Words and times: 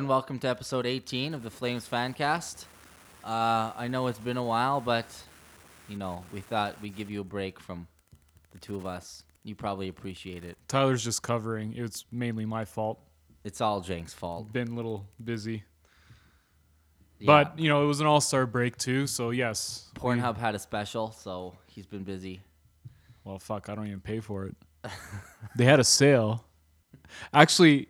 And 0.00 0.08
welcome 0.08 0.38
to 0.38 0.48
episode 0.48 0.86
18 0.86 1.34
of 1.34 1.42
the 1.42 1.50
Flames 1.50 1.86
Fancast. 1.86 2.64
Uh, 3.22 3.70
I 3.76 3.86
know 3.86 4.06
it's 4.06 4.18
been 4.18 4.38
a 4.38 4.42
while, 4.42 4.80
but 4.80 5.04
you 5.90 5.98
know 5.98 6.24
we 6.32 6.40
thought 6.40 6.80
we'd 6.80 6.96
give 6.96 7.10
you 7.10 7.20
a 7.20 7.24
break 7.24 7.60
from 7.60 7.86
the 8.52 8.58
two 8.60 8.76
of 8.76 8.86
us. 8.86 9.24
You 9.44 9.54
probably 9.54 9.88
appreciate 9.88 10.42
it. 10.42 10.56
Tyler's 10.68 11.04
just 11.04 11.22
covering. 11.22 11.74
It's 11.76 12.06
mainly 12.10 12.46
my 12.46 12.64
fault. 12.64 12.98
It's 13.44 13.60
all 13.60 13.82
Jank's 13.82 14.14
fault. 14.14 14.50
Been 14.50 14.68
a 14.68 14.74
little 14.74 15.06
busy. 15.22 15.64
Yeah. 17.18 17.26
But, 17.26 17.58
you 17.58 17.68
know, 17.68 17.84
it 17.84 17.86
was 17.86 18.00
an 18.00 18.06
all 18.06 18.22
star 18.22 18.46
break 18.46 18.78
too, 18.78 19.06
so 19.06 19.32
yes. 19.32 19.90
Pornhub 19.96 20.38
had 20.38 20.54
a 20.54 20.58
special, 20.58 21.12
so 21.12 21.52
he's 21.66 21.84
been 21.84 22.04
busy. 22.04 22.40
Well, 23.22 23.38
fuck, 23.38 23.68
I 23.68 23.74
don't 23.74 23.86
even 23.86 24.00
pay 24.00 24.20
for 24.20 24.46
it. 24.46 24.56
they 25.56 25.66
had 25.66 25.78
a 25.78 25.84
sale. 25.84 26.46
Actually, 27.34 27.88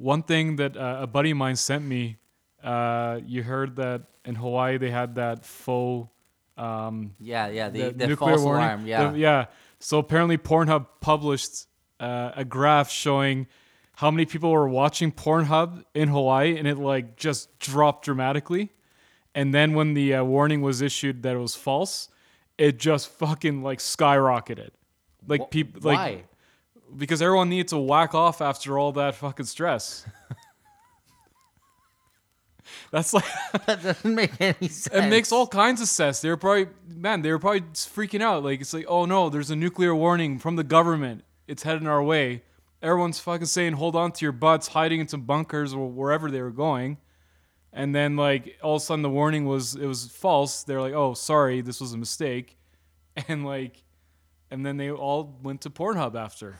one 0.00 0.22
thing 0.22 0.56
that 0.56 0.76
uh, 0.76 0.98
a 1.02 1.06
buddy 1.06 1.30
of 1.32 1.36
mine 1.36 1.56
sent 1.56 1.84
me, 1.84 2.16
uh, 2.64 3.20
you 3.26 3.42
heard 3.42 3.76
that 3.76 4.02
in 4.24 4.34
Hawaii 4.34 4.78
they 4.78 4.90
had 4.90 5.14
that 5.16 5.44
faux 5.44 6.08
um, 6.56 7.14
Yeah, 7.20 7.48
yeah, 7.48 7.68
the, 7.70 7.90
the 7.90 8.06
nuclear 8.08 8.32
false 8.36 8.42
warning. 8.42 8.64
alarm. 8.64 8.86
Yeah, 8.86 9.10
The- 9.10 9.18
yeah. 9.18 9.44
So 9.78 9.98
apparently, 9.98 10.36
Pornhub 10.36 10.86
published 11.00 11.66
uh, 11.98 12.32
a 12.36 12.44
graph 12.44 12.90
showing 12.90 13.46
how 13.94 14.10
many 14.10 14.26
people 14.26 14.50
were 14.50 14.68
watching 14.68 15.10
Pornhub 15.12 15.84
in 15.94 16.08
Hawaii, 16.08 16.56
and 16.58 16.66
it 16.68 16.76
like 16.78 17.16
just 17.16 17.58
dropped 17.58 18.04
dramatically. 18.04 18.70
And 19.34 19.54
then 19.54 19.74
when 19.74 19.94
the 19.94 20.14
uh, 20.16 20.24
warning 20.24 20.60
was 20.60 20.82
issued 20.82 21.22
that 21.22 21.34
it 21.34 21.38
was 21.38 21.54
false, 21.54 22.08
it 22.58 22.78
just 22.78 23.08
fucking 23.08 23.62
like 23.62 23.78
skyrocketed. 23.78 24.70
Like 25.26 25.50
people, 25.50 25.80
like 25.82 26.26
because 26.96 27.22
everyone 27.22 27.48
needed 27.48 27.68
to 27.68 27.78
whack 27.78 28.14
off 28.14 28.40
after 28.40 28.78
all 28.78 28.92
that 28.92 29.14
fucking 29.14 29.46
stress. 29.46 30.06
That's 32.90 33.12
like 33.12 33.24
that 33.66 33.82
doesn't 33.82 34.14
make 34.14 34.40
any 34.40 34.68
sense. 34.68 34.88
it 34.92 35.08
makes 35.08 35.32
all 35.32 35.46
kinds 35.46 35.80
of 35.80 35.88
sense. 35.88 36.20
They 36.20 36.28
were 36.28 36.36
probably 36.36 36.68
man, 36.88 37.22
they 37.22 37.30
were 37.30 37.38
probably 37.38 37.62
freaking 37.72 38.20
out. 38.20 38.42
Like 38.44 38.60
it's 38.60 38.74
like, 38.74 38.86
oh 38.88 39.04
no, 39.04 39.28
there's 39.28 39.50
a 39.50 39.56
nuclear 39.56 39.94
warning 39.94 40.38
from 40.38 40.56
the 40.56 40.64
government. 40.64 41.22
It's 41.46 41.62
heading 41.62 41.86
our 41.86 42.02
way. 42.02 42.42
Everyone's 42.82 43.18
fucking 43.18 43.46
saying, 43.46 43.74
hold 43.74 43.94
on 43.94 44.12
to 44.12 44.24
your 44.24 44.32
butts, 44.32 44.68
hiding 44.68 45.00
in 45.00 45.08
some 45.08 45.22
bunkers 45.22 45.74
or 45.74 45.88
wherever 45.90 46.30
they 46.30 46.40
were 46.40 46.50
going. 46.50 46.98
And 47.72 47.94
then 47.94 48.16
like 48.16 48.58
all 48.62 48.76
of 48.76 48.82
a 48.82 48.84
sudden 48.84 49.02
the 49.02 49.10
warning 49.10 49.44
was 49.46 49.76
it 49.76 49.86
was 49.86 50.06
false. 50.06 50.64
They're 50.64 50.80
like, 50.80 50.94
oh 50.94 51.14
sorry, 51.14 51.60
this 51.60 51.80
was 51.80 51.92
a 51.92 51.98
mistake. 51.98 52.56
And 53.28 53.44
like 53.44 53.82
and 54.50 54.64
then 54.64 54.76
they 54.76 54.90
all 54.90 55.38
went 55.42 55.60
to 55.62 55.70
Pornhub 55.70 56.14
after. 56.14 56.58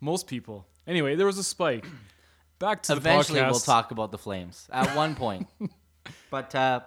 Most 0.00 0.26
people. 0.26 0.66
Anyway, 0.86 1.14
there 1.16 1.26
was 1.26 1.38
a 1.38 1.44
spike. 1.44 1.86
Back 2.58 2.82
to 2.84 2.94
Eventually, 2.94 3.38
the 3.38 3.44
podcast. 3.46 3.50
we'll 3.52 3.60
talk 3.60 3.90
about 3.92 4.10
the 4.10 4.18
Flames 4.18 4.68
at 4.72 4.96
one 4.96 5.14
point. 5.14 5.46
but 6.30 6.54
uh, 6.54 6.80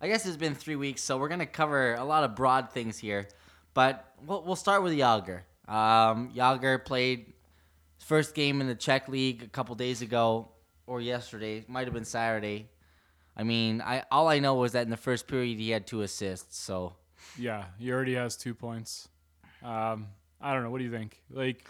I 0.00 0.08
guess 0.08 0.26
it's 0.26 0.36
been 0.36 0.54
three 0.54 0.76
weeks, 0.76 1.02
so 1.02 1.16
we're 1.16 1.28
gonna 1.28 1.46
cover 1.46 1.94
a 1.94 2.04
lot 2.04 2.24
of 2.24 2.34
broad 2.36 2.70
things 2.72 2.98
here. 2.98 3.28
But 3.74 4.04
we'll, 4.26 4.42
we'll 4.42 4.56
start 4.56 4.82
with 4.82 4.92
Jagr. 4.92 5.40
Um, 5.66 6.32
Jagr 6.34 6.84
played 6.84 7.32
his 7.98 8.06
first 8.06 8.34
game 8.34 8.60
in 8.60 8.66
the 8.66 8.74
Czech 8.74 9.08
League 9.08 9.42
a 9.42 9.46
couple 9.48 9.74
days 9.74 10.02
ago, 10.02 10.48
or 10.86 11.00
yesterday. 11.00 11.64
Might 11.68 11.86
have 11.86 11.94
been 11.94 12.04
Saturday. 12.04 12.68
I 13.34 13.44
mean, 13.44 13.80
I 13.80 14.02
all 14.10 14.28
I 14.28 14.38
know 14.40 14.54
was 14.56 14.72
that 14.72 14.82
in 14.82 14.90
the 14.90 14.96
first 14.98 15.26
period 15.28 15.58
he 15.58 15.70
had 15.70 15.86
two 15.86 16.02
assists. 16.02 16.58
So 16.58 16.96
Yeah, 17.38 17.64
he 17.78 17.90
already 17.90 18.14
has 18.16 18.36
two 18.36 18.54
points. 18.54 19.08
Um, 19.62 20.08
I 20.42 20.52
don't 20.52 20.62
know. 20.64 20.70
What 20.70 20.78
do 20.78 20.84
you 20.84 20.90
think? 20.90 21.22
Like, 21.30 21.64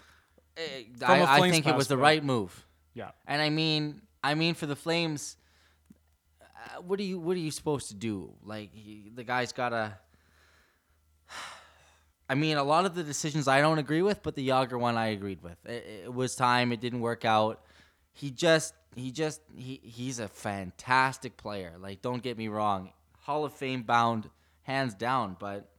I, 1.03 1.23
I 1.39 1.49
think 1.49 1.67
it 1.67 1.75
was 1.75 1.87
the 1.87 1.97
right 1.97 2.23
move. 2.23 2.65
yeah, 2.93 3.11
And 3.27 3.41
I 3.41 3.49
mean, 3.49 4.01
I 4.23 4.35
mean, 4.35 4.53
for 4.53 4.65
the 4.65 4.75
Flames, 4.75 5.35
uh, 6.41 6.81
what 6.81 6.99
are 6.99 7.03
you 7.03 7.19
what 7.19 7.35
are 7.35 7.39
you 7.39 7.51
supposed 7.51 7.89
to 7.89 7.95
do? 7.95 8.33
Like 8.43 8.69
he, 8.73 9.11
the 9.13 9.23
guy's 9.23 9.51
gotta. 9.51 9.97
I 12.29 12.35
mean, 12.35 12.55
a 12.57 12.63
lot 12.63 12.85
of 12.85 12.95
the 12.95 13.03
decisions 13.03 13.47
I 13.47 13.59
don't 13.59 13.79
agree 13.79 14.01
with, 14.01 14.23
but 14.23 14.35
the 14.35 14.47
Jagr 14.47 14.79
one 14.79 14.97
I 14.97 15.07
agreed 15.07 15.41
with. 15.43 15.57
It, 15.65 16.03
it 16.05 16.13
was 16.13 16.35
time; 16.35 16.71
it 16.71 16.79
didn't 16.79 17.01
work 17.01 17.25
out. 17.25 17.61
He 18.13 18.29
just, 18.31 18.73
he 18.95 19.11
just, 19.11 19.41
he 19.55 19.81
he's 19.83 20.19
a 20.19 20.27
fantastic 20.27 21.35
player. 21.35 21.73
Like, 21.79 22.01
don't 22.01 22.23
get 22.23 22.37
me 22.37 22.47
wrong, 22.47 22.91
Hall 23.21 23.43
of 23.43 23.53
Fame 23.53 23.83
bound, 23.83 24.29
hands 24.61 24.93
down. 24.93 25.35
But 25.39 25.69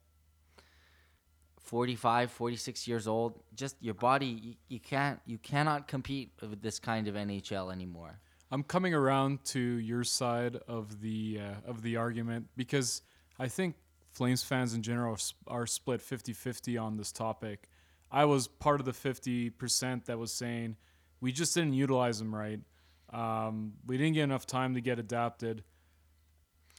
45, 1.65 2.31
46 2.31 2.87
years 2.87 3.07
old, 3.09 3.41
just 3.57 3.77
your 3.81 3.95
body, 3.95 4.27
you, 4.27 4.55
you 4.69 4.79
can't, 4.79 5.19
you 5.27 5.39
cannot 5.39 5.89
compete 5.89 6.33
with 6.41 6.63
this 6.63 6.79
kind 6.79 7.09
of 7.09 7.15
NHL 7.15 7.73
anymore. 7.73 8.21
I'm 8.51 8.63
coming 8.63 8.95
around 8.95 9.45
to 9.47 9.59
your 9.59 10.05
side 10.05 10.57
of 10.69 11.01
the 11.01 11.41
uh, 11.41 11.69
of 11.71 11.83
the 11.83 11.97
argument 11.97 12.49
because 12.57 13.03
I 13.39 13.49
think 13.49 13.75
Flames 14.13 14.45
fans 14.45 14.75
in 14.75 14.83
general 14.83 15.19
are, 15.49 15.67
split 15.67 16.01
50-50 16.01 16.81
on 16.81 16.97
this 16.97 17.11
topic. 17.11 17.69
I 18.13 18.27
was 18.27 18.47
part 18.47 18.79
of 18.79 18.87
the 18.87 18.93
50% 18.93 20.05
that 20.05 20.19
was 20.19 20.33
saying 20.33 20.77
we 21.21 21.33
just 21.33 21.53
didn't 21.55 21.73
utilize 21.73 22.21
him 22.21 22.33
right. 22.33 22.61
Um, 23.13 23.73
we 23.87 23.97
didn't 23.97 24.15
get 24.15 24.23
enough 24.23 24.47
time 24.47 24.75
to 24.75 24.81
get 24.81 25.01
adapted. 25.01 25.65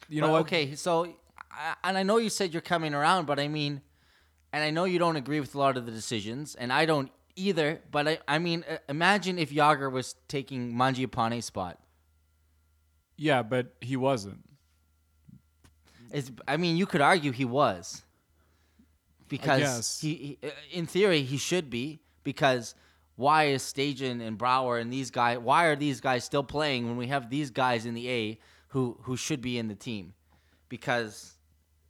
You 0.07 0.21
know 0.21 0.31
But? 0.31 0.41
Okay, 0.41 0.75
so 0.75 1.13
I- 1.51 1.75
and 1.83 1.97
I 1.97 2.03
know 2.03 2.17
you 2.17 2.29
said 2.29 2.53
you're 2.53 2.61
coming 2.61 2.93
around, 2.93 3.25
but 3.25 3.37
I 3.37 3.49
mean, 3.49 3.81
and 4.55 4.63
I 4.63 4.69
know 4.71 4.85
you 4.85 4.99
don't 4.99 5.17
agree 5.17 5.41
with 5.41 5.53
a 5.53 5.57
lot 5.57 5.75
of 5.75 5.85
the 5.85 5.91
decisions, 5.91 6.55
and 6.55 6.71
I 6.71 6.85
don't 6.85 7.11
either. 7.35 7.81
But 7.91 8.07
I, 8.07 8.19
I 8.25 8.39
mean, 8.39 8.63
uh, 8.69 8.77
imagine 8.87 9.37
if 9.37 9.51
Jagr 9.51 9.91
was 9.91 10.15
taking 10.29 10.73
Mangiapane's 10.73 11.43
spot. 11.43 11.77
Yeah, 13.17 13.43
but 13.43 13.75
he 13.81 13.97
wasn't. 13.97 14.39
It's, 16.09 16.31
I 16.47 16.55
mean, 16.55 16.77
you 16.77 16.85
could 16.85 17.01
argue 17.01 17.33
he 17.33 17.43
was 17.43 18.03
because 19.27 19.99
he, 19.99 20.37
he, 20.41 20.47
uh, 20.47 20.51
in 20.71 20.85
theory, 20.85 21.23
he 21.23 21.35
should 21.35 21.69
be 21.69 21.99
because 22.23 22.75
why 23.17 23.47
is 23.47 23.61
Stajan 23.61 24.25
and 24.25 24.37
Brouwer 24.37 24.77
and 24.77 24.91
these 24.91 25.11
guys? 25.11 25.37
Why 25.37 25.65
are 25.65 25.75
these 25.75 25.99
guys 25.99 26.23
still 26.23 26.43
playing 26.43 26.87
when 26.87 26.95
we 26.95 27.07
have 27.07 27.29
these 27.29 27.49
guys 27.49 27.85
in 27.85 27.93
the 27.93 28.09
A 28.09 28.39
who 28.69 28.97
who 29.01 29.17
should 29.17 29.41
be 29.41 29.57
in 29.57 29.67
the 29.67 29.75
team? 29.75 30.13
Because, 30.69 31.34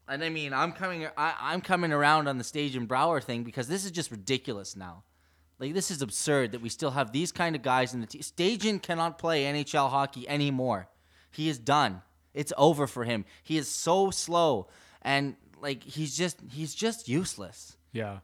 and 0.07 0.23
I 0.23 0.29
mean, 0.29 0.53
I'm 0.53 0.71
coming 0.71 1.07
I, 1.17 1.33
I'm 1.39 1.61
coming 1.61 1.91
around 1.91 2.27
on 2.27 2.37
the 2.37 2.43
Stage 2.43 2.75
and 2.75 2.87
Brouwer 2.87 3.21
thing 3.21 3.43
because 3.43 3.67
this 3.67 3.85
is 3.85 3.91
just 3.91 4.11
ridiculous 4.11 4.75
now. 4.75 5.03
Like 5.59 5.73
this 5.73 5.89
is 5.89 6.01
absurd 6.01 6.51
that 6.51 6.61
we 6.61 6.69
still 6.69 6.91
have 6.91 7.11
these 7.11 7.31
kind 7.31 7.55
of 7.55 7.61
guys 7.61 7.93
in 7.93 8.01
the 8.01 8.07
team. 8.07 8.21
Stajan 8.21 8.81
cannot 8.81 9.17
play 9.17 9.43
NHL 9.43 9.89
hockey 9.89 10.27
anymore. 10.27 10.89
He 11.31 11.49
is 11.49 11.57
done. 11.57 12.01
It's 12.33 12.51
over 12.57 12.87
for 12.87 13.03
him. 13.05 13.25
He 13.43 13.57
is 13.57 13.69
so 13.69 14.11
slow 14.11 14.67
and 15.01 15.35
like 15.61 15.83
he's 15.83 16.17
just 16.17 16.39
he's 16.51 16.75
just 16.75 17.07
useless. 17.07 17.77
Yeah. 17.93 18.19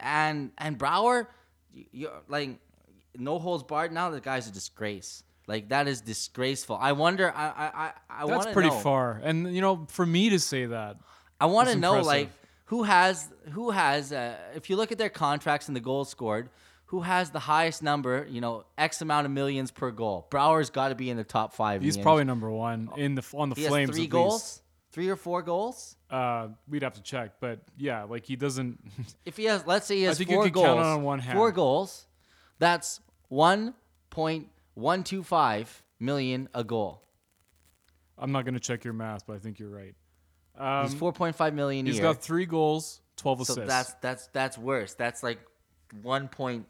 And 0.00 0.50
and 0.58 0.76
Brouwer, 0.76 1.28
you 1.72 1.84
you're 1.92 2.22
like 2.28 2.58
no 3.16 3.38
holds 3.38 3.62
barred. 3.62 3.92
Now 3.92 4.10
the 4.10 4.20
guy's 4.20 4.48
a 4.48 4.52
disgrace. 4.52 5.22
Like 5.46 5.68
that 5.68 5.88
is 5.88 6.00
disgraceful. 6.00 6.78
I 6.80 6.92
wonder. 6.92 7.32
I 7.34 7.46
I 7.46 7.70
I, 7.74 7.92
I 8.24 8.26
That's 8.26 8.52
pretty 8.52 8.70
know, 8.70 8.78
far. 8.78 9.20
And 9.22 9.54
you 9.54 9.60
know, 9.60 9.86
for 9.88 10.06
me 10.06 10.30
to 10.30 10.38
say 10.38 10.66
that, 10.66 10.96
I 11.42 11.46
want 11.46 11.68
to 11.70 11.76
know 11.76 11.94
impressive. 11.98 12.06
like 12.06 12.30
who 12.66 12.84
has 12.84 13.28
who 13.50 13.70
has 13.70 14.12
uh, 14.12 14.36
if 14.54 14.70
you 14.70 14.76
look 14.76 14.92
at 14.92 14.98
their 14.98 15.10
contracts 15.10 15.66
and 15.68 15.76
the 15.76 15.80
goals 15.80 16.08
scored, 16.08 16.48
who 16.86 17.00
has 17.00 17.30
the 17.30 17.38
highest 17.40 17.82
number? 17.82 18.26
You 18.30 18.40
know, 18.40 18.64
X 18.78 19.02
amount 19.02 19.26
of 19.26 19.32
millions 19.32 19.70
per 19.70 19.90
goal. 19.90 20.26
Brouwer's 20.30 20.70
got 20.70 20.88
to 20.90 20.94
be 20.94 21.10
in 21.10 21.16
the 21.16 21.24
top 21.24 21.52
five. 21.52 21.82
he's 21.82 21.96
probably 21.98 22.24
number 22.24 22.50
one 22.50 22.90
in 22.96 23.14
the 23.16 23.24
on 23.34 23.48
the 23.48 23.56
He 23.56 23.62
has 23.62 23.70
Flames. 23.70 23.90
three 23.90 24.06
goals, 24.06 24.32
least. 24.42 24.62
three 24.92 25.08
or 25.08 25.16
four 25.16 25.42
goals. 25.42 25.96
Uh, 26.08 26.48
we'd 26.68 26.82
have 26.82 26.94
to 26.94 27.02
check, 27.02 27.32
but 27.40 27.60
yeah, 27.76 28.04
like 28.04 28.24
he 28.24 28.36
doesn't. 28.36 28.78
If 29.24 29.36
he 29.36 29.44
has, 29.46 29.66
let's 29.66 29.86
say 29.86 29.96
he 29.96 30.02
has 30.04 30.18
think 30.18 30.30
four 30.30 30.48
goals, 30.48 30.86
on 30.86 31.02
one 31.02 31.18
hand. 31.18 31.36
four 31.38 31.50
goals, 31.50 32.06
that's 32.58 33.00
one 33.28 33.74
point 34.10 34.48
one 34.74 35.02
two 35.02 35.22
five 35.22 35.82
million 35.98 36.48
a 36.54 36.62
goal. 36.62 37.02
I'm 38.18 38.30
not 38.32 38.44
gonna 38.44 38.60
check 38.60 38.84
your 38.84 38.94
math, 38.94 39.26
but 39.26 39.34
I 39.34 39.38
think 39.38 39.58
you're 39.58 39.70
right. 39.70 39.94
Um, 40.58 40.84
He's 40.86 40.94
four 40.94 41.12
point 41.12 41.34
five 41.36 41.54
million 41.54 41.86
a 41.86 41.88
he's 41.90 41.96
year. 41.98 42.04
got 42.12 42.22
three 42.22 42.46
goals, 42.46 43.00
twelve 43.16 43.38
so 43.46 43.52
assists. 43.54 43.68
that's 43.68 43.92
that's 44.00 44.26
that's 44.28 44.58
worse. 44.58 44.94
That's 44.94 45.22
like 45.22 45.38
one 46.02 46.28
point 46.28 46.66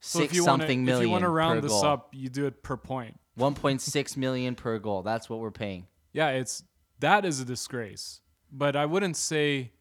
so 0.00 0.20
if 0.20 0.30
six 0.30 0.40
wanna, 0.46 0.62
something 0.62 0.80
if 0.80 0.86
million 0.86 1.08
you 1.08 1.10
want 1.10 1.22
to 1.24 1.28
round 1.28 1.62
this 1.62 1.72
goal. 1.72 1.84
up, 1.84 2.08
you 2.14 2.28
do 2.28 2.46
it 2.46 2.62
per 2.62 2.76
point. 2.76 3.18
One 3.34 3.54
point 3.54 3.80
six 3.80 4.16
million 4.16 4.54
per 4.54 4.78
goal. 4.78 5.02
That's 5.02 5.28
what 5.28 5.40
we're 5.40 5.50
paying. 5.50 5.86
Yeah, 6.12 6.30
it's 6.30 6.62
that 7.00 7.24
is 7.24 7.40
a 7.40 7.44
disgrace. 7.44 8.20
But 8.50 8.76
I 8.76 8.86
wouldn't 8.86 9.16
say 9.16 9.72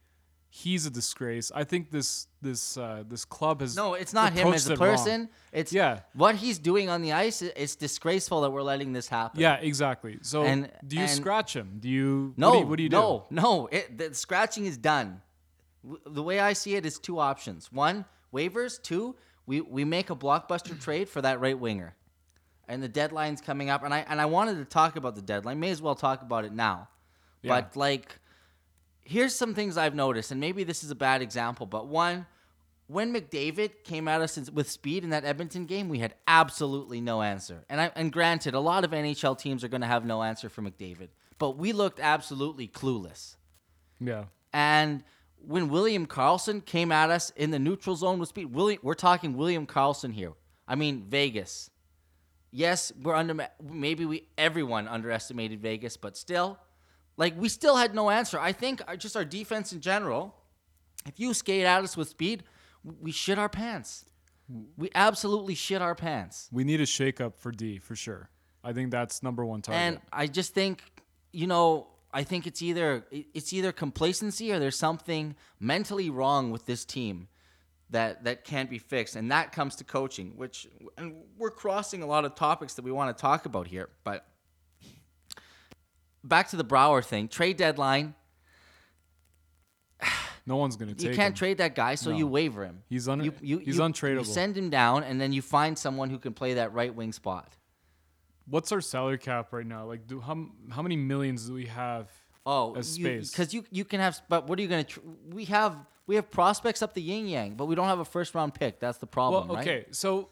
he's 0.50 0.86
a 0.86 0.90
disgrace. 0.90 1.52
I 1.54 1.64
think 1.64 1.92
this 1.92 2.28
this 2.42 2.78
uh, 2.78 3.04
this 3.08 3.26
club 3.26 3.62
has 3.62 3.76
No, 3.76 3.94
it's 3.96 4.14
not 4.14 4.34
him 4.34 4.48
as 4.54 4.70
a 4.70 4.74
it 4.74 4.80
wrong. 4.80 4.90
person. 4.90 5.30
It's 5.52 5.74
Yeah. 5.74 6.02
what 6.14 6.36
he's 6.36 6.60
doing 6.60 6.90
on 6.90 7.02
the 7.02 7.14
ice. 7.14 7.42
It's 7.42 7.76
disgraceful 7.76 8.42
that 8.42 8.52
we're 8.52 8.62
letting 8.64 8.94
this 8.94 9.08
happen. 9.08 9.40
Yeah, 9.40 9.56
exactly. 9.56 10.20
So 10.22 10.44
And- 10.44 10.72
do 10.88 10.96
you 10.96 11.04
and- 11.04 11.12
scratch 11.12 11.56
him? 11.56 11.78
Do 11.80 11.90
you 11.90 12.34
No, 12.38 12.50
what 12.50 12.54
do 12.54 12.60
you, 12.60 12.68
what 12.68 12.78
do, 12.78 12.84
you 12.84 12.90
do? 12.90 12.96
no, 12.96 13.26
no. 13.32 13.68
It, 13.68 13.98
the 13.98 14.14
scratching 14.14 14.66
is 14.66 14.78
done. 14.78 15.22
W- 15.84 16.02
The 16.06 16.24
way 16.24 16.40
I 16.40 16.54
see 16.54 16.76
it 16.76 16.86
is 16.86 17.00
two 17.00 17.20
options: 17.20 17.72
one, 17.72 18.06
waivers; 18.34 18.82
two, 18.82 19.16
we 19.46 19.62
we 19.62 19.84
make 19.86 20.10
a 20.10 20.16
blockbuster 20.16 20.80
trade 20.88 21.08
for 21.10 21.22
that 21.22 21.40
right 21.40 21.58
winger, 21.60 21.96
and 22.68 22.82
the 22.84 22.90
deadline's 22.90 23.42
coming 23.42 23.70
up, 23.70 23.84
and 23.84 23.94
I 23.94 24.00
and 24.08 24.20
I 24.22 24.26
wanted 24.26 24.56
to 24.58 24.66
talk 24.66 24.96
about 24.96 25.16
the 25.16 25.22
deadline. 25.22 25.60
May 25.60 25.72
as 25.72 25.82
well 25.82 25.96
talk 25.96 26.22
about 26.22 26.46
it 26.46 26.54
now. 26.54 26.90
Yeah. 27.42 27.50
But 27.62 27.76
like, 27.76 28.20
here's 29.08 29.34
some 29.34 29.54
things 29.54 29.78
I've 29.78 29.96
noticed, 29.96 30.32
and 30.32 30.40
maybe 30.40 30.64
this 30.64 30.84
is 30.84 30.92
a 30.92 30.96
bad 30.96 31.22
example, 31.22 31.66
but 31.66 31.88
one, 31.88 32.26
when 32.88 33.14
McDavid 33.14 33.84
came 33.84 34.08
at 34.08 34.22
us 34.22 34.38
with 34.52 34.70
speed 34.70 35.04
in 35.04 35.12
that 35.12 35.24
Edmonton 35.26 35.66
game, 35.66 35.90
we 35.90 36.00
had 36.00 36.14
absolutely 36.28 37.02
no 37.02 37.22
answer. 37.22 37.64
And 37.70 37.82
I 37.82 37.92
and 37.96 38.12
granted, 38.12 38.54
a 38.54 38.60
lot 38.60 38.84
of 38.84 38.92
NHL 38.92 39.38
teams 39.38 39.64
are 39.64 39.68
going 39.68 39.82
to 39.82 39.88
have 39.88 40.06
no 40.06 40.24
answer 40.24 40.50
for 40.50 40.62
McDavid, 40.62 41.10
but 41.38 41.58
we 41.58 41.74
looked 41.74 42.00
absolutely 42.00 42.68
clueless. 42.68 43.36
Yeah. 44.00 44.26
And 44.54 45.04
when 45.40 45.70
William 45.70 46.06
Karlsson 46.06 46.64
came 46.64 46.92
at 46.92 47.10
us 47.10 47.30
in 47.36 47.52
the 47.52 47.60
neutral 47.60 47.96
zone 47.96 48.20
with 48.20 48.30
speed, 48.30 48.54
William, 48.54 48.80
we're 48.84 48.94
talking 48.94 49.36
William 49.36 49.66
Karlsson 49.68 50.14
here. 50.14 50.34
I 50.68 50.76
mean 50.76 51.06
Vegas. 51.08 51.70
Yes, 52.52 52.92
we're 53.02 53.16
under. 53.16 53.48
Maybe 53.62 54.06
we 54.06 54.28
everyone 54.38 54.88
underestimated 54.88 55.62
Vegas, 55.62 55.98
but 55.98 56.16
still, 56.16 56.58
like 57.18 57.40
we 57.40 57.50
still 57.50 57.76
had 57.76 57.94
no 57.94 58.10
answer. 58.10 58.40
I 58.40 58.52
think 58.52 58.82
uh, 58.88 58.96
just 58.96 59.18
our 59.18 59.26
defense 59.26 59.74
in 59.74 59.82
general. 59.82 60.36
If 61.06 61.20
you 61.20 61.34
skate 61.34 61.66
at 61.66 61.84
us 61.84 61.98
with 61.98 62.10
speed, 62.10 62.44
we 62.84 63.12
shit 63.12 63.40
our 63.40 63.50
pants. 63.50 64.06
We 64.78 64.90
absolutely 64.96 65.56
shit 65.56 65.82
our 65.82 65.96
pants. 65.96 66.48
We 66.52 66.64
need 66.64 66.80
a 66.80 66.86
shakeup 66.86 67.36
for 67.38 67.52
D 67.52 67.80
for 67.80 67.96
sure. 67.96 68.30
I 68.64 68.74
think 68.74 68.92
that's 68.92 69.24
number 69.24 69.46
one 69.46 69.62
target. 69.62 69.82
And 69.82 70.02
I 70.12 70.28
just 70.28 70.54
think, 70.54 70.82
you 71.32 71.48
know, 71.48 71.88
I 72.14 72.24
think 72.24 72.48
it's 72.48 72.62
either 72.62 73.06
it's 73.12 73.52
either 73.52 73.72
complacency 73.72 74.52
or 74.52 74.60
there's 74.60 74.78
something 74.78 75.36
mentally 75.60 76.10
wrong 76.10 76.52
with 76.52 76.66
this 76.66 76.86
team 76.86 77.28
that 77.90 78.24
that 78.24 78.44
can't 78.44 78.70
be 78.70 78.80
fixed, 78.80 79.16
and 79.16 79.32
that 79.32 79.52
comes 79.52 79.76
to 79.78 79.84
coaching. 79.84 80.34
Which 80.36 80.68
and 80.98 81.16
we're 81.38 81.52
crossing 81.52 82.04
a 82.04 82.06
lot 82.06 82.26
of 82.26 82.36
topics 82.36 82.76
that 82.76 82.86
we 82.86 82.92
want 82.92 83.16
to 83.16 83.22
talk 83.22 83.46
about 83.46 83.68
here, 83.68 83.90
but 84.04 84.26
back 86.28 86.50
to 86.50 86.56
the 86.56 86.64
Brouwer 86.64 87.02
thing, 87.02 87.28
trade 87.28 87.58
deadline. 87.58 88.14
no 90.46 90.58
one's 90.58 90.76
gonna 90.76 90.94
Take 90.94 91.10
You 91.12 91.16
can't 91.16 91.34
him. 91.34 91.38
trade 91.38 91.58
that 91.60 91.76
guy, 91.76 91.96
so 91.96 92.12
No. 92.12 92.18
you 92.18 92.28
waiver 92.28 92.64
him. 92.66 92.84
He's 92.90 93.08
un- 93.08 93.24
you, 93.24 93.34
you, 93.42 93.58
he's 93.60 93.78
you- 93.78 93.82
untradeable. 93.82 94.20
You 94.20 94.24
send 94.26 94.58
him 94.58 94.70
down, 94.70 95.04
and 95.04 95.20
then 95.20 95.34
you 95.34 95.42
find 95.42 95.78
someone 95.78 96.10
who 96.10 96.20
can 96.20 96.34
play 96.34 96.56
that 96.56 96.74
right 96.74 96.94
wing 96.94 97.12
spot. 97.12 97.56
What's 98.50 98.72
our 98.72 98.82
salary 98.82 99.18
cap 99.18 99.52
right 99.52 99.66
now? 99.66 99.86
Like, 99.86 100.08
do 100.08 100.20
how 100.22 100.48
how 100.72 100.82
many 100.82 100.96
millions 100.96 101.48
do 101.48 101.54
we 101.54 101.66
have? 101.66 102.10
Oh, 102.46 102.76
as 102.76 102.88
space. 102.88 103.30
because 103.30 103.54
you, 103.54 103.66
you 103.72 103.84
can 103.84 104.00
have. 104.00 104.22
But 104.30 104.48
what 104.48 104.58
are 104.58 104.62
you 104.62 104.70
gonna? 104.70 104.86
Tr- 104.86 105.02
we 105.34 105.44
have 105.46 105.76
we 106.06 106.16
have 106.16 106.32
prospects 106.32 106.82
up 106.82 106.94
the 106.94 107.02
yin 107.02 107.28
yang, 107.28 107.56
but 107.56 107.66
we 107.66 107.76
don't 107.76 107.88
have 107.88 108.00
a 108.00 108.06
first 108.06 108.34
round 108.36 108.54
pick. 108.54 108.80
That's 108.80 109.00
the 109.00 109.06
problem, 109.08 109.48
Well, 109.50 109.58
right? 109.58 109.68
okay, 109.68 109.86
so 109.92 110.30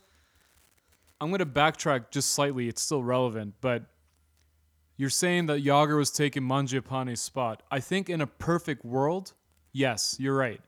I'm 1.20 1.30
gonna 1.30 1.46
backtrack 1.46 2.12
just 2.12 2.32
slightly. 2.32 2.70
It's 2.70 2.82
still 2.82 3.04
relevant, 3.04 3.56
but 3.60 3.84
you're 4.98 5.10
saying 5.10 5.48
that 5.48 5.64
Jagr 5.64 5.98
was 5.98 6.12
taking 6.12 6.44
Mangiapane's 6.44 7.22
spot. 7.22 7.64
I 7.70 7.80
think 7.80 8.10
in 8.10 8.22
a 8.22 8.28
perfect 8.28 8.86
world, 8.86 9.34
yes, 9.72 10.16
you're 10.20 10.36
right. 10.36 10.62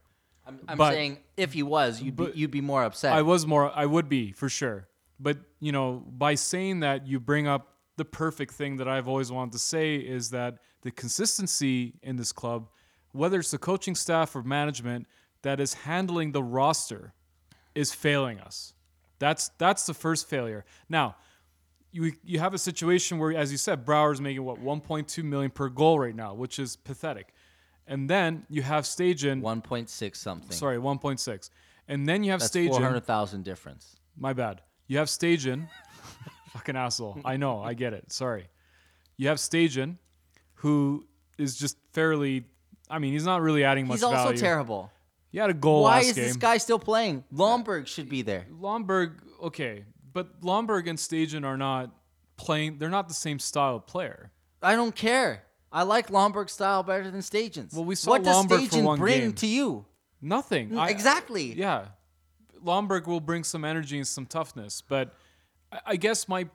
I'm, 0.45 0.59
I'm 0.67 0.77
but- 0.77 0.93
saying 0.93 1.19
if 1.35 1.53
he 1.53 1.63
was, 1.63 2.01
you'd 2.01 2.15
be, 2.15 2.31
you'd 2.33 2.51
be 2.51 2.61
more 2.61 2.83
upset. 2.83 3.13
I 3.13 3.21
was 3.21 3.45
more. 3.45 3.71
I 3.75 3.85
would 3.85 4.09
be 4.09 4.31
for 4.31 4.49
sure. 4.49 4.87
But 5.19 5.37
you 5.59 5.71
know, 5.71 6.03
by 6.07 6.35
saying 6.35 6.81
that, 6.81 7.07
you 7.07 7.19
bring 7.19 7.47
up 7.47 7.73
the 7.97 8.05
perfect 8.05 8.53
thing 8.53 8.77
that 8.77 8.87
I've 8.87 9.07
always 9.07 9.31
wanted 9.31 9.53
to 9.53 9.59
say 9.59 9.95
is 9.95 10.29
that 10.29 10.59
the 10.83 10.91
consistency 10.91 11.95
in 12.03 12.15
this 12.15 12.31
club, 12.31 12.69
whether 13.11 13.39
it's 13.39 13.51
the 13.51 13.57
coaching 13.57 13.95
staff 13.95 14.35
or 14.35 14.43
management 14.43 15.07
that 15.41 15.59
is 15.59 15.73
handling 15.73 16.31
the 16.31 16.43
roster, 16.43 17.13
is 17.73 17.93
failing 17.93 18.39
us. 18.39 18.73
That's 19.19 19.49
that's 19.57 19.85
the 19.85 19.93
first 19.93 20.29
failure. 20.29 20.63
Now, 20.87 21.15
you 21.91 22.11
you 22.23 22.39
have 22.39 22.53
a 22.53 22.57
situation 22.57 23.17
where, 23.17 23.35
as 23.35 23.51
you 23.51 23.57
said, 23.57 23.85
Brouwer's 23.85 24.19
making 24.21 24.43
what 24.43 24.61
1.2 24.61 25.23
million 25.23 25.51
per 25.51 25.69
goal 25.69 25.99
right 25.99 26.15
now, 26.15 26.33
which 26.33 26.59
is 26.59 26.75
pathetic. 26.75 27.33
And 27.87 28.09
then 28.09 28.45
you 28.49 28.61
have 28.63 28.83
Stajan. 28.83 29.41
one 29.41 29.61
point 29.61 29.89
six 29.89 30.19
something. 30.19 30.51
Sorry, 30.51 30.77
1.6. 30.77 31.49
And 31.87 32.07
then 32.07 32.23
you 32.23 32.31
have 32.31 32.41
that's 32.41 32.53
Stajan. 32.53 32.69
four 32.69 32.81
hundred 32.81 33.05
thousand 33.05 33.43
difference. 33.43 33.95
My 34.17 34.33
bad. 34.33 34.61
You 34.87 34.97
have 34.97 35.07
Stajan. 35.07 35.67
Fucking 36.53 36.75
asshole. 36.75 37.21
I 37.23 37.37
know. 37.37 37.61
I 37.61 37.73
get 37.73 37.93
it. 37.93 38.11
Sorry. 38.11 38.47
You 39.15 39.29
have 39.29 39.37
Stajan, 39.37 39.97
who 40.55 41.05
is 41.37 41.57
just 41.57 41.77
fairly. 41.93 42.45
I 42.89 42.99
mean, 42.99 43.13
he's 43.13 43.25
not 43.25 43.41
really 43.41 43.63
adding 43.63 43.87
much 43.87 43.95
He's 43.97 44.03
also 44.03 44.23
value. 44.23 44.37
terrible. 44.37 44.91
He 45.31 45.37
had 45.39 45.49
a 45.49 45.53
goal 45.53 45.83
Why 45.83 45.99
is 45.99 46.13
game. 46.13 46.25
this 46.25 46.37
guy 46.37 46.57
still 46.57 46.79
playing? 46.79 47.23
Lomberg 47.33 47.87
should 47.87 48.07
be 48.09 48.21
there. 48.21 48.47
Lomberg, 48.51 49.15
okay, 49.43 49.83
but 50.17 50.41
Lomberg 50.41 50.87
and 50.89 50.97
Stajan 50.97 51.45
are 51.45 51.57
not 51.57 51.91
playing. 52.37 52.79
They're 52.79 52.89
not 52.89 53.07
the 53.07 53.13
same 53.13 53.37
style 53.37 53.75
of 53.75 53.85
player. 53.85 54.31
I 54.63 54.75
don't 54.75 54.95
care. 54.95 55.43
I 55.71 55.83
like 55.83 56.07
Lomberg's 56.07 56.53
style 56.53 56.81
better 56.81 57.11
than 57.11 57.21
Stajan's. 57.21 57.71
Well, 57.73 57.85
we 57.85 57.93
saw 57.93 58.11
what 58.11 58.23
does 58.23 58.35
Lomberg 58.35 58.67
for 58.69 58.77
Stajan 58.77 58.83
one 58.83 58.97
bring 58.97 59.19
game. 59.19 59.33
to 59.33 59.45
you? 59.47 59.85
Nothing. 60.19 60.75
I- 60.75 60.89
exactly. 60.89 61.53
Yeah, 61.53 61.89
Lomberg 62.63 63.05
will 63.05 63.19
bring 63.19 63.43
some 63.43 63.63
energy 63.63 63.97
and 63.97 64.07
some 64.07 64.25
toughness, 64.25 64.81
but 64.81 65.13
I- 65.71 65.81
I 65.85 65.95
guess 65.97 66.27
my 66.27 66.49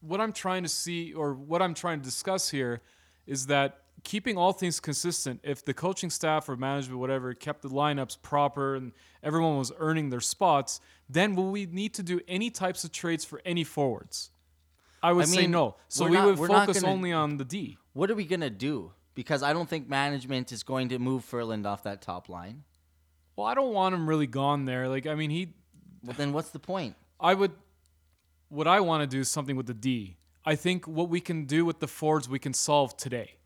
what 0.00 0.20
I'm 0.20 0.32
trying 0.32 0.62
to 0.62 0.68
see 0.68 1.12
or 1.12 1.34
what 1.34 1.60
I'm 1.60 1.74
trying 1.74 1.98
to 1.98 2.04
discuss 2.04 2.50
here 2.50 2.80
is 3.26 3.46
that 3.48 3.82
keeping 4.04 4.38
all 4.38 4.52
things 4.52 4.80
consistent. 4.80 5.40
If 5.42 5.64
the 5.64 5.74
coaching 5.74 6.08
staff 6.08 6.48
or 6.48 6.56
management, 6.56 7.00
whatever, 7.00 7.34
kept 7.34 7.60
the 7.62 7.68
lineups 7.68 8.22
proper 8.22 8.76
and 8.76 8.92
everyone 9.22 9.58
was 9.58 9.72
earning 9.78 10.08
their 10.08 10.20
spots, 10.22 10.80
then 11.12 11.34
will 11.36 11.50
we 11.50 11.66
need 11.66 11.94
to 11.94 12.02
do 12.02 12.20
any 12.28 12.50
types 12.50 12.84
of 12.84 12.92
trades 12.92 13.24
for 13.24 13.40
any 13.44 13.64
forwards? 13.64 14.30
I 15.02 15.12
would 15.12 15.22
I 15.22 15.28
say 15.28 15.40
mean, 15.42 15.50
no. 15.52 15.76
So 15.88 16.04
we're 16.04 16.10
not- 16.10 16.38
would 16.38 16.48
focus 16.48 16.80
gonna- 16.80 16.92
only 16.92 17.12
on 17.12 17.36
the 17.38 17.44
D. 17.44 17.78
What 17.94 18.10
are 18.10 18.14
we 18.14 18.24
gonna 18.24 18.50
do? 18.50 18.92
Because 19.14 19.42
I 19.42 19.52
don't 19.52 19.68
think 19.68 19.88
management 19.88 20.52
is 20.52 20.62
going 20.62 20.88
to 20.90 20.98
move 20.98 21.24
Ferland 21.24 21.66
off 21.66 21.82
that 21.82 22.00
top 22.02 22.28
line. 22.28 22.64
Well, 23.36 23.46
I 23.46 23.54
don't 23.54 23.72
want 23.72 23.94
him 23.94 24.08
really 24.08 24.26
gone 24.26 24.66
there. 24.66 24.88
Like, 24.88 25.06
I 25.06 25.14
mean, 25.14 25.30
he 25.30 25.54
Well, 26.02 26.14
then 26.16 26.32
what's 26.32 26.50
the 26.50 26.58
point? 26.58 26.96
I 27.18 27.34
would. 27.34 27.52
What 28.48 28.66
I 28.66 28.80
want 28.80 29.02
to 29.02 29.06
do 29.06 29.20
is 29.20 29.30
something 29.30 29.56
with 29.56 29.66
the 29.66 29.74
D. 29.74 30.16
I 30.44 30.54
think 30.56 30.86
what 30.86 31.08
we 31.08 31.20
can 31.20 31.44
do 31.44 31.64
with 31.64 31.80
the 31.80 31.86
Fords, 31.88 32.28
we 32.28 32.38
can 32.38 32.52
solve 32.54 32.96
today. 32.96 33.36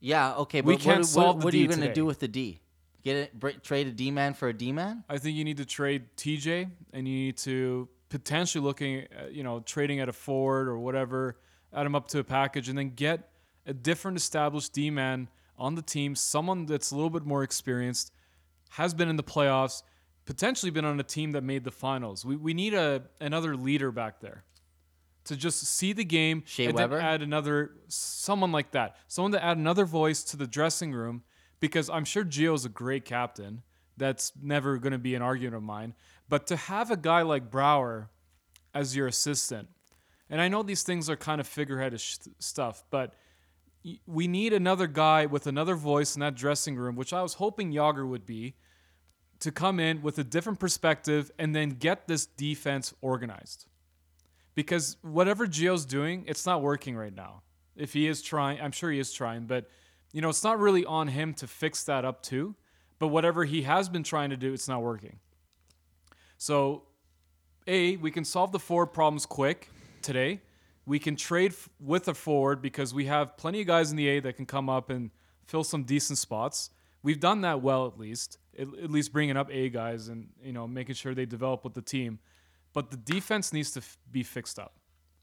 Yeah, 0.00 0.34
okay, 0.36 0.60
but 0.60 0.68
We 0.68 0.76
can't 0.76 0.98
what- 1.00 1.06
solve 1.06 1.40
the 1.40 1.44
what 1.44 1.54
are 1.54 1.56
you 1.56 1.66
gonna 1.68 1.92
do 1.92 2.06
with 2.06 2.20
the 2.20 2.28
D? 2.28 2.60
Get 3.04 3.16
it? 3.16 3.38
Br- 3.38 3.50
trade 3.62 3.86
a 3.86 3.92
D 3.92 4.10
man 4.10 4.34
for 4.34 4.48
a 4.48 4.52
D 4.52 4.72
man? 4.72 5.04
I 5.08 5.18
think 5.18 5.36
you 5.36 5.44
need 5.44 5.58
to 5.58 5.64
trade 5.64 6.04
TJ, 6.16 6.68
and 6.92 7.06
you 7.08 7.14
need 7.14 7.36
to 7.38 7.88
potentially 8.08 8.62
looking, 8.62 9.06
at, 9.16 9.32
you 9.32 9.42
know, 9.42 9.60
trading 9.60 10.00
at 10.00 10.08
a 10.08 10.12
Ford 10.12 10.68
or 10.68 10.78
whatever, 10.78 11.36
add 11.72 11.86
him 11.86 11.94
up 11.94 12.08
to 12.08 12.18
a 12.18 12.24
package, 12.24 12.68
and 12.68 12.76
then 12.76 12.90
get 12.94 13.30
a 13.66 13.72
different 13.74 14.16
established 14.16 14.72
D 14.72 14.90
man 14.90 15.28
on 15.58 15.74
the 15.74 15.82
team, 15.82 16.14
someone 16.14 16.66
that's 16.66 16.90
a 16.90 16.94
little 16.94 17.10
bit 17.10 17.24
more 17.24 17.42
experienced, 17.42 18.12
has 18.70 18.94
been 18.94 19.08
in 19.08 19.16
the 19.16 19.22
playoffs, 19.22 19.82
potentially 20.24 20.70
been 20.70 20.84
on 20.84 20.98
a 21.00 21.04
team 21.04 21.32
that 21.32 21.42
made 21.42 21.64
the 21.64 21.70
finals. 21.70 22.24
We 22.24 22.36
we 22.36 22.54
need 22.54 22.74
a 22.74 23.02
another 23.20 23.56
leader 23.56 23.90
back 23.90 24.20
there. 24.20 24.44
To 25.24 25.36
just 25.36 25.62
see 25.62 25.92
the 25.92 26.04
game 26.04 26.42
Shea 26.46 26.66
and 26.66 26.78
then 26.78 26.90
Weber? 26.90 27.00
add 27.02 27.20
another 27.20 27.72
someone 27.88 28.50
like 28.50 28.70
that, 28.70 28.96
someone 29.08 29.32
to 29.32 29.44
add 29.44 29.58
another 29.58 29.84
voice 29.84 30.22
to 30.24 30.36
the 30.38 30.46
dressing 30.46 30.92
room, 30.92 31.22
because 31.60 31.90
I'm 31.90 32.04
sure 32.04 32.24
Gio's 32.24 32.64
a 32.64 32.68
great 32.68 33.04
captain. 33.04 33.62
That's 33.96 34.32
never 34.40 34.78
going 34.78 34.92
to 34.92 34.98
be 34.98 35.14
an 35.14 35.22
argument 35.22 35.56
of 35.56 35.62
mine. 35.62 35.94
But 36.28 36.46
to 36.48 36.56
have 36.56 36.90
a 36.90 36.96
guy 36.96 37.22
like 37.22 37.50
Brouwer 37.50 38.10
as 38.74 38.94
your 38.94 39.06
assistant, 39.06 39.68
and 40.30 40.40
I 40.40 40.48
know 40.48 40.62
these 40.62 40.82
things 40.82 41.08
are 41.08 41.16
kind 41.16 41.40
of 41.40 41.48
figureheadish 41.48 42.28
stuff, 42.38 42.84
but 42.90 43.14
we 44.06 44.28
need 44.28 44.52
another 44.52 44.86
guy 44.86 45.26
with 45.26 45.46
another 45.46 45.74
voice 45.74 46.14
in 46.14 46.20
that 46.20 46.34
dressing 46.34 46.76
room, 46.76 46.96
which 46.96 47.12
I 47.12 47.22
was 47.22 47.34
hoping 47.34 47.72
Jagr 47.72 48.06
would 48.06 48.26
be, 48.26 48.54
to 49.40 49.52
come 49.52 49.78
in 49.80 50.02
with 50.02 50.18
a 50.18 50.24
different 50.24 50.58
perspective 50.58 51.30
and 51.38 51.54
then 51.54 51.70
get 51.70 52.08
this 52.08 52.26
defense 52.26 52.92
organized. 53.00 53.66
Because 54.54 54.96
whatever 55.02 55.46
Gio's 55.46 55.86
doing, 55.86 56.24
it's 56.26 56.44
not 56.44 56.60
working 56.60 56.96
right 56.96 57.14
now. 57.14 57.42
If 57.76 57.92
he 57.92 58.08
is 58.08 58.20
trying, 58.20 58.60
I'm 58.60 58.72
sure 58.72 58.90
he 58.90 58.98
is 58.98 59.12
trying, 59.12 59.46
but 59.46 59.70
you 60.12 60.20
know, 60.20 60.28
it's 60.28 60.44
not 60.44 60.58
really 60.58 60.84
on 60.84 61.08
him 61.08 61.34
to 61.34 61.46
fix 61.46 61.84
that 61.84 62.04
up 62.04 62.22
too. 62.22 62.54
But 62.98 63.08
whatever 63.08 63.44
he 63.44 63.62
has 63.62 63.88
been 63.88 64.02
trying 64.02 64.30
to 64.30 64.36
do, 64.36 64.52
it's 64.52 64.68
not 64.68 64.82
working. 64.82 65.18
So, 66.36 66.82
A, 67.66 67.96
we 67.96 68.10
can 68.10 68.24
solve 68.24 68.52
the 68.52 68.58
forward 68.58 68.88
problems 68.88 69.24
quick 69.24 69.70
today. 70.02 70.40
We 70.84 70.98
can 70.98 71.16
trade 71.16 71.52
f- 71.52 71.68
with 71.78 72.08
a 72.08 72.14
forward 72.14 72.60
because 72.60 72.92
we 72.94 73.04
have 73.06 73.36
plenty 73.36 73.60
of 73.60 73.66
guys 73.66 73.90
in 73.90 73.96
the 73.96 74.08
A 74.08 74.20
that 74.20 74.36
can 74.36 74.46
come 74.46 74.68
up 74.68 74.90
and 74.90 75.10
fill 75.46 75.62
some 75.62 75.84
decent 75.84 76.18
spots. 76.18 76.70
We've 77.02 77.20
done 77.20 77.42
that 77.42 77.62
well, 77.62 77.86
at 77.86 77.98
least. 77.98 78.38
At, 78.58 78.66
at 78.82 78.90
least 78.90 79.12
bringing 79.12 79.36
up 79.36 79.48
A 79.52 79.68
guys 79.68 80.08
and 80.08 80.28
you 80.42 80.52
know 80.52 80.66
making 80.66 80.96
sure 80.96 81.14
they 81.14 81.26
develop 81.26 81.62
with 81.62 81.74
the 81.74 81.82
team. 81.82 82.18
But 82.72 82.90
the 82.90 82.96
defense 82.96 83.52
needs 83.52 83.70
to 83.72 83.80
f- 83.80 83.98
be 84.10 84.22
fixed 84.22 84.58
up. 84.58 84.74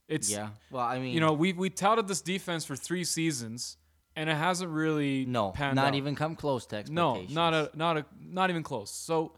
It's 0.07 0.29
Yeah. 0.29 0.49
Well, 0.71 0.83
I 0.83 0.99
mean, 0.99 1.13
you 1.13 1.19
know 1.19 1.33
we 1.33 1.51
we 1.51 1.69
touted 1.69 2.07
this 2.07 2.21
defense 2.21 2.63
for 2.63 2.75
three 2.75 3.03
seasons 3.03 3.77
and 4.15 4.29
it 4.29 4.35
hasn't 4.35 4.71
really 4.71 5.25
no, 5.25 5.53
not 5.59 5.77
out. 5.77 5.95
even 5.95 6.15
come 6.15 6.35
close 6.35 6.65
to 6.67 6.77
expectations. 6.77 7.33
No, 7.33 7.49
not 7.49 7.53
a 7.53 7.77
not 7.77 7.97
a 7.97 8.05
not 8.21 8.49
even 8.49 8.63
close. 8.63 8.91
So 8.91 9.33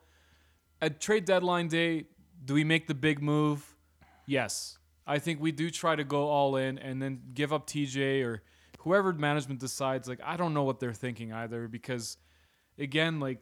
at 0.82 1.00
trade 1.02 1.26
deadline 1.26 1.68
day, 1.68 2.06
do 2.44 2.54
we 2.54 2.64
make 2.64 2.88
the 2.88 2.94
big 2.94 3.22
move? 3.22 3.76
Yes. 4.26 4.78
I 5.06 5.20
think 5.20 5.42
we 5.42 5.52
do 5.52 5.70
try 5.70 5.96
to 5.96 6.04
go 6.04 6.28
all 6.28 6.58
in 6.58 6.78
and 6.78 7.02
then 7.02 7.22
give 7.34 7.54
up 7.54 7.66
TJ 7.66 8.26
or 8.26 8.44
whoever 8.80 9.14
management 9.14 9.60
decides. 9.60 10.08
Like, 10.08 10.20
I 10.24 10.36
don't 10.38 10.54
know 10.54 10.64
what 10.64 10.80
they're 10.80 10.94
thinking 10.94 11.32
either 11.32 11.68
because, 11.68 12.18
again, 12.78 13.20
like, 13.20 13.40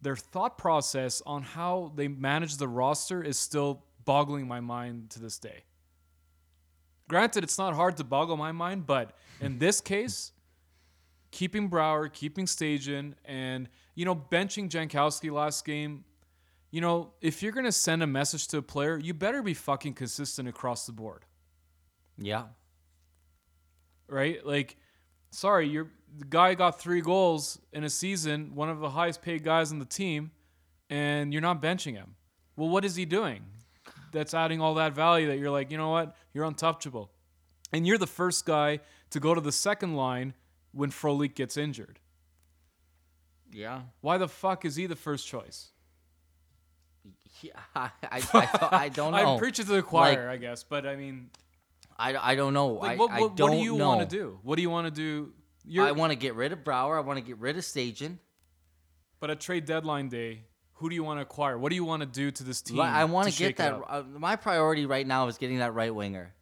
their 0.00 0.16
thought 0.16 0.58
process 0.58 1.22
on 1.26 1.42
how 1.42 1.92
they 1.94 2.08
manage 2.08 2.56
the 2.56 2.68
roster 2.68 3.22
is 3.22 3.38
still 3.38 3.84
boggling 4.04 4.48
my 4.48 4.60
mind 4.60 5.10
to 5.10 5.20
this 5.20 5.38
day. 5.38 5.64
Granted, 7.12 7.44
it's 7.44 7.58
not 7.58 7.74
hard 7.74 7.98
to 7.98 8.04
boggle 8.04 8.38
my 8.38 8.52
mind, 8.52 8.86
but 8.86 9.12
in 9.38 9.58
this 9.58 9.82
case, 9.82 10.32
keeping 11.30 11.68
Brouwer, 11.68 12.08
keeping 12.08 12.46
Stajan, 12.46 13.12
and 13.26 13.68
you 13.94 14.06
know 14.06 14.14
benching 14.16 14.70
Jankowski 14.70 15.30
last 15.30 15.66
game. 15.66 16.04
You 16.70 16.80
know, 16.80 17.12
if 17.20 17.42
you're 17.42 17.52
gonna 17.52 17.70
send 17.70 18.02
a 18.02 18.06
message 18.06 18.48
to 18.48 18.56
a 18.56 18.62
player, 18.62 18.96
you 18.96 19.12
better 19.12 19.42
be 19.42 19.52
fucking 19.52 19.92
consistent 19.92 20.48
across 20.48 20.86
the 20.86 20.92
board, 20.92 21.26
Yeah. 22.16 22.46
right? 24.08 24.42
Like, 24.46 24.78
sorry, 25.32 25.68
you're 25.68 25.90
the 26.16 26.24
guy 26.24 26.54
got 26.54 26.80
three 26.80 27.02
goals 27.02 27.58
in 27.74 27.84
a 27.84 27.90
season, 27.90 28.54
one 28.54 28.70
of 28.70 28.80
the 28.80 28.88
highest 28.88 29.20
paid 29.20 29.44
guys 29.44 29.70
on 29.70 29.80
the 29.80 29.84
team, 29.84 30.30
and 30.88 31.30
you're 31.30 31.42
not 31.42 31.60
benching 31.60 31.92
him. 31.92 32.16
Well, 32.56 32.70
what 32.70 32.86
is 32.86 32.96
he 32.96 33.04
doing? 33.04 33.44
That's 34.12 34.34
adding 34.34 34.60
all 34.60 34.74
that 34.74 34.92
value 34.94 35.26
that 35.28 35.38
you're 35.38 35.50
like, 35.50 35.70
you 35.70 35.78
know 35.78 35.90
what? 35.90 36.14
You're 36.32 36.44
untouchable. 36.44 37.10
And 37.72 37.86
you're 37.86 37.98
the 37.98 38.06
first 38.06 38.44
guy 38.46 38.80
to 39.10 39.20
go 39.20 39.34
to 39.34 39.40
the 39.40 39.52
second 39.52 39.96
line 39.96 40.34
when 40.72 40.90
Frolik 40.90 41.34
gets 41.34 41.56
injured. 41.56 41.98
Yeah. 43.50 43.82
Why 44.00 44.18
the 44.18 44.28
fuck 44.28 44.64
is 44.64 44.76
he 44.76 44.86
the 44.86 44.96
first 44.96 45.26
choice? 45.26 45.70
Yeah, 47.42 47.52
I, 47.74 47.90
I, 48.02 48.08
I, 48.10 48.20
don't, 48.20 48.72
I 48.72 48.88
don't 48.94 49.12
know. 49.12 49.34
I'm 49.34 49.38
preaching 49.38 49.64
to 49.66 49.72
the 49.72 49.82
choir, 49.82 50.28
I 50.28 50.36
guess, 50.36 50.62
but 50.62 50.86
I 50.86 50.96
mean, 50.96 51.30
I, 51.98 52.16
I 52.16 52.34
don't 52.34 52.54
know. 52.54 52.68
like, 52.68 52.98
what, 52.98 53.10
what, 53.10 53.36
don't 53.36 53.50
what 53.50 53.56
do 53.56 53.62
you 53.62 53.74
want 53.74 54.00
to 54.00 54.16
do? 54.16 54.38
What 54.42 54.56
do 54.56 54.62
you 54.62 54.70
want 54.70 54.86
to 54.86 54.90
do? 54.92 55.32
You're, 55.64 55.86
I 55.86 55.92
want 55.92 56.12
to 56.12 56.16
get 56.16 56.34
rid 56.34 56.52
of 56.52 56.64
Brouwer. 56.64 56.96
I 56.96 57.00
want 57.00 57.18
to 57.18 57.24
get 57.24 57.38
rid 57.38 57.56
of 57.56 57.62
Stajan. 57.62 58.18
but 59.20 59.30
at 59.30 59.40
trade 59.40 59.64
deadline 59.64 60.08
day, 60.08 60.44
who 60.82 60.88
do 60.88 60.96
you 60.96 61.04
want 61.04 61.18
to 61.18 61.22
acquire? 61.22 61.56
What 61.56 61.68
do 61.70 61.76
you 61.76 61.84
want 61.84 62.00
to 62.00 62.06
do 62.06 62.32
to 62.32 62.42
this 62.42 62.60
team? 62.60 62.80
I 62.80 63.04
want 63.04 63.30
to 63.30 63.38
get 63.38 63.56
that. 63.58 63.72
Uh, 63.88 64.02
my 64.18 64.34
priority 64.34 64.84
right 64.84 65.06
now 65.06 65.28
is 65.28 65.38
getting 65.38 65.58
that 65.58 65.72
right 65.74 65.94
winger. 65.94 66.34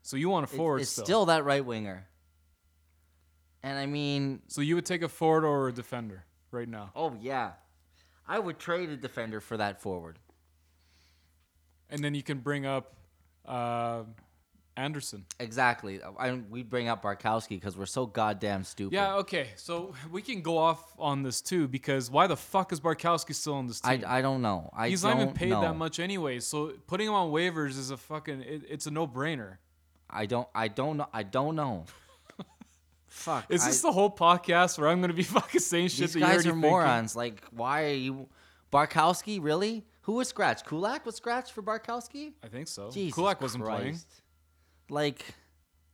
So 0.00 0.16
you 0.16 0.30
want 0.30 0.50
a 0.50 0.54
It- 0.54 0.56
forward 0.56 0.80
it's 0.80 0.90
still. 0.90 1.04
still 1.04 1.26
that 1.26 1.44
right 1.44 1.62
winger. 1.64 2.08
And 3.62 3.78
I 3.78 3.84
mean, 3.84 4.40
So 4.48 4.62
you 4.62 4.74
would 4.76 4.86
take 4.86 5.02
a 5.02 5.08
forward 5.10 5.44
or 5.44 5.68
a 5.68 5.72
defender 5.72 6.24
right 6.50 6.66
now, 6.68 6.90
oh 6.96 7.14
yeah, 7.20 7.52
I 8.26 8.38
would 8.38 8.58
trade 8.58 8.88
a 8.88 8.96
defender 8.96 9.40
for 9.42 9.58
that 9.58 9.80
forward. 9.82 10.18
and 11.90 12.02
then 12.02 12.14
you 12.14 12.22
can 12.22 12.38
bring 12.38 12.64
up 12.64 12.96
uh, 13.44 14.04
Andersson. 14.76 15.24
Exactly. 15.38 16.00
I, 16.18 16.32
we 16.32 16.62
bring 16.62 16.88
up 16.88 17.02
Bartkowski 17.02 17.50
because 17.50 17.76
we're 17.76 17.86
so 17.86 18.06
goddamn 18.06 18.64
stupid. 18.64 18.94
Yeah, 18.94 19.16
okay. 19.16 19.48
So 19.56 19.94
we 20.10 20.22
can 20.22 20.40
go 20.40 20.58
off 20.58 20.94
on 20.98 21.22
this 21.22 21.40
too 21.40 21.68
because 21.68 22.10
why 22.10 22.26
the 22.26 22.36
fuck 22.36 22.72
is 22.72 22.80
Bartkowski 22.80 23.34
still 23.34 23.54
on 23.54 23.66
this 23.66 23.80
I, 23.84 23.96
team? 23.96 24.06
I 24.08 24.22
don't 24.22 24.42
know. 24.42 24.70
I 24.74 24.88
He's 24.88 25.04
not 25.04 25.16
even 25.16 25.32
paid 25.32 25.50
know. 25.50 25.60
that 25.60 25.76
much 25.76 26.00
anyway. 26.00 26.40
So 26.40 26.72
putting 26.86 27.08
him 27.08 27.14
on 27.14 27.30
waivers 27.30 27.78
is 27.78 27.90
a 27.90 27.96
fucking 27.96 28.40
it, 28.42 28.62
it's 28.68 28.86
a 28.86 28.90
no 28.90 29.06
brainer. 29.06 29.58
I 30.08 30.26
don't. 30.26 30.48
I 30.54 30.68
don't 30.68 30.96
know. 30.98 31.08
I 31.12 31.22
don't 31.22 31.56
know. 31.56 31.84
Fuck. 33.06 33.46
Is 33.50 33.64
this 33.64 33.84
I, 33.84 33.88
the 33.88 33.92
whole 33.92 34.10
podcast 34.10 34.78
where 34.78 34.88
I'm 34.88 35.00
gonna 35.00 35.12
be 35.12 35.22
fucking 35.22 35.60
saying 35.60 35.88
shit 35.88 36.00
these 36.00 36.12
that 36.14 36.18
you're 36.20 36.28
guys 36.28 36.38
are 36.38 36.42
thinking? 36.50 36.60
morons. 36.60 37.16
Like, 37.16 37.42
why 37.50 37.84
are 37.84 37.94
you, 37.94 38.28
Bartkowski? 38.72 39.42
Really? 39.42 39.84
Who 40.02 40.14
was 40.14 40.28
scratched? 40.28 40.66
Kulak 40.66 41.06
was 41.06 41.14
scratched 41.14 41.52
for 41.52 41.62
Bartkowski. 41.62 42.32
I 42.42 42.48
think 42.48 42.66
so. 42.68 42.90
Jesus 42.90 43.14
Kulak 43.14 43.40
wasn't 43.40 43.64
playing. 43.64 43.98
Christ. 44.92 45.04
Like, 45.18 45.34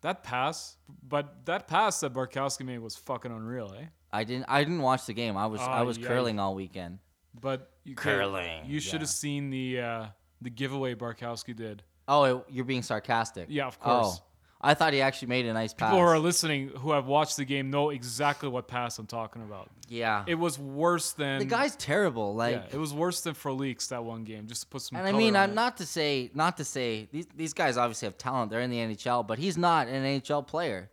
That 0.02 0.22
pass, 0.22 0.76
but 1.02 1.44
that 1.46 1.66
pass 1.66 2.00
that 2.00 2.12
Bartkowski 2.12 2.64
made 2.64 2.78
was 2.78 2.94
fucking 2.96 3.32
unreal, 3.32 3.74
eh? 3.78 3.86
I 4.12 4.22
didn't. 4.24 4.46
I 4.48 4.62
didn't 4.62 4.82
watch 4.82 5.06
the 5.06 5.12
game. 5.12 5.36
I 5.36 5.46
was. 5.46 5.60
I 5.60 5.80
Ah, 5.80 5.82
was 5.84 5.98
yeah. 5.98 6.06
curling 6.06 6.38
all 6.38 6.54
weekend. 6.54 6.98
But 7.40 7.70
you 7.84 7.94
could- 7.94 8.04
Curling, 8.18 8.64
You 8.66 8.80
should 8.80 8.94
yeah. 8.94 8.98
have 9.00 9.08
seen 9.10 9.50
the 9.50 9.80
uh, 9.80 10.06
the 10.40 10.50
giveaway 10.50 10.94
Bartkowski 10.94 11.54
did. 11.54 11.82
Oh, 12.06 12.24
it, 12.24 12.44
you're 12.48 12.64
being 12.64 12.82
sarcastic. 12.82 13.46
Yeah, 13.50 13.66
of 13.66 13.78
course. 13.80 14.20
Oh, 14.20 14.24
I 14.60 14.74
thought 14.74 14.92
he 14.92 15.00
actually 15.00 15.28
made 15.28 15.46
a 15.46 15.52
nice 15.52 15.72
pass. 15.72 15.90
People 15.90 16.00
who 16.00 16.06
are 16.08 16.18
listening 16.18 16.68
who 16.70 16.90
have 16.90 17.06
watched 17.06 17.36
the 17.36 17.44
game 17.44 17.70
know 17.70 17.90
exactly 17.90 18.48
what 18.48 18.66
pass 18.66 18.98
I'm 18.98 19.06
talking 19.06 19.42
about. 19.42 19.70
yeah. 19.88 20.24
It 20.26 20.34
was 20.34 20.58
worse 20.58 21.12
than 21.12 21.38
the 21.38 21.44
guy's 21.44 21.76
terrible. 21.76 22.34
Like, 22.34 22.56
yeah, 22.56 22.74
it 22.76 22.78
was 22.78 22.92
worse 22.92 23.20
than 23.20 23.34
Frolik's 23.34 23.86
that 23.88 24.02
one 24.02 24.24
game. 24.24 24.48
Just 24.48 24.62
to 24.62 24.66
put 24.68 24.82
some. 24.82 24.98
and 24.98 25.06
I 25.06 25.12
mean, 25.12 25.36
I'm 25.36 25.50
it. 25.50 25.54
not 25.54 25.76
to 25.76 25.86
say, 25.86 26.30
not 26.34 26.56
to 26.56 26.64
say 26.64 27.08
these 27.12 27.26
these 27.36 27.52
guys 27.52 27.76
obviously 27.76 28.06
have 28.06 28.18
talent. 28.18 28.50
They're 28.50 28.60
in 28.60 28.70
the 28.70 28.78
NHL, 28.78 29.24
but 29.26 29.38
he's 29.38 29.56
not 29.56 29.86
an 29.86 30.02
NHL 30.20 30.44
player, 30.46 30.90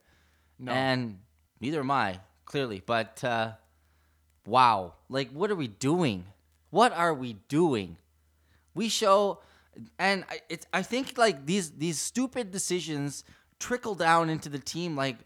No. 0.59 0.71
and 0.71 1.17
neither 1.59 1.79
am 1.79 1.89
I 1.89 2.19
clearly. 2.45 2.83
But 2.85 3.23
uh, 3.23 3.53
wow, 4.45 4.93
like, 5.09 5.29
what 5.31 5.49
are 5.51 5.55
we 5.55 5.67
doing? 5.67 6.25
What 6.69 6.91
are 6.93 7.13
we 7.13 7.33
doing? 7.47 7.97
We 8.73 8.89
show, 8.89 9.39
and 9.97 10.25
I, 10.29 10.41
it's 10.49 10.67
I 10.73 10.81
think 10.83 11.17
like 11.17 11.45
these 11.45 11.71
these 11.71 11.99
stupid 11.99 12.51
decisions 12.51 13.23
trickle 13.59 13.95
down 13.95 14.29
into 14.29 14.49
the 14.49 14.59
team. 14.59 14.95
Like 14.95 15.17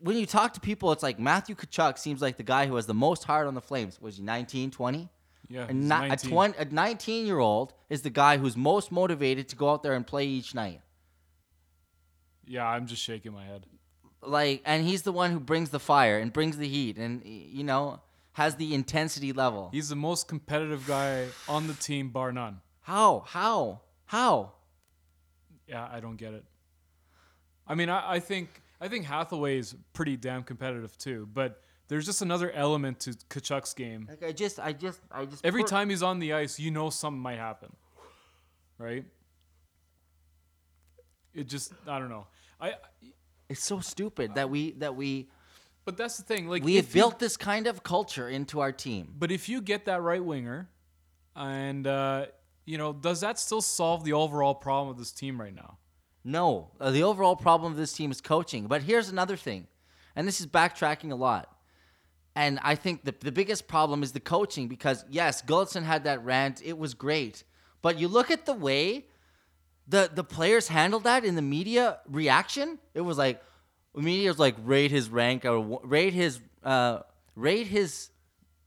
when 0.00 0.16
you 0.16 0.26
talk 0.26 0.52
to 0.54 0.60
people, 0.60 0.92
it's 0.92 1.02
like 1.02 1.18
Matthew 1.18 1.54
Tkachuk 1.54 1.98
seems 1.98 2.20
like 2.20 2.36
the 2.36 2.42
guy 2.42 2.66
who 2.66 2.76
has 2.76 2.86
the 2.86 2.94
most 2.94 3.24
heart 3.24 3.46
on 3.46 3.54
the 3.54 3.60
Flames. 3.60 4.00
Was 4.00 4.16
he 4.16 4.22
19, 4.22 4.70
20? 4.70 5.08
Yeah, 5.48 5.64
A, 5.64 5.72
he's 5.72 5.84
a, 5.84 5.88
19. 5.88 6.30
20, 6.30 6.58
a 6.58 6.64
19 6.64 7.26
year 7.26 7.38
old 7.38 7.72
is 7.88 8.02
the 8.02 8.10
guy 8.10 8.36
who's 8.36 8.56
most 8.56 8.90
motivated 8.90 9.48
to 9.50 9.56
go 9.56 9.70
out 9.70 9.82
there 9.82 9.94
and 9.94 10.06
play 10.06 10.26
each 10.26 10.54
night. 10.54 10.80
Yeah, 12.46 12.66
I'm 12.66 12.86
just 12.86 13.02
shaking 13.02 13.32
my 13.32 13.44
head. 13.44 13.66
Like, 14.22 14.62
and 14.64 14.84
he's 14.84 15.02
the 15.02 15.12
one 15.12 15.30
who 15.30 15.40
brings 15.40 15.70
the 15.70 15.78
fire 15.78 16.18
and 16.18 16.32
brings 16.32 16.56
the 16.56 16.68
heat 16.68 16.96
and, 16.96 17.22
you 17.24 17.64
know, 17.64 18.00
has 18.32 18.56
the 18.56 18.74
intensity 18.74 19.32
level. 19.32 19.70
He's 19.72 19.88
the 19.88 19.96
most 19.96 20.28
competitive 20.28 20.86
guy 20.86 21.26
on 21.48 21.68
the 21.68 21.74
team, 21.74 22.10
bar 22.10 22.32
none. 22.32 22.60
How? 22.82 23.24
How? 23.26 23.80
How? 24.04 24.52
Yeah, 25.66 25.88
I 25.90 26.00
don't 26.00 26.16
get 26.16 26.34
it. 26.34 26.44
I 27.66 27.74
mean, 27.74 27.88
I, 27.88 28.14
I 28.14 28.20
think 28.20 28.62
I 28.80 28.88
think 28.88 29.06
Hathaway 29.06 29.58
is 29.58 29.74
pretty 29.92 30.16
damn 30.16 30.42
competitive 30.42 30.96
too, 30.98 31.28
but 31.32 31.62
there's 31.88 32.04
just 32.04 32.22
another 32.22 32.50
element 32.50 33.00
to 33.00 33.10
Tkachuk's 33.10 33.74
game. 33.74 34.06
Like, 34.08 34.24
I 34.24 34.32
just, 34.32 34.58
I 34.58 34.72
just, 34.72 35.00
I 35.10 35.24
just. 35.24 35.44
Every 35.44 35.64
time 35.64 35.88
he's 35.90 36.02
on 36.02 36.18
the 36.18 36.32
ice, 36.32 36.58
you 36.58 36.70
know 36.70 36.90
something 36.90 37.20
might 37.20 37.38
happen, 37.38 37.74
right? 38.78 39.04
It 41.34 41.48
just 41.48 41.72
I 41.86 41.98
don't 41.98 42.08
know. 42.08 42.26
I 42.60 42.74
It's 43.48 43.62
so 43.62 43.80
stupid 43.80 44.34
that 44.34 44.50
we, 44.50 44.72
that 44.72 44.96
we, 44.96 45.28
but 45.84 45.96
that's 45.96 46.16
the 46.16 46.22
thing. 46.24 46.48
Like 46.48 46.64
we 46.64 46.76
have 46.76 46.86
if 46.86 46.94
you- 46.94 47.02
built 47.02 47.18
this 47.18 47.36
kind 47.36 47.66
of 47.66 47.82
culture 47.82 48.28
into 48.28 48.60
our 48.60 48.72
team. 48.72 49.14
But 49.18 49.30
if 49.30 49.48
you 49.48 49.60
get 49.60 49.84
that 49.84 50.02
right 50.02 50.24
winger, 50.24 50.68
and 51.34 51.86
uh, 51.86 52.26
you 52.64 52.78
know, 52.78 52.92
does 52.92 53.20
that 53.20 53.38
still 53.38 53.60
solve 53.60 54.04
the 54.04 54.14
overall 54.14 54.54
problem 54.54 54.88
of 54.88 54.98
this 54.98 55.12
team 55.12 55.40
right 55.40 55.54
now? 55.54 55.78
No, 56.28 56.72
uh, 56.80 56.90
the 56.90 57.04
overall 57.04 57.36
problem 57.36 57.72
of 57.72 57.78
this 57.78 57.92
team 57.92 58.10
is 58.10 58.20
coaching. 58.20 58.66
But 58.66 58.82
here's 58.82 59.08
another 59.08 59.36
thing, 59.36 59.68
and 60.16 60.26
this 60.26 60.40
is 60.40 60.46
backtracking 60.48 61.12
a 61.12 61.14
lot. 61.14 61.56
And 62.34 62.58
I 62.62 62.74
think 62.74 63.04
the, 63.04 63.14
the 63.20 63.30
biggest 63.30 63.68
problem 63.68 64.02
is 64.02 64.10
the 64.10 64.20
coaching 64.20 64.66
because, 64.66 65.04
yes, 65.08 65.40
Gulutzan 65.40 65.84
had 65.84 66.02
that 66.04 66.24
rant. 66.24 66.60
It 66.64 66.76
was 66.76 66.94
great. 66.94 67.44
But 67.80 67.98
you 68.00 68.08
look 68.08 68.32
at 68.32 68.44
the 68.44 68.52
way 68.52 69.06
the, 69.86 70.10
the 70.12 70.24
players 70.24 70.66
handled 70.66 71.04
that 71.04 71.24
in 71.24 71.36
the 71.36 71.42
media 71.42 72.00
reaction, 72.10 72.80
it 72.92 73.02
was 73.02 73.16
like, 73.16 73.40
the 73.94 74.02
media 74.02 74.28
was 74.28 74.40
like, 74.40 74.56
rate 74.64 74.90
his 74.90 75.08
rank 75.08 75.44
or 75.44 75.80
rate 75.84 76.12
his, 76.12 76.40
uh, 76.64 76.98
rate 77.36 77.68
his 77.68 78.10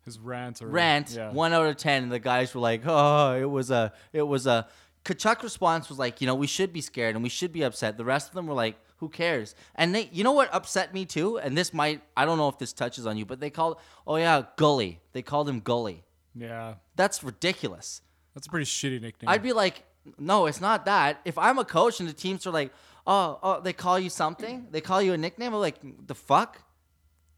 His 0.05 0.17
rant 0.17 0.61
or 0.61 0.67
rant 0.67 1.11
yeah. 1.11 1.31
one 1.31 1.53
out 1.53 1.67
of 1.67 1.75
ten, 1.77 2.03
and 2.03 2.11
the 2.11 2.19
guys 2.19 2.55
were 2.55 2.61
like, 2.61 2.81
"Oh, 2.85 3.35
it 3.35 3.45
was 3.45 3.69
a, 3.69 3.91
it 4.11 4.23
was 4.23 4.47
a." 4.47 4.65
Tkachuk 5.05 5.41
response 5.43 5.89
was 5.89 5.97
like, 5.97 6.21
"You 6.21 6.27
know, 6.27 6.35
we 6.35 6.47
should 6.47 6.71
be 6.73 6.81
scared 6.81 7.15
and 7.15 7.23
we 7.23 7.29
should 7.29 7.51
be 7.51 7.63
upset." 7.63 7.97
The 7.97 8.05
rest 8.05 8.27
of 8.29 8.35
them 8.35 8.47
were 8.47 8.53
like, 8.53 8.77
"Who 8.97 9.09
cares?" 9.09 9.55
And 9.75 9.95
they, 9.95 10.09
you 10.11 10.23
know 10.23 10.33
what 10.33 10.53
upset 10.53 10.93
me 10.93 11.05
too, 11.05 11.37
and 11.39 11.57
this 11.57 11.73
might, 11.73 12.01
I 12.17 12.25
don't 12.25 12.37
know 12.37 12.49
if 12.49 12.57
this 12.57 12.73
touches 12.73 13.05
on 13.07 13.17
you, 13.17 13.25
but 13.25 13.39
they 13.39 13.49
called, 13.49 13.77
oh 14.05 14.17
yeah, 14.17 14.43
Gully. 14.57 14.99
They 15.13 15.21
called 15.21 15.47
him 15.49 15.61
Gully. 15.61 16.03
Yeah, 16.35 16.75
That's 16.95 17.23
ridiculous. 17.23 18.01
that's 18.33 18.47
a 18.47 18.49
pretty 18.49 18.65
shitty 18.65 19.01
nickname. 19.01 19.29
I'd 19.29 19.41
be 19.41 19.51
like, 19.53 19.83
no, 20.17 20.45
it's 20.45 20.61
not 20.61 20.85
that. 20.85 21.21
If 21.25 21.37
I'm 21.37 21.57
a 21.57 21.65
coach 21.65 21.99
and 21.99 22.07
the 22.07 22.13
teams 22.13 22.45
are 22.45 22.51
like, 22.51 22.71
oh, 23.07 23.39
oh, 23.41 23.61
they 23.61 23.73
call 23.73 23.97
you 23.99 24.09
something, 24.09 24.67
they 24.71 24.79
call 24.81 25.01
you 25.01 25.13
a 25.13 25.17
nickname. 25.17 25.53
I'm 25.53 25.59
like, 25.59 25.77
the 26.07 26.15
fuck? 26.15 26.61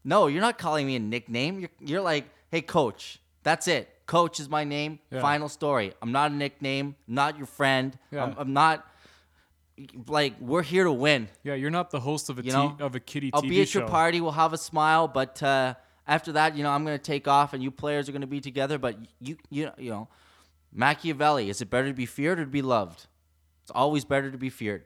No, 0.04 0.26
you're 0.26 0.40
not 0.42 0.58
calling 0.58 0.86
me 0.86 0.96
a 0.96 1.00
nickname. 1.00 1.60
You're, 1.60 1.70
you're 1.80 2.00
like, 2.00 2.26
hey, 2.50 2.60
coach. 2.60 3.18
That's 3.44 3.66
it. 3.66 3.88
Coach 4.06 4.40
is 4.40 4.48
my 4.48 4.64
name. 4.64 4.98
Yeah. 5.10 5.20
Final 5.20 5.48
story. 5.48 5.92
I'm 6.02 6.12
not 6.12 6.30
a 6.32 6.34
nickname. 6.34 6.96
Not 7.06 7.36
your 7.38 7.46
friend. 7.46 7.96
Yeah. 8.10 8.24
I'm, 8.24 8.34
I'm 8.38 8.52
not. 8.52 8.86
Like 10.06 10.34
we're 10.40 10.62
here 10.62 10.84
to 10.84 10.92
win. 10.92 11.28
yeah, 11.44 11.54
you're 11.54 11.70
not 11.70 11.90
the 11.90 11.98
host 12.00 12.28
of 12.28 12.38
a 12.38 12.44
You 12.44 12.50
t- 12.52 12.72
of 12.80 12.94
a 12.94 13.00
kitty 13.00 13.30
I'll 13.32 13.42
TV 13.42 13.48
be 13.48 13.62
at 13.62 13.68
show. 13.68 13.78
your 13.80 13.88
party. 13.88 14.20
We'll 14.20 14.32
have 14.32 14.52
a 14.52 14.58
smile, 14.58 15.08
but 15.08 15.42
uh, 15.42 15.74
after 16.06 16.32
that, 16.32 16.56
you 16.56 16.62
know, 16.62 16.70
I'm 16.70 16.84
gonna 16.84 16.98
take 16.98 17.26
off, 17.26 17.54
and 17.54 17.62
you 17.62 17.70
players 17.70 18.08
are 18.08 18.12
gonna 18.12 18.26
be 18.26 18.40
together. 18.40 18.76
But 18.78 18.98
you, 19.20 19.38
you, 19.50 19.70
you 19.78 19.90
know, 19.90 20.08
Machiavelli. 20.72 21.48
Is 21.48 21.62
it 21.62 21.70
better 21.70 21.88
to 21.88 21.94
be 21.94 22.06
feared 22.06 22.38
or 22.38 22.44
to 22.44 22.50
be 22.50 22.62
loved? 22.62 23.06
It's 23.62 23.70
always 23.74 24.04
better 24.04 24.30
to 24.30 24.38
be 24.38 24.50
feared. 24.50 24.84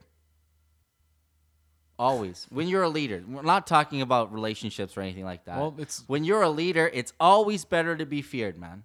Always. 1.99 2.45
When 2.49 2.67
you're 2.67 2.83
a 2.83 2.89
leader, 2.89 3.23
we're 3.27 3.41
not 3.41 3.65
talking 3.65 4.01
about 4.01 4.31
relationships 4.31 4.95
or 4.95 5.01
anything 5.01 5.25
like 5.25 5.45
that. 5.45 5.57
Well, 5.57 5.73
it's- 5.77 6.03
when 6.07 6.23
you're 6.23 6.43
a 6.43 6.49
leader, 6.49 6.89
it's 6.93 7.11
always 7.19 7.65
better 7.65 7.95
to 7.97 8.05
be 8.05 8.21
feared, 8.21 8.57
man. 8.57 8.83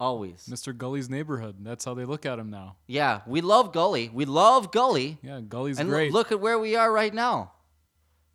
Always. 0.00 0.46
Mr. 0.48 0.76
Gully's 0.76 1.10
neighborhood. 1.10 1.56
That's 1.60 1.84
how 1.84 1.94
they 1.94 2.04
look 2.04 2.24
at 2.24 2.38
him 2.38 2.50
now. 2.50 2.76
Yeah, 2.86 3.22
we 3.26 3.40
love 3.40 3.72
Gully. 3.72 4.10
We 4.12 4.24
love 4.24 4.70
Gully. 4.70 5.18
Yeah, 5.22 5.40
Gully's 5.40 5.78
and 5.78 5.88
great. 5.88 6.12
look 6.12 6.30
at 6.30 6.40
where 6.40 6.58
we 6.58 6.76
are 6.76 6.92
right 6.92 7.12
now. 7.12 7.52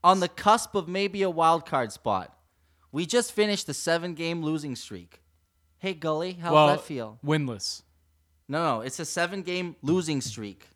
On 0.03 0.19
the 0.19 0.27
cusp 0.27 0.75
of 0.75 0.89
maybe 0.89 1.21
a 1.21 1.29
wild 1.29 1.65
card 1.65 1.93
spot. 1.93 2.37
We 2.91 3.05
just 3.05 3.31
finished 3.31 3.65
the 3.67 3.73
seven 3.73 4.13
game 4.13 4.43
losing 4.43 4.75
streak. 4.75 5.21
Hey 5.79 5.93
Gully, 5.93 6.33
how's 6.33 6.53
well, 6.53 6.67
that 6.67 6.81
feel? 6.81 7.17
winless. 7.25 7.81
No, 8.47 8.77
no, 8.77 8.81
it's 8.81 8.99
a 8.99 9.05
seven 9.05 9.41
game 9.41 9.75
losing 9.81 10.21
streak. 10.21 10.67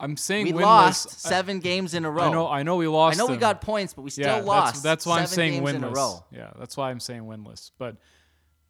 I'm 0.00 0.16
saying 0.16 0.46
We 0.46 0.52
winless. 0.52 0.62
lost 0.62 1.20
seven 1.20 1.60
games 1.60 1.94
in 1.94 2.04
a 2.04 2.10
row. 2.10 2.22
I 2.24 2.30
know. 2.30 2.48
I 2.48 2.62
know 2.62 2.76
we 2.76 2.88
lost. 2.88 3.16
I 3.16 3.22
know 3.22 3.30
we 3.30 3.36
got 3.36 3.60
points, 3.60 3.94
but 3.94 4.02
we 4.02 4.10
still 4.10 4.26
yeah, 4.26 4.42
lost. 4.42 4.74
That's, 4.74 4.82
that's 4.82 5.06
why 5.06 5.20
I'm 5.20 5.26
saying 5.26 5.62
winless. 5.62 5.74
in 5.74 5.84
a 5.84 5.90
row. 5.90 6.24
Yeah, 6.32 6.50
that's 6.58 6.76
why 6.76 6.90
I'm 6.90 7.00
saying 7.00 7.22
winless. 7.22 7.70
But 7.78 7.96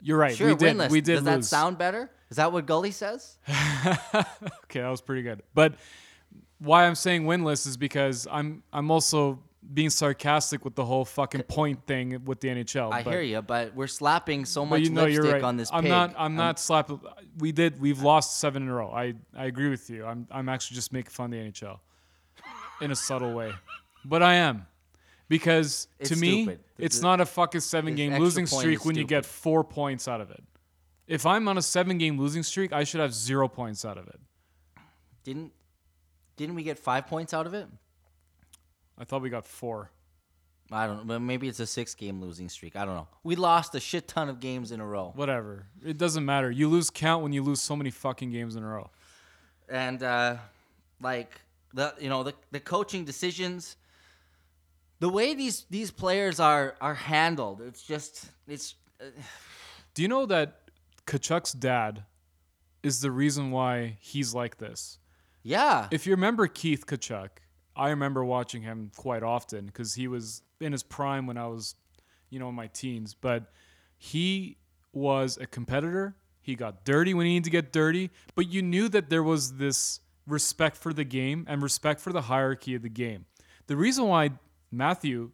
you're 0.00 0.18
right. 0.18 0.36
Sure, 0.36 0.48
we 0.48 0.54
did. 0.54 0.76
winless. 0.76 0.90
We 0.90 1.00
did 1.00 1.16
Does 1.16 1.24
that 1.24 1.44
sound 1.44 1.78
better? 1.78 2.10
Is 2.30 2.36
that 2.36 2.52
what 2.52 2.66
Gully 2.66 2.90
says? 2.90 3.38
okay, 3.48 4.80
that 4.80 4.88
was 4.88 5.00
pretty 5.00 5.22
good. 5.22 5.42
But 5.54 5.74
why 6.58 6.86
I'm 6.86 6.94
saying 6.94 7.24
winless 7.24 7.66
is 7.66 7.76
because 7.76 8.26
I'm 8.30 8.62
I'm 8.72 8.90
also 8.90 9.40
being 9.74 9.90
sarcastic 9.90 10.64
with 10.64 10.74
the 10.74 10.84
whole 10.84 11.04
fucking 11.04 11.42
point 11.42 11.86
thing 11.86 12.24
with 12.24 12.40
the 12.40 12.48
NHL. 12.48 12.92
I 12.92 13.02
but, 13.02 13.12
hear 13.12 13.22
you, 13.22 13.42
but 13.42 13.74
we're 13.74 13.86
slapping 13.86 14.44
so 14.44 14.64
much 14.64 14.82
you 14.82 14.90
know 14.90 15.04
lipstick 15.04 15.32
right. 15.32 15.42
on 15.42 15.56
this 15.56 15.70
I'm 15.72 15.82
pig. 15.82 15.90
not. 15.90 16.14
I'm 16.16 16.36
not 16.36 16.58
slapping. 16.58 17.00
We 17.38 17.52
did. 17.52 17.80
We've 17.80 18.00
lost 18.00 18.40
seven 18.40 18.62
in 18.62 18.68
a 18.68 18.74
row. 18.74 18.90
I 18.90 19.14
I 19.36 19.46
agree 19.46 19.68
with 19.68 19.90
you. 19.90 20.06
I'm 20.06 20.26
I'm 20.30 20.48
actually 20.48 20.76
just 20.76 20.92
making 20.92 21.10
fun 21.10 21.26
of 21.26 21.30
the 21.32 21.50
NHL 21.50 21.78
in 22.80 22.90
a 22.90 22.96
subtle 22.96 23.34
way, 23.34 23.52
but 24.04 24.22
I 24.22 24.34
am 24.34 24.66
because 25.30 25.86
It's 26.00 26.10
to 26.10 26.16
me 26.16 26.42
stupid. 26.42 26.60
it's 26.76 26.96
The- 26.98 27.02
not 27.02 27.20
a 27.22 27.24
fucking 27.26 27.62
seven 27.62 27.94
game 27.94 28.10
extra 28.12 28.24
losing 28.24 28.46
point 28.46 28.60
streak 28.60 28.80
is 28.80 28.84
when 28.84 28.96
you 28.96 29.04
get 29.04 29.24
four 29.24 29.64
points 29.64 30.06
out 30.08 30.20
of 30.20 30.30
it. 30.30 30.44
If 31.06 31.24
I'm 31.24 31.48
on 31.48 31.56
a 31.56 31.62
seven 31.62 31.96
game 31.96 32.18
losing 32.18 32.42
streak, 32.42 32.72
I 32.72 32.84
should 32.84 33.00
have 33.00 33.14
zero 33.14 33.48
points 33.48 33.84
out 33.86 33.96
of 33.96 34.06
it. 34.08 34.20
Didn't 35.24 35.52
didn't 36.36 36.54
we 36.56 36.62
get 36.62 36.78
five 36.78 37.06
points 37.06 37.32
out 37.32 37.46
of 37.46 37.54
it? 37.54 37.66
I 38.98 39.04
thought 39.04 39.22
we 39.22 39.30
got 39.30 39.46
four. 39.46 39.90
I 40.72 40.86
don't 40.86 41.06
know. 41.06 41.18
Maybe 41.18 41.48
it's 41.48 41.60
a 41.60 41.66
six 41.66 41.94
game 41.94 42.20
losing 42.20 42.48
streak. 42.48 42.76
I 42.76 42.84
don't 42.84 42.94
know. 42.94 43.08
We 43.24 43.36
lost 43.36 43.74
a 43.74 43.80
shit 43.80 44.08
ton 44.08 44.28
of 44.28 44.40
games 44.40 44.72
in 44.72 44.80
a 44.80 44.86
row. 44.86 45.12
Whatever. 45.14 45.66
It 45.84 45.96
doesn't 45.98 46.24
matter. 46.24 46.50
You 46.50 46.68
lose 46.68 46.90
count 46.90 47.22
when 47.22 47.32
you 47.32 47.42
lose 47.42 47.60
so 47.60 47.74
many 47.76 47.90
fucking 47.90 48.30
games 48.30 48.56
in 48.56 48.62
a 48.62 48.68
row. 48.68 48.90
And 49.68 50.02
uh 50.02 50.36
like 51.00 51.40
the 51.72 51.94
you 52.00 52.08
know, 52.08 52.22
the 52.24 52.34
the 52.50 52.60
coaching 52.60 53.04
decisions 53.04 53.76
the 55.00 55.08
way 55.08 55.34
these 55.34 55.66
these 55.70 55.90
players 55.90 56.38
are 56.40 56.76
are 56.80 56.94
handled, 56.94 57.60
it's 57.60 57.82
just 57.82 58.26
it's 58.46 58.74
uh, 59.00 59.06
Do 59.94 60.02
you 60.02 60.08
know 60.08 60.26
that 60.26 60.60
Tkachuk's 61.06 61.52
dad 61.52 62.04
is 62.82 63.00
the 63.00 63.10
reason 63.10 63.50
why 63.50 63.96
he's 64.00 64.34
like 64.34 64.58
this? 64.58 64.98
yeah. 65.42 65.88
If 65.90 66.06
you 66.06 66.12
remember 66.12 66.46
Keith 66.46 66.86
Tkachuk, 66.86 67.30
I 67.74 67.90
remember 67.90 68.24
watching 68.24 68.62
him 68.62 68.90
quite 68.96 69.22
often 69.22 69.66
because 69.66 69.94
he 69.94 70.06
was 70.06 70.42
in 70.60 70.72
his 70.72 70.82
prime 70.82 71.26
when 71.26 71.38
I 71.38 71.46
was, 71.46 71.74
you 72.28 72.38
know, 72.38 72.50
in 72.50 72.54
my 72.54 72.66
teens. 72.68 73.14
But 73.14 73.50
he 73.96 74.58
was 74.92 75.38
a 75.40 75.46
competitor. 75.46 76.14
He 76.42 76.54
got 76.56 76.84
dirty 76.84 77.14
when 77.14 77.26
he 77.26 77.32
needed 77.32 77.44
to 77.44 77.50
get 77.50 77.72
dirty. 77.72 78.10
But 78.34 78.48
you 78.48 78.60
knew 78.62 78.88
that 78.90 79.08
there 79.08 79.22
was 79.22 79.56
this 79.56 80.00
respect 80.26 80.76
for 80.76 80.92
the 80.92 81.04
game 81.04 81.44
and 81.48 81.62
respect 81.62 82.00
for 82.00 82.12
the 82.12 82.22
hierarchy 82.22 82.74
of 82.74 82.82
the 82.82 82.88
game. 82.90 83.24
The 83.66 83.76
reason 83.76 84.06
why 84.06 84.32
Matthew 84.70 85.30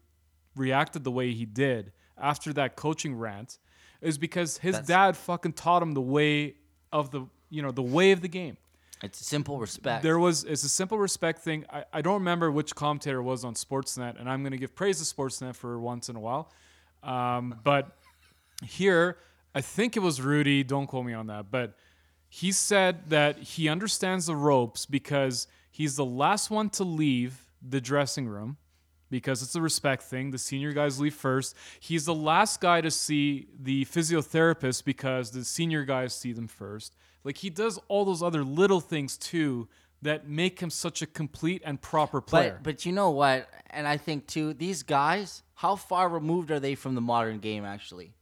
reacted 0.54 1.04
the 1.04 1.10
way 1.10 1.32
he 1.32 1.44
did 1.44 1.92
after 2.18 2.52
that 2.54 2.76
coaching 2.76 3.14
rant 3.14 3.58
is 4.00 4.18
because 4.18 4.58
his 4.58 4.72
That's- 4.72 4.88
dad 4.88 5.16
fucking 5.16 5.54
taught 5.54 5.82
him 5.82 5.92
the 5.92 6.00
way 6.00 6.54
of 6.92 7.10
the 7.10 7.26
you 7.50 7.62
know 7.62 7.70
the 7.70 7.82
way 7.82 8.12
of 8.12 8.20
the 8.20 8.28
game. 8.28 8.56
It's 9.02 9.18
simple 9.18 9.58
respect. 9.58 10.02
There 10.02 10.18
was 10.18 10.44
it's 10.44 10.64
a 10.64 10.68
simple 10.68 10.98
respect 10.98 11.40
thing. 11.40 11.66
I, 11.70 11.84
I 11.92 12.02
don't 12.02 12.14
remember 12.14 12.50
which 12.50 12.74
commentator 12.74 13.22
was 13.22 13.44
on 13.44 13.54
Sportsnet, 13.54 14.18
and 14.18 14.28
I'm 14.28 14.42
going 14.42 14.52
to 14.52 14.58
give 14.58 14.74
praise 14.74 14.98
to 14.98 15.14
Sportsnet 15.14 15.54
for 15.54 15.78
once 15.78 16.08
in 16.08 16.16
a 16.16 16.20
while. 16.20 16.50
Um, 17.02 17.60
but 17.62 17.96
here, 18.64 19.18
I 19.54 19.60
think 19.60 19.96
it 19.96 20.00
was 20.00 20.18
Hrudey. 20.18 20.66
Don't 20.66 20.86
quote 20.86 21.04
me 21.04 21.12
on 21.12 21.26
that, 21.26 21.50
but 21.50 21.74
he 22.28 22.52
said 22.52 23.10
that 23.10 23.38
he 23.38 23.68
understands 23.68 24.26
the 24.26 24.36
ropes 24.36 24.86
because 24.86 25.46
he's 25.70 25.96
the 25.96 26.04
last 26.04 26.50
one 26.50 26.70
to 26.70 26.84
leave 26.84 27.46
the 27.66 27.80
dressing 27.80 28.26
room 28.26 28.56
because 29.10 29.42
it's 29.42 29.54
a 29.54 29.60
respect 29.60 30.02
thing. 30.02 30.30
The 30.30 30.38
senior 30.38 30.72
guys 30.72 31.00
leave 31.00 31.14
first. 31.14 31.54
He's 31.80 32.04
the 32.06 32.14
last 32.14 32.60
guy 32.60 32.80
to 32.80 32.90
see 32.90 33.46
the 33.58 33.84
physiotherapist 33.84 34.84
because 34.84 35.30
the 35.30 35.44
senior 35.44 35.84
guys 35.84 36.14
see 36.14 36.32
them 36.32 36.48
first. 36.48 36.94
Like 37.24 37.38
he 37.38 37.50
does 37.50 37.78
all 37.88 38.04
those 38.04 38.22
other 38.22 38.44
little 38.44 38.80
things 38.80 39.16
too 39.16 39.68
that 40.02 40.28
make 40.28 40.60
him 40.60 40.70
such 40.70 41.02
a 41.02 41.06
complete 41.06 41.62
and 41.64 41.80
proper 41.80 42.20
player. 42.20 42.60
But 42.62 42.76
but 42.76 42.86
you 42.86 42.92
know 42.92 43.10
what? 43.10 43.48
And 43.70 43.88
I 43.88 43.96
think 43.96 44.26
too, 44.26 44.52
these 44.54 44.82
guys, 44.82 45.42
how 45.54 45.76
far 45.76 46.08
removed 46.08 46.50
are 46.50 46.60
they 46.60 46.74
from 46.74 46.94
the 46.94 47.00
modern 47.00 47.38
game 47.38 47.64
actually? 47.64 48.12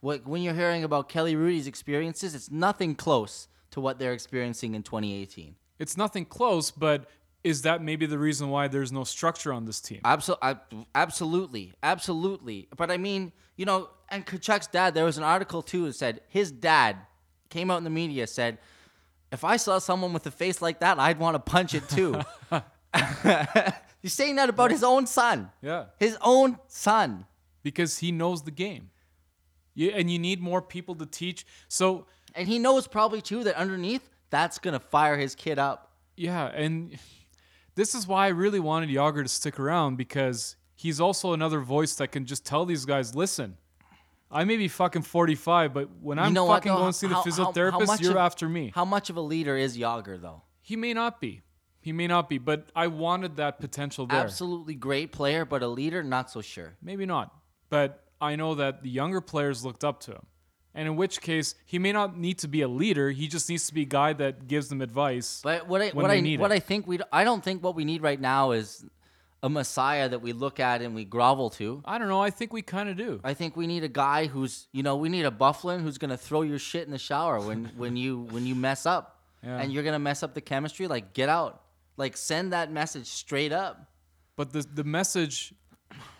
What 0.00 0.26
when 0.26 0.42
you're 0.42 0.54
hearing 0.54 0.84
about 0.84 1.08
Kelly 1.08 1.34
Hrudey's 1.34 1.66
experiences, 1.66 2.34
it's 2.34 2.50
nothing 2.50 2.94
close 2.94 3.48
to 3.70 3.80
what 3.80 3.98
they're 3.98 4.12
experiencing 4.12 4.74
in 4.74 4.82
2018. 4.82 5.56
it's 5.78 5.96
nothing 5.96 6.24
close, 6.24 6.70
but 6.70 7.08
is 7.44 7.62
that 7.62 7.82
maybe 7.82 8.06
the 8.06 8.18
reason 8.18 8.48
why 8.50 8.66
there's 8.68 8.90
no 8.90 9.04
structure 9.04 9.52
on 9.52 9.66
this 9.66 9.80
team? 9.80 10.00
Absolutely, 10.04 10.86
absolutely, 10.94 11.72
absolutely. 11.82 12.68
But 12.76 12.90
I 12.90 12.96
mean, 12.96 13.32
you 13.56 13.66
know, 13.66 13.90
and 14.08 14.26
Tkachuk's 14.26 14.66
dad. 14.68 14.94
There 14.94 15.04
was 15.04 15.18
an 15.18 15.24
article 15.24 15.62
too 15.62 15.86
that 15.86 15.94
said 15.94 16.20
his 16.28 16.50
dad 16.50 16.96
came 17.50 17.70
out 17.70 17.78
in 17.78 17.84
the 17.84 17.90
media 17.90 18.26
said, 18.26 18.58
"If 19.30 19.44
I 19.44 19.56
saw 19.58 19.78
someone 19.78 20.12
with 20.12 20.26
a 20.26 20.30
face 20.30 20.60
like 20.62 20.80
that, 20.80 20.98
I'd 20.98 21.18
want 21.18 21.34
to 21.34 21.38
punch 21.38 21.74
it 21.74 21.88
too." 21.88 22.20
He's 24.02 24.12
saying 24.12 24.36
that 24.36 24.48
about 24.48 24.70
his 24.70 24.84
own 24.84 25.06
son. 25.06 25.50
Yeah. 25.62 25.86
His 25.98 26.16
own 26.20 26.58
son. 26.68 27.26
because 27.62 27.98
he 27.98 28.12
knows 28.12 28.42
the 28.42 28.50
game. 28.50 28.90
You, 29.74 29.90
and 29.90 30.10
you 30.10 30.18
need 30.18 30.40
more 30.40 30.60
people 30.62 30.94
to 30.96 31.06
teach. 31.06 31.46
So, 31.68 32.06
And 32.34 32.46
he 32.46 32.58
knows 32.58 32.86
probably 32.86 33.20
too 33.22 33.42
that 33.44 33.56
underneath 33.56 34.08
that's 34.30 34.58
gonna 34.58 34.78
fire 34.80 35.16
his 35.16 35.34
kid 35.34 35.58
up. 35.58 35.90
yeah, 36.16 36.46
and 36.46 36.96
this 37.74 37.94
is 37.94 38.06
why 38.06 38.26
I 38.26 38.28
really 38.28 38.60
wanted 38.60 38.88
Jagr 38.90 39.22
to 39.22 39.28
stick 39.28 39.58
around 39.58 39.96
because 39.96 40.56
he's 40.74 41.00
also 41.00 41.32
another 41.32 41.60
voice 41.60 41.94
that 41.96 42.08
can 42.08 42.26
just 42.26 42.44
tell 42.44 42.64
these 42.64 42.84
guys, 42.84 43.14
listen, 43.14 43.56
I 44.30 44.44
may 44.44 44.56
be 44.56 44.68
fucking 44.68 45.02
45, 45.02 45.72
but 45.74 45.88
when 46.00 46.18
I'm 46.18 46.32
know 46.32 46.44
what, 46.44 46.56
fucking 46.56 46.72
going 46.72 46.92
to 46.92 46.98
see 46.98 47.06
the 47.06 47.14
How- 47.14 47.22
how- 47.22 47.30
how 47.30 47.52
physiotherapist, 47.52 48.00
you're 48.02 48.10
of- 48.12 48.16
after 48.18 48.48
me. 48.48 48.72
How 48.74 48.84
much 48.84 49.10
of 49.10 49.16
a 49.16 49.20
leader 49.20 49.56
is 49.56 49.76
Jagr 49.78 50.20
though? 50.20 50.42
he 50.60 50.76
may 50.76 50.94
not 50.94 51.20
be. 51.20 51.42
He 51.80 51.92
may 51.92 52.06
not 52.06 52.30
be, 52.30 52.38
but 52.38 52.70
I 52.74 52.86
wanted 52.86 53.36
that 53.36 53.60
potential 53.60 54.06
there. 54.06 54.18
Absolutely 54.20 54.74
great 54.74 55.12
player, 55.12 55.44
but 55.44 55.62
a 55.62 55.68
leader, 55.68 56.02
not 56.02 56.30
so 56.30 56.40
sure. 56.40 56.76
Maybe 56.80 57.04
not. 57.04 57.34
But 57.68 58.02
I 58.20 58.36
know 58.36 58.54
that 58.54 58.82
the 58.82 58.88
younger 58.88 59.20
players 59.20 59.62
looked 59.66 59.84
up 59.84 60.00
to 60.00 60.12
him. 60.12 60.26
And 60.76 60.88
in 60.88 60.96
which 60.96 61.20
case, 61.20 61.54
he 61.64 61.78
may 61.78 61.92
not 61.92 62.18
need 62.18 62.38
to 62.38 62.48
be 62.48 62.60
a 62.62 62.68
leader. 62.68 63.10
He 63.12 63.28
just 63.28 63.48
needs 63.48 63.68
to 63.68 63.74
be 63.74 63.82
a 63.82 63.86
guy 63.86 64.12
that 64.14 64.48
gives 64.48 64.68
them 64.68 64.80
advice. 64.82 65.40
But 65.42 65.68
what 65.68 65.80
I 65.80 65.90
what 65.90 66.10
I 66.10 66.18
what 66.36 66.50
it. 66.50 66.54
I 66.54 66.58
think 66.58 66.86
we 66.88 66.98
I 67.12 67.22
don't 67.22 67.44
think 67.44 67.62
what 67.62 67.76
we 67.76 67.84
need 67.84 68.02
right 68.02 68.20
now 68.20 68.50
is 68.50 68.84
a 69.42 69.48
messiah 69.48 70.08
that 70.08 70.20
we 70.20 70.32
look 70.32 70.58
at 70.58 70.82
and 70.82 70.94
we 70.94 71.04
grovel 71.04 71.50
to. 71.50 71.80
I 71.84 71.98
don't 71.98 72.08
know. 72.08 72.20
I 72.20 72.30
think 72.30 72.52
we 72.52 72.62
kind 72.62 72.88
of 72.88 72.96
do. 72.96 73.20
I 73.22 73.34
think 73.34 73.56
we 73.56 73.66
need 73.68 73.84
a 73.84 73.88
guy 73.88 74.26
who's 74.26 74.66
you 74.72 74.82
know 74.82 74.96
we 74.96 75.08
need 75.08 75.26
a 75.26 75.30
Byfuglien 75.30 75.80
who's 75.82 75.98
gonna 75.98 76.16
throw 76.16 76.42
your 76.42 76.58
shit 76.58 76.86
in 76.86 76.90
the 76.90 76.98
shower 76.98 77.38
when 77.40 77.66
when 77.76 77.96
you 77.96 78.20
when 78.30 78.44
you 78.44 78.56
mess 78.56 78.84
up 78.84 79.20
Yeah. 79.44 79.60
and 79.60 79.72
you're 79.72 79.84
gonna 79.84 79.98
mess 80.00 80.22
up 80.24 80.34
the 80.34 80.40
chemistry. 80.40 80.88
Like 80.88 81.12
get 81.12 81.28
out, 81.28 81.62
like 81.96 82.16
send 82.16 82.52
that 82.52 82.72
message 82.72 83.06
straight 83.06 83.52
up. 83.52 83.86
But 84.34 84.52
the 84.52 84.62
the 84.62 84.82
message, 84.82 85.54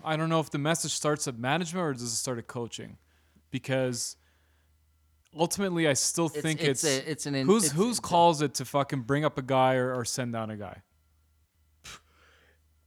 I 0.05 0.17
don't 0.17 0.29
know 0.29 0.39
if 0.39 0.51
the 0.51 0.59
message 0.59 0.93
starts 0.93 1.27
at 1.27 1.37
management 1.39 1.83
or 1.83 1.93
does 1.93 2.03
it 2.05 2.09
start 2.11 2.39
at 2.39 2.47
coaching, 2.47 2.99
because 3.51 4.17
ultimately 5.37 5.87
I 5.89 5.93
still 5.95 6.27
It's- 6.27 6.43
think 6.43 6.63
it's 6.63 6.85
it's 6.85 7.07
a- 7.07 7.11
it's 7.11 7.27
an 7.27 7.35
in- 7.35 7.47
who's 7.47 7.65
it's- 7.67 7.99
a- 7.99 8.03
calls 8.03 8.43
it 8.43 8.55
to 8.55 8.65
fucking 8.65 9.03
bring 9.03 9.25
up 9.25 9.39
a 9.39 9.43
guy 9.43 9.75
or, 9.75 9.95
or 9.95 10.05
send 10.05 10.33
down 10.33 10.51
a 10.51 10.57
guy. 10.57 10.83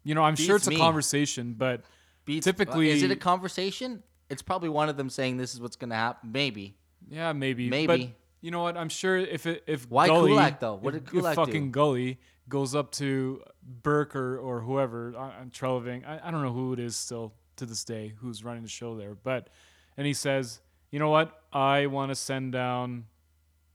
You 0.03 0.15
know, 0.15 0.23
I'm 0.23 0.35
sure 0.35 0.55
Beats 0.55 0.67
it's 0.67 0.67
a 0.67 0.71
me. 0.71 0.77
conversation, 0.77 1.53
but 1.53 1.83
Beats, 2.25 2.47
uh, 2.47 2.51
Typically- 2.51 2.89
is 2.89 3.03
it 3.03 3.11
a 3.11 3.15
conversation? 3.15 4.03
It's 4.29 4.41
probably 4.41 4.69
one 4.69 4.89
of 4.89 4.97
them 4.97 5.09
saying 5.09 5.37
this 5.37 5.53
is 5.53 5.61
what's 5.61 5.75
gonna 5.75 5.95
happen. 5.95 6.31
Maybe. 6.31 6.75
yeah, 7.09 7.31
maybe, 7.33 7.69
Maybe. 7.69 7.87
But 7.87 8.09
you 8.41 8.51
know 8.51 8.61
what? 8.63 8.75
I'm 8.77 8.89
sure 8.89 9.17
if 9.17 9.45
it, 9.45 9.63
if 9.67 9.89
Why 9.89 10.07
Gully, 10.07 10.31
Kulak, 10.31 10.59
though? 10.59 10.75
What 10.75 10.95
if, 10.95 11.03
did 11.03 11.11
Kulak 11.11 11.31
if 11.31 11.35
fucking? 11.35 11.71
Gully 11.71 12.19
goes 12.49 12.75
up 12.75 12.91
to 12.93 13.41
Burke 13.63 14.15
or, 14.15 14.37
or 14.37 14.61
whoever 14.61 15.13
uh, 15.15 15.19
uh, 15.19 15.41
on 15.41 15.51
Treliving, 15.51 16.05
I, 16.07 16.19
I 16.23 16.31
don't 16.31 16.41
know 16.43 16.53
who 16.53 16.73
it 16.73 16.79
is 16.79 16.95
still 16.95 17.33
to 17.57 17.65
this 17.65 17.83
day 17.83 18.13
who's 18.19 18.43
running 18.43 18.63
the 18.63 18.69
show 18.69 18.95
there, 18.95 19.15
but 19.15 19.49
and 19.97 20.05
he 20.07 20.13
says, 20.13 20.61
you 20.91 20.99
know 20.99 21.09
what? 21.09 21.43
I 21.51 21.87
want 21.87 22.09
to 22.09 22.15
send 22.15 22.51
down 22.53 23.05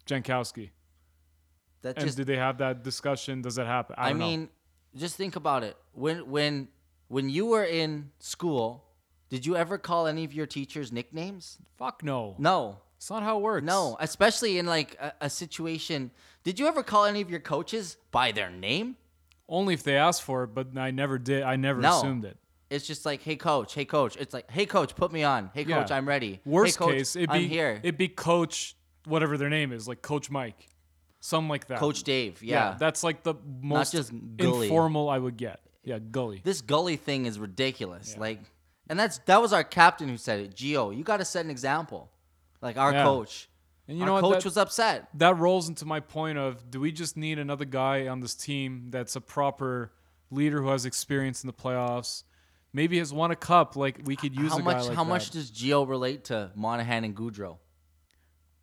Jankowski. 0.07 0.71
That 1.83 1.97
And 1.97 2.07
just 2.07 2.17
did 2.17 2.27
they 2.27 2.37
have 2.37 2.59
that 2.59 2.83
discussion? 2.85 3.43
Does 3.43 3.57
that 3.57 3.67
happen? 3.67 3.97
I, 3.99 4.07
I, 4.07 4.09
don't 4.11 4.19
know. 4.19 4.27
mean, 4.27 4.49
just 4.97 5.17
think 5.17 5.37
about 5.37 5.63
it. 5.65 5.77
When 5.93 6.31
when 6.31 6.69
when 7.09 7.29
you 7.29 7.47
were 7.47 7.65
in 7.65 8.11
school, 8.19 8.85
did 9.31 9.45
you 9.45 9.57
ever 9.57 9.79
call 9.79 10.07
any 10.07 10.25
of 10.25 10.33
your 10.33 10.47
teachers 10.47 10.93
nicknames? 10.93 11.59
fuck 11.77 12.03
no. 12.05 12.37
No. 12.39 12.79
It's 12.97 13.11
not 13.11 13.25
how 13.25 13.39
it 13.39 13.43
works. 13.43 13.65
No, 13.67 13.97
especially 13.99 14.59
in 14.61 14.67
like 14.67 14.97
a, 15.01 15.13
a 15.23 15.29
situation. 15.31 16.13
Did 16.45 16.61
you 16.61 16.69
ever 16.69 16.85
call 16.85 17.05
any 17.05 17.21
of 17.21 17.29
your 17.31 17.41
coaches 17.41 17.97
by 18.13 18.31
their 18.31 18.49
name? 18.49 18.97
Only 19.49 19.75
if 19.75 19.83
they 19.83 19.97
asked 19.97 20.23
for 20.23 20.45
it, 20.45 20.55
but 20.55 20.69
I 20.79 20.93
never 20.93 21.19
did. 21.19 21.43
I 21.43 21.57
never 21.57 21.81
No. 21.81 21.99
assumed 21.99 22.25
it. 22.25 22.37
It's 22.73 22.87
just 22.87 23.05
like, 23.05 23.23
hey 23.23 23.37
coach, 23.37 23.75
hey 23.75 23.85
coach. 23.85 24.17
It's 24.17 24.33
like, 24.33 24.51
hey 24.51 24.65
coach, 24.67 24.95
put 24.97 25.13
me 25.13 25.23
on. 25.23 25.51
Hey 25.53 25.65
coach, 25.65 25.91
Yeah. 25.91 25.97
I'm 25.97 26.09
ready. 26.09 26.41
Worst 26.45 26.77
hey, 26.79 26.85
coach, 26.85 26.95
case, 26.95 27.17
it'd 27.17 27.31
I'm 27.31 27.43
be 27.43 27.49
here. 27.49 27.79
it'd 27.83 27.99
be 27.99 28.09
Coach, 28.09 28.75
whatever 29.05 29.37
their 29.37 29.51
name 29.51 29.73
is, 29.73 29.87
like 29.87 30.01
Coach 30.01 30.31
Mike, 30.31 30.69
something 31.21 31.49
like 31.51 31.67
that. 31.67 31.79
coach 31.79 32.03
Dave. 32.03 32.43
Yeah. 32.43 32.77
that's 32.79 33.05
like 33.05 33.23
the 33.23 33.35
most 33.61 33.93
just 33.93 34.11
Gully. 34.37 34.69
informal 34.69 35.09
I 35.11 35.19
would 35.19 35.37
get. 35.37 35.61
Yeah, 35.85 35.99
Gully. 35.99 36.41
this 36.45 36.63
gully 36.63 36.97
thing 36.97 37.27
is 37.27 37.39
ridiculous. 37.39 38.17
Like, 38.17 38.39
and 38.89 38.99
that's 38.99 39.19
that 39.27 39.41
was 39.43 39.53
our 39.53 39.65
captain 39.65 40.09
who 40.09 40.17
said 40.17 40.41
it. 40.41 40.55
Gio, 40.55 40.97
you 40.97 41.03
got 41.05 41.19
to 41.19 41.25
set 41.25 41.45
an 41.45 41.51
example. 41.51 42.11
Like 42.63 42.77
our 42.79 42.93
Yeah. 42.93 43.05
coach. 43.05 43.49
And 43.89 43.99
you 43.99 44.05
our 44.05 44.07
know 44.07 44.13
what? 44.15 44.23
coach 44.23 44.33
That- 44.35 44.45
was 44.45 44.57
upset. 44.57 45.09
that 45.15 45.37
rolls 45.37 45.69
into 45.69 45.85
my 45.85 46.01
point 46.01 46.39
of 46.39 46.71
do 46.71 46.81
we 46.81 46.93
just 46.93 47.17
need 47.17 47.39
another 47.39 47.65
guy 47.65 48.07
on 48.07 48.21
this 48.21 48.35
team 48.35 48.87
that's 48.91 49.17
a 49.17 49.21
proper 49.21 49.93
leader 50.31 50.63
who 50.63 50.69
has 50.69 50.87
experience 50.87 51.43
in 51.43 51.49
the 51.49 51.53
playoffs 51.53 52.23
maybe 52.73 52.99
has 52.99 53.13
won 53.13 53.31
a 53.31 53.37
cup 53.37 53.77
like 53.77 54.01
we 54.05 54.17
could 54.17 54.35
use 54.35 54.51
how 54.53 54.59
a 54.59 54.61
guy 54.61 54.65
much 54.65 54.87
like 54.89 54.97
how 54.97 55.05
that. 55.05 55.11
much 55.11 55.31
does 55.31 55.51
Gio 55.51 55.89
relate 55.89 56.25
to 56.25 56.51
Monahan 56.55 57.05
and 57.05 57.15
Gaudreau? 57.17 57.59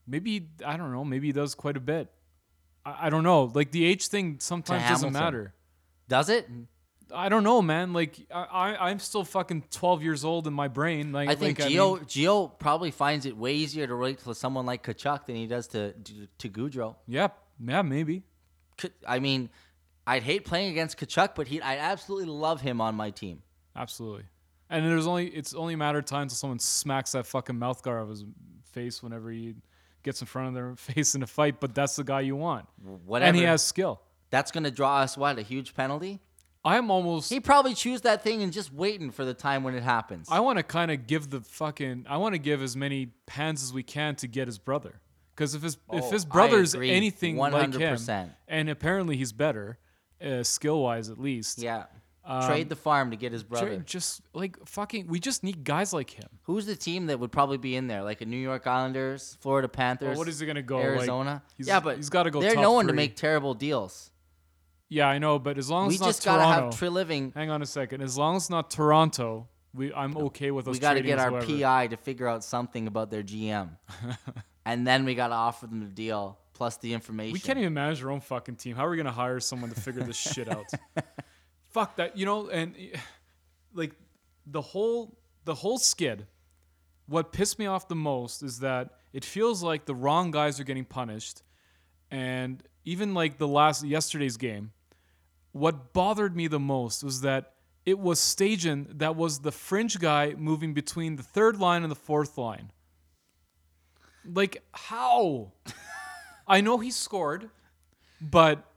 maybe 0.08 0.50
i 0.66 0.76
don't 0.76 0.92
know 0.92 1.06
maybe 1.06 1.28
he 1.28 1.34
does 1.34 1.54
quite 1.56 1.78
a 1.78 1.80
bit 1.80 2.08
i, 2.86 3.08
I 3.08 3.10
don't 3.10 3.24
know 3.24 3.44
like 3.54 3.72
the 3.72 3.86
age 3.86 4.08
thing 4.08 4.38
sometimes 4.40 4.82
doesn't 4.84 5.14
Hamilton. 5.14 5.14
matter 5.14 5.54
Does 6.08 6.30
it? 6.30 6.50
i 7.14 7.30
don't 7.30 7.44
know 7.44 7.62
man 7.62 7.94
like 7.94 8.18
I, 8.34 8.44
I 8.44 8.90
i'm 8.90 9.00
still 9.00 9.24
fucking 9.24 9.66
12 9.72 10.02
years 10.04 10.26
old 10.26 10.48
in 10.48 10.54
my 10.54 10.68
brain 10.68 11.12
like 11.12 11.30
I 11.30 11.36
think 11.36 11.60
like, 11.60 11.70
Gio 11.70 11.96
mean, 11.98 12.06
Gio 12.06 12.60
probably 12.60 12.92
finds 12.92 13.26
it 13.26 13.38
way 13.38 13.54
easier 13.54 13.86
to 13.88 13.94
relate 13.96 14.20
to 14.24 14.34
someone 14.34 14.66
like 14.66 14.84
Tkachuk 14.84 15.26
than 15.28 15.36
he 15.36 15.46
does 15.48 15.68
to 15.68 15.94
to, 15.94 16.28
to 16.40 16.50
Gaudreau. 16.50 16.96
yeah 17.08 17.28
yeah 17.64 17.82
maybe 17.84 18.24
I 19.08 19.20
mean, 19.20 19.50
I'd 20.08 20.24
hate 20.24 20.46
playing 20.46 20.72
against 20.72 20.98
Tkachuk, 20.98 21.36
but 21.36 21.48
he 21.48 21.62
I 21.62 21.78
absolutely 21.78 22.30
love 22.30 22.62
him 22.62 22.80
on 22.82 22.96
my 22.96 23.10
team. 23.12 23.42
Absolutely 23.76 24.24
and 24.70 24.86
there's 24.86 25.08
only 25.08 25.28
it's 25.28 25.54
only 25.54 25.74
a 25.74 25.78
matter 25.78 26.00
of 26.00 26.06
time 26.06 26.24
until 26.24 26.36
someone 26.36 26.60
smacks 26.60 27.12
that 27.14 27.26
fucking 27.26 27.58
mouth 27.58 27.82
guard 27.84 28.02
of 28.04 28.10
his 28.10 28.24
face 28.72 29.02
whenever 29.02 29.32
he 29.32 29.56
gets 30.04 30.22
in 30.22 30.28
front 30.28 30.48
of 30.50 30.54
their 30.54 30.76
face 30.94 31.16
in 31.16 31.24
a 31.24 31.28
fight 31.28 31.60
but 31.60 31.74
that's 31.76 31.96
the 31.96 32.04
guy 32.04 32.22
you 32.22 32.36
want 32.36 32.66
Whatever. 33.06 33.28
and 33.28 33.36
he 33.38 33.44
has 33.44 33.64
skill 33.64 34.02
That's 34.30 34.52
gonna 34.52 34.72
draw 34.72 35.00
us 35.00 35.18
what 35.18 35.38
a 35.40 35.42
huge 35.42 35.74
penalty. 35.74 36.20
i'm 36.66 36.92
almost 36.92 37.30
He 37.30 37.40
probably 37.40 37.74
choose 37.74 38.02
that 38.02 38.24
thing 38.24 38.42
and 38.44 38.52
just 38.54 38.74
waiting 38.74 39.12
for 39.12 39.26
the 39.26 39.34
time 39.34 39.64
when 39.64 39.76
it 39.76 39.84
happens. 39.84 40.28
i 40.32 40.40
want 40.40 40.58
to 40.58 40.64
kind 40.64 40.92
of 40.92 41.08
give 41.08 41.30
the 41.30 41.42
fucking 41.42 42.06
i 42.10 42.18
want 42.18 42.34
to 42.34 42.40
give 42.40 42.62
as 42.62 42.76
many 42.76 43.08
pans 43.26 43.64
as 43.64 43.74
we 43.74 43.84
can 43.84 44.16
to 44.18 44.28
get 44.28 44.48
his 44.48 44.58
brother 44.58 45.00
because 45.36 45.56
if 45.56 45.62
his 45.64 45.76
if 45.94 46.04
Oh, 46.04 46.12
his 46.12 46.26
I 46.26 46.30
brother's 46.30 46.76
anything 46.76 47.38
like 47.38 47.74
him 47.74 47.98
and 48.48 48.70
apparently 48.70 49.16
he's 49.18 49.32
better 49.32 49.78
uh, 50.24 50.44
skill 50.44 50.82
wise 50.84 51.10
at 51.10 51.18
least 51.18 51.60
yeah. 51.60 51.86
Um, 52.32 52.46
Trade 52.48 52.70
the 52.70 52.76
farm 52.76 53.10
to 53.10 53.18
get 53.18 53.32
his 53.32 53.44
brother. 53.44 53.78
just 53.80 54.22
like 54.34 54.56
fucking 54.68 55.08
we 55.08 55.20
just 55.20 55.44
need 55.44 55.64
guys 55.64 55.92
like 55.94 56.12
him 56.12 56.30
Who's 56.44 56.68
the 56.68 56.76
team 56.76 57.08
that 57.08 57.20
would 57.20 57.32
probably 57.32 57.58
be 57.58 57.76
in 57.76 57.88
there? 57.88 58.04
Like 58.04 58.22
a 58.22 58.26
New 58.26 58.38
York 58.38 58.68
Islanders, 58.68 59.36
Florida 59.42 59.68
Panthers. 59.68 60.10
Well, 60.10 60.18
what 60.20 60.28
is 60.28 60.40
he 60.40 60.46
gonna 60.46 60.62
go 60.62 60.78
like, 60.78 60.86
Arizona. 60.86 61.42
he's- 61.58 61.68
yeah, 61.68 61.80
but 61.80 61.96
he's 61.98 62.10
gotta 62.12 62.30
go 62.30 62.40
They're 62.40 62.54
top 62.54 62.62
known 62.62 62.86
to 62.88 62.94
make 62.94 63.16
terrible 63.16 63.56
deals. 63.56 64.12
yeah 64.90 65.08
i 65.08 65.18
know 65.18 65.40
but 65.40 65.58
as 65.58 65.70
long 65.72 65.88
as 65.88 65.90
We 65.90 65.96
it's 65.96 66.02
not 66.02 66.08
just 66.10 66.24
gotta 66.26 66.44
toronto 66.44 66.66
have 66.66 66.80
Treliving. 66.80 67.34
hang 67.34 67.50
on 67.50 67.62
a 67.64 67.66
second 67.66 68.02
as 68.02 68.16
long 68.16 68.36
as 68.36 68.44
it's 68.44 68.50
not 68.52 68.70
toronto 68.70 69.48
we 69.74 69.92
i'm 69.94 70.16
okay 70.18 70.52
with 70.52 70.68
us 70.68 70.74
We 70.76 70.80
got 70.80 70.94
to 70.96 71.02
get 71.02 71.18
our 71.20 71.30
whoever. 71.32 71.46
PI 71.60 71.88
to 71.88 71.98
figure 71.98 72.28
out 72.28 72.44
something 72.44 72.86
about 72.88 73.10
their 73.12 73.24
GM, 73.24 73.70
and 74.66 74.86
then 74.86 75.06
we 75.06 75.14
got 75.16 75.28
to 75.30 75.36
offer 75.36 75.68
them 75.68 75.80
the 75.80 75.86
deal 76.06 76.38
plus 76.54 76.78
the 76.78 76.92
information. 76.94 77.34
We 77.34 77.40
can't 77.40 77.58
even 77.60 77.74
manage 77.74 78.04
our 78.04 78.12
own 78.12 78.20
fucking 78.22 78.56
team. 78.58 78.76
How 78.76 78.86
are 78.86 78.90
we 78.90 78.98
gonna 78.98 79.12
hire 79.12 79.40
someone 79.40 79.70
to 79.72 79.80
figure 79.80 80.04
this 80.04 80.18
shit 80.18 80.48
out? 80.50 80.66
Fuck 81.70 81.96
that, 81.98 82.18
you 82.18 82.26
know. 82.26 82.50
And 82.50 82.76
like 83.74 83.94
the 84.46 84.62
whole 84.62 85.18
the 85.46 85.56
whole 85.56 85.78
skid. 85.78 86.28
What 87.08 87.32
pissed 87.32 87.58
me 87.58 87.66
off 87.66 87.88
the 87.88 87.96
most 87.96 88.44
is 88.44 88.60
that 88.60 88.92
it 89.14 89.26
feels 89.26 89.64
like 89.64 89.86
the 89.86 89.96
wrong 89.96 90.30
guys 90.30 90.60
are 90.60 90.64
getting 90.64 90.86
punished, 90.86 91.42
and 92.12 92.62
even 92.86 93.14
like 93.14 93.38
the 93.38 93.48
last 93.48 93.84
yesterday's 93.84 94.38
game. 94.38 94.72
What 95.52 95.94
bothered 95.94 96.36
me 96.36 96.48
the 96.48 96.60
most 96.60 97.04
was 97.04 97.22
that 97.22 97.54
it 97.86 97.98
was 97.98 98.20
Stajan 98.20 99.00
that 99.00 99.16
was 99.16 99.40
the 99.40 99.52
fringe 99.52 99.98
guy 100.00 100.36
moving 100.38 100.76
between 100.76 101.16
the 101.16 101.24
third 101.24 101.60
line 101.60 101.82
and 101.82 101.92
the 101.92 101.96
fourth 101.96 102.38
line. 102.38 102.72
Like 104.24 104.62
how? 104.72 105.54
I 106.48 106.62
know 106.62 106.78
he 106.78 106.92
scored, 106.92 107.50
but 108.22 108.69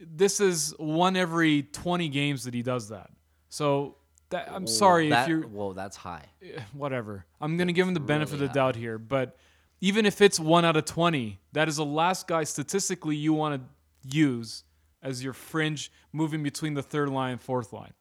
this 0.00 0.40
is 0.40 0.74
one 0.78 1.16
every 1.16 1.62
20 1.62 2.08
games 2.08 2.44
that 2.44 2.54
he 2.54 2.62
does 2.62 2.88
that. 2.90 3.10
So 3.48 3.96
that, 4.30 4.50
I'm 4.52 4.66
sorry 4.66 5.10
That- 5.10 5.22
if 5.24 5.28
you're 5.28 5.46
Whoa, 5.46 5.72
that's 5.72 5.96
high. 5.96 6.24
Eh, 6.42 6.60
whatever. 6.72 7.24
I'm 7.40 7.56
going 7.56 7.68
to 7.68 7.72
give 7.72 7.86
him 7.88 7.94
the 7.94 8.00
benefit 8.00 8.34
really 8.34 8.44
of 8.46 8.50
the 8.50 8.54
doubt 8.54 8.76
here, 8.76 8.98
but 8.98 9.36
even 9.80 10.06
if 10.06 10.20
it's 10.20 10.38
1 10.40 10.64
out 10.64 10.76
of 10.76 10.84
20, 10.84 11.38
that 11.52 11.68
is 11.68 11.76
the 11.76 11.84
last 11.84 12.26
guy 12.26 12.44
statistically 12.44 13.16
you 13.16 13.32
want 13.32 13.62
to 13.62 14.16
use 14.16 14.64
as 15.02 15.22
your 15.22 15.32
fringe 15.32 15.92
moving 16.12 16.42
between 16.42 16.74
the 16.74 16.82
third 16.82 17.08
line 17.08 17.32
and 17.32 17.40
fourth 17.40 17.72
line. 17.72 17.92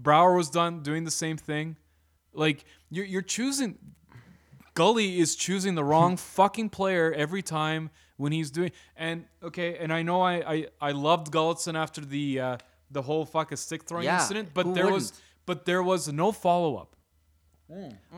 Brouwer 0.00 0.34
was 0.34 0.50
done 0.50 0.82
doing 0.82 1.04
the 1.04 1.10
same 1.10 1.36
thing. 1.36 1.76
Like 2.32 2.64
you're 2.90 3.06
you're 3.06 3.22
choosing 3.22 3.78
Gully 4.76 5.18
is 5.18 5.34
choosing 5.36 5.74
the 5.74 5.82
wrong 5.82 6.16
fucking 6.16 6.68
player 6.70 7.12
every 7.24 7.42
time 7.42 7.90
when 8.18 8.30
he's 8.32 8.50
doing 8.50 8.70
and 8.96 9.24
okay, 9.42 9.76
and 9.78 9.92
I 9.92 10.02
know 10.02 10.20
I 10.22 10.34
I, 10.54 10.66
I 10.80 10.90
loved 10.92 11.32
Gulutzan 11.32 11.74
after 11.76 12.00
the 12.14 12.40
uh, 12.40 12.56
the 12.90 13.02
whole 13.02 13.24
fucking 13.26 13.56
stick 13.56 13.82
throwing 13.88 14.04
Yeah, 14.04 14.20
incident, 14.20 14.50
but 14.54 14.72
there 14.74 14.88
was 14.96 15.06
wouldn't? 15.06 15.20
but 15.46 15.64
there 15.64 15.82
was 15.82 16.02
no 16.12 16.30
follow 16.30 16.76
up. 16.76 16.92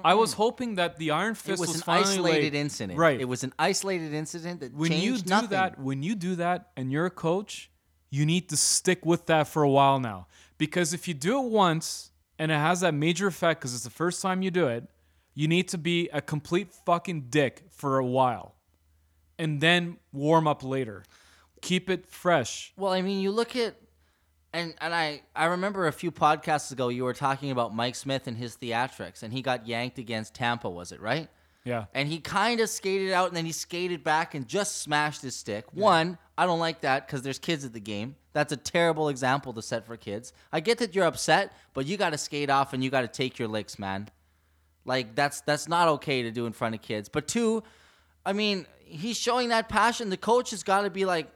I 0.05 0.13
was 0.15 0.35
hoping 0.35 0.75
that 0.75 0.99
the 0.99 1.11
Iron 1.13 1.33
It 1.33 1.39
Fist 1.39 1.61
was 1.61 1.77
an 1.77 1.83
isolated 1.87 2.53
laid- 2.53 2.55
incident. 2.55 2.99
Right. 2.99 3.19
It 3.19 3.25
was 3.25 3.45
an 3.45 3.55
isolated 3.59 4.13
incident 4.13 4.61
that 4.61 4.75
when 4.75 4.93
you 4.93 5.17
do 5.17 5.31
nothing. 5.31 5.49
that, 5.51 5.81
when 5.81 6.03
you 6.03 6.15
do 6.15 6.37
that, 6.37 6.69
and 6.77 6.93
you're 6.93 7.07
a 7.07 7.11
coach, 7.11 7.71
you 8.11 8.27
need 8.27 8.51
to 8.51 8.59
stick 8.59 9.07
with 9.07 9.25
that 9.27 9.49
for 9.49 9.63
a 9.63 9.71
while 9.71 10.01
now. 10.01 10.27
Because 10.59 10.93
if 10.93 11.09
you 11.09 11.15
do 11.15 11.39
it 11.43 11.49
once 11.51 12.11
and 12.39 12.53
it 12.53 12.57
has 12.57 12.81
that 12.81 12.93
major 12.93 13.27
effect, 13.27 13.61
because 13.61 13.73
it's 13.75 13.85
the 13.85 13.91
first 14.05 14.21
time 14.21 14.43
you 14.43 14.51
do 14.51 14.67
it, 14.69 14.85
you 15.39 15.47
need 15.47 15.69
to 15.69 15.79
be 15.79 16.09
a 16.13 16.21
complete 16.21 16.73
fucking 16.85 17.27
dick 17.31 17.63
for 17.71 17.99
a 17.99 18.05
while, 18.05 18.57
and 19.39 19.61
then 19.61 19.97
warm 20.13 20.49
up 20.49 20.65
later. 20.65 21.05
Keep 21.63 21.89
it 21.91 22.09
fresh. 22.09 22.73
Well, 22.77 22.93
I 22.93 23.03
mean, 23.03 23.21
you 23.21 23.31
look 23.31 23.55
at 23.55 23.77
and 24.53 24.75
and 24.81 24.93
I 24.93 25.23
I 25.37 25.45
remember 25.45 25.87
a 25.87 25.93
few 25.93 26.11
podcasts 26.11 26.73
ago 26.73 26.89
you 26.89 27.05
were 27.05 27.15
talking 27.15 27.53
about 27.53 27.73
Mike 27.73 27.95
Smith 27.95 28.27
and 28.27 28.37
his 28.37 28.57
theatrics, 28.57 29.23
and 29.23 29.33
he 29.33 29.41
got 29.41 29.65
yanked 29.69 29.99
against 29.99 30.35
Tampa, 30.35 30.69
was 30.69 30.91
it 30.91 31.01
right? 31.01 31.29
Yeah. 31.63 31.85
And 31.95 32.09
he 32.09 32.19
kind 32.19 32.59
of 32.59 32.69
skated 32.69 33.13
out, 33.13 33.29
and 33.29 33.37
then 33.37 33.47
he 33.47 33.53
skated 33.53 34.03
back 34.03 34.35
and 34.35 34.49
just 34.49 34.83
smashed 34.83 35.23
his 35.23 35.37
stick. 35.37 35.67
One, 35.73 36.19
I 36.37 36.47
don't 36.47 36.59
like 36.59 36.81
that 36.81 37.07
because 37.07 37.23
there's 37.23 37.39
kids 37.39 37.65
at 37.65 37.73
the 37.73 37.81
game. 37.81 38.17
That's 38.33 38.53
a 38.53 38.57
terrible 38.57 39.09
example 39.09 39.53
to 39.53 39.63
set 39.63 39.87
for 39.87 39.97
kids. 39.97 40.33
I 40.53 40.59
get 40.59 40.79
that 40.79 40.97
you're 40.97 41.07
upset, 41.07 41.53
but 41.75 41.87
you 41.87 41.97
got 41.97 42.11
to 42.11 42.19
skate 42.19 42.51
off 42.51 42.73
and 42.73 42.83
you 42.83 42.91
got 42.91 43.03
to 43.03 43.09
take 43.09 43.39
your 43.39 43.47
licks, 43.47 43.79
man. 43.79 44.09
Like 44.89 45.15
that's 45.15 45.43
that's 45.43 45.69
not 45.69 45.87
okay 45.89 46.23
to 46.23 46.31
do 46.31 46.47
in 46.47 46.53
front 46.53 46.75
of 46.75 46.83
kids. 46.83 47.09
But 47.09 47.29
two, 47.29 47.63
I 48.27 48.33
mean, 48.33 48.67
he's 48.85 49.19
showing 49.19 49.51
that 49.51 49.69
passion. 49.69 50.09
The 50.11 50.17
coach 50.17 50.51
has 50.51 50.63
got 50.63 50.83
to 50.83 50.91
be 50.91 51.05
like 51.05 51.31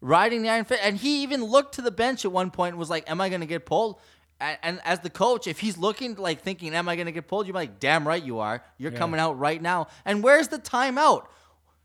riding 0.00 0.42
the 0.42 0.48
iron 0.48 0.64
fist. 0.64 0.80
And 0.82 0.96
he 0.96 1.22
even 1.22 1.42
looked 1.44 1.74
to 1.76 1.82
the 1.82 1.90
bench 1.90 2.24
at 2.24 2.32
one 2.32 2.50
point 2.50 2.72
and 2.72 2.78
was 2.78 2.90
like, 2.90 3.08
"Am 3.08 3.20
I 3.20 3.28
going 3.28 3.40
to 3.40 3.46
get 3.46 3.64
pulled?" 3.64 4.00
And, 4.40 4.58
and 4.62 4.80
as 4.84 5.00
the 5.00 5.10
coach, 5.10 5.46
if 5.46 5.60
he's 5.60 5.78
looking 5.78 6.16
like 6.16 6.42
thinking, 6.42 6.74
"Am 6.74 6.88
I 6.88 6.96
going 6.96 7.06
to 7.06 7.12
get 7.12 7.28
pulled?" 7.28 7.46
You're 7.46 7.54
like, 7.54 7.78
"Damn 7.80 8.06
right 8.06 8.22
you 8.22 8.40
are. 8.40 8.62
You're 8.76 8.92
Yeah. 8.92 8.98
coming 8.98 9.20
out 9.20 9.38
right 9.38 9.62
now." 9.62 9.86
And 10.04 10.22
where's 10.22 10.48
the 10.48 10.58
timeout? 10.58 11.26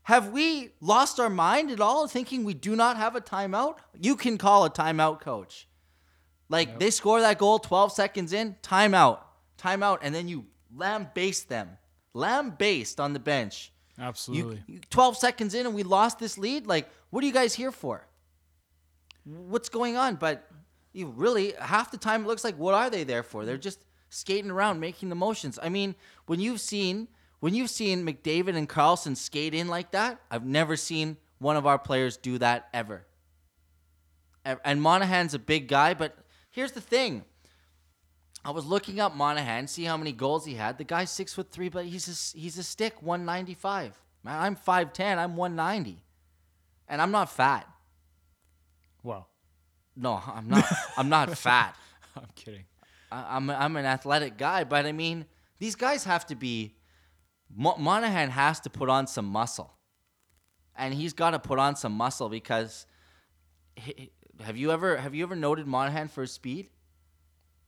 Have 0.02 0.30
we 0.30 0.72
lost 0.80 1.18
our 1.18 1.30
mind 1.30 1.70
at 1.70 1.80
all, 1.80 2.06
thinking 2.08 2.44
we 2.44 2.52
do 2.52 2.76
not 2.76 2.96
have 2.98 3.16
a 3.16 3.20
timeout? 3.22 3.76
You 3.98 4.16
can 4.16 4.36
call 4.38 4.64
a 4.64 4.70
timeout, 4.70 5.20
coach. 5.20 5.66
Like 6.50 6.78
they 6.78 6.90
score 6.90 7.20
that 7.22 7.38
goal 7.38 7.58
12 7.58 7.90
seconds 7.92 8.32
in, 8.34 8.56
timeout, 8.62 9.20
timeout, 9.64 9.98
and 10.02 10.14
then 10.14 10.28
you 10.28 10.46
lambaste 10.76 11.48
them, 11.48 11.70
lambaste 12.14 13.00
on 13.00 13.12
the 13.12 13.18
bench. 13.18 13.72
Absolutely. 13.98 14.62
You, 14.66 14.80
12 14.90 15.16
seconds 15.16 15.54
in 15.54 15.66
and 15.66 15.74
we 15.74 15.82
lost 15.82 16.18
this 16.18 16.36
lead. 16.36 16.66
Like, 16.66 16.88
what 17.10 17.22
are 17.22 17.26
you 17.26 17.32
guys 17.32 17.54
here 17.54 17.70
for? 17.70 18.06
What's 19.24 19.68
going 19.68 19.96
on? 19.96 20.16
But 20.16 20.48
you 20.92 21.06
really 21.06 21.54
half 21.58 21.90
the 21.90 21.96
time 21.96 22.24
it 22.24 22.26
looks 22.26 22.44
like 22.44 22.56
what 22.56 22.74
are 22.74 22.90
they 22.90 23.04
there 23.04 23.22
for? 23.22 23.44
They're 23.44 23.56
just 23.56 23.84
skating 24.10 24.50
around, 24.50 24.80
making 24.80 25.08
the 25.08 25.14
motions. 25.14 25.58
I 25.62 25.68
mean, 25.68 25.94
when 26.26 26.40
you've 26.40 26.60
seen 26.60 27.08
when 27.40 27.54
you've 27.54 27.70
seen 27.70 28.06
McDavid 28.06 28.56
and 28.56 28.68
Karlsson 28.68 29.16
skate 29.16 29.54
in 29.54 29.68
like 29.68 29.90
that, 29.90 30.18
I've 30.30 30.46
never 30.46 30.76
seen 30.76 31.18
one 31.38 31.56
of 31.56 31.66
our 31.66 31.78
players 31.78 32.16
do 32.16 32.38
that 32.38 32.68
ever. 32.72 33.06
And 34.64 34.80
Monahan's 34.80 35.34
a 35.34 35.38
big 35.38 35.68
guy, 35.68 35.94
but 35.94 36.16
here's 36.50 36.72
the 36.72 36.80
thing. 36.80 37.24
I 38.44 38.50
was 38.50 38.66
looking 38.66 39.00
up 39.00 39.14
Monahan, 39.16 39.66
see 39.68 39.84
how 39.84 39.96
many 39.96 40.12
goals 40.12 40.44
he 40.44 40.54
had. 40.54 40.76
The 40.78 40.84
guy's 40.84 41.10
six 41.10 41.32
foot 41.32 41.50
three, 41.50 41.68
but 41.70 41.86
he's 41.86 42.34
a, 42.34 42.38
he's 42.38 42.58
a 42.58 42.62
stick, 42.62 43.02
one 43.02 43.24
ninety 43.24 43.54
five. 43.54 43.98
Man, 44.22 44.38
I'm 44.38 44.54
five 44.56 44.92
ten. 44.92 45.18
I'm 45.18 45.36
one 45.36 45.56
ninety, 45.56 46.02
and 46.88 47.00
I'm 47.00 47.10
not 47.10 47.30
fat. 47.30 47.66
Well, 49.02 49.28
No, 49.96 50.20
I'm 50.26 50.48
not. 50.48 50.64
I'm 50.96 51.08
not 51.08 51.36
fat. 51.38 51.74
I'm 52.16 52.26
kidding. 52.34 52.64
I- 53.10 53.36
I'm 53.36 53.48
I'm 53.50 53.76
an 53.76 53.86
athletic 53.86 54.36
guy, 54.36 54.64
but 54.64 54.86
I 54.86 54.92
mean, 54.92 55.24
these 55.58 55.74
guys 55.74 56.04
have 56.04 56.26
to 56.26 56.34
be. 56.34 56.74
Mo- 57.54 57.76
Monahan 57.78 58.30
has 58.30 58.60
to 58.60 58.70
put 58.70 58.88
on 58.88 59.06
some 59.06 59.26
muscle, 59.26 59.72
and 60.76 60.92
he's 60.92 61.12
got 61.12 61.30
to 61.30 61.38
put 61.38 61.58
on 61.58 61.76
some 61.76 61.92
muscle 61.92 62.28
because. 62.28 62.86
he- 63.76 64.10
have 64.44 64.56
you 64.56 64.72
ever 64.72 64.96
have 64.96 65.14
you 65.14 65.22
ever 65.22 65.36
noted 65.36 65.64
Monahan 65.66 66.08
for 66.08 66.22
his 66.22 66.32
speed? 66.32 66.68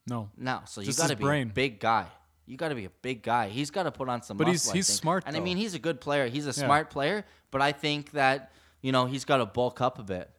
No. 0.06 0.30
No, 0.36 0.60
so 0.66 0.80
you 0.80 0.86
Just 0.86 0.98
got 0.98 1.08
to 1.08 1.14
his 1.14 1.18
be 1.18 1.24
brain. 1.24 1.50
a 1.50 1.52
big 1.52 1.80
guy. 1.80 2.06
You 2.46 2.56
got 2.56 2.68
to 2.68 2.74
be 2.76 2.84
a 2.84 2.90
big 3.02 3.22
guy. 3.22 3.48
He's 3.48 3.70
got 3.72 3.82
to 3.84 3.90
put 3.90 4.08
on 4.08 4.22
some. 4.22 4.36
But 4.36 4.46
he's- 4.46 4.66
muscle, 4.66 4.72
I 4.72 4.76
he's 4.76 4.86
think. 4.86 4.98
smart, 5.00 5.24
and 5.26 5.34
I 5.34 5.38
though. 5.40 5.44
mean 5.44 5.56
he's 5.56 5.74
a 5.74 5.78
good 5.80 6.00
player. 6.00 6.28
He's 6.28 6.44
a 6.46 6.48
Yeah. 6.50 6.64
smart 6.66 6.90
player, 6.90 7.24
but 7.50 7.60
I 7.60 7.72
think 7.72 8.12
that 8.12 8.52
you 8.82 8.92
know 8.92 9.06
he's 9.06 9.24
got 9.24 9.38
to 9.38 9.46
bulk 9.46 9.80
up 9.80 9.98
a 9.98 10.04
bit, 10.04 10.30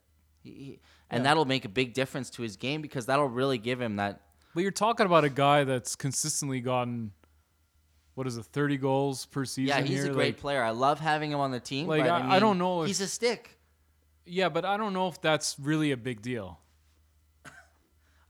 He- 0.41 0.51
he- 0.51 0.79
and 1.09 1.25
that'll 1.25 1.43
make 1.45 1.65
a 1.65 1.69
big 1.69 1.93
difference 1.93 2.29
to 2.31 2.43
his 2.43 2.55
game 2.55 2.81
because 2.81 3.07
that'll 3.07 3.27
really 3.27 3.57
give 3.57 3.81
him 3.81 3.97
that. 3.97 4.21
But 4.53 4.61
you're 4.63 4.71
talking 4.71 5.05
about 5.05 5.25
a 5.25 5.29
guy 5.29 5.65
that's 5.65 5.95
consistently 5.97 6.61
gotten, 6.61 7.11
what 8.15 8.25
is 8.25 8.37
it, 8.37 8.45
30 8.45 8.77
goals 8.77 9.25
per 9.25 9.43
season 9.43 9.67
Yeah, 9.77 9.81
he's 9.85 10.03
here? 10.03 10.11
a 10.11 10.15
great 10.15 10.35
Like, 10.35 10.37
player. 10.41 10.63
I 10.63 10.69
love 10.71 10.99
having 11.01 11.31
him 11.31 11.39
on 11.39 11.51
the 11.51 11.59
team. 11.59 11.87
Like, 11.87 12.03
but, 12.03 12.09
I- 12.09 12.17
I, 12.17 12.19
I 12.21 12.29
mean, 12.31 12.39
don't 12.39 12.57
know 12.57 12.83
if- 12.83 12.87
he's 12.87 13.01
a 13.01 13.07
stick. 13.07 13.59
yeah, 14.25 14.47
but 14.49 14.63
I 14.63 14.77
don't 14.77 14.93
know 14.93 15.09
if 15.09 15.19
that's 15.21 15.59
really 15.59 15.91
a 15.91 15.97
big 15.97 16.21
deal. 16.21 16.59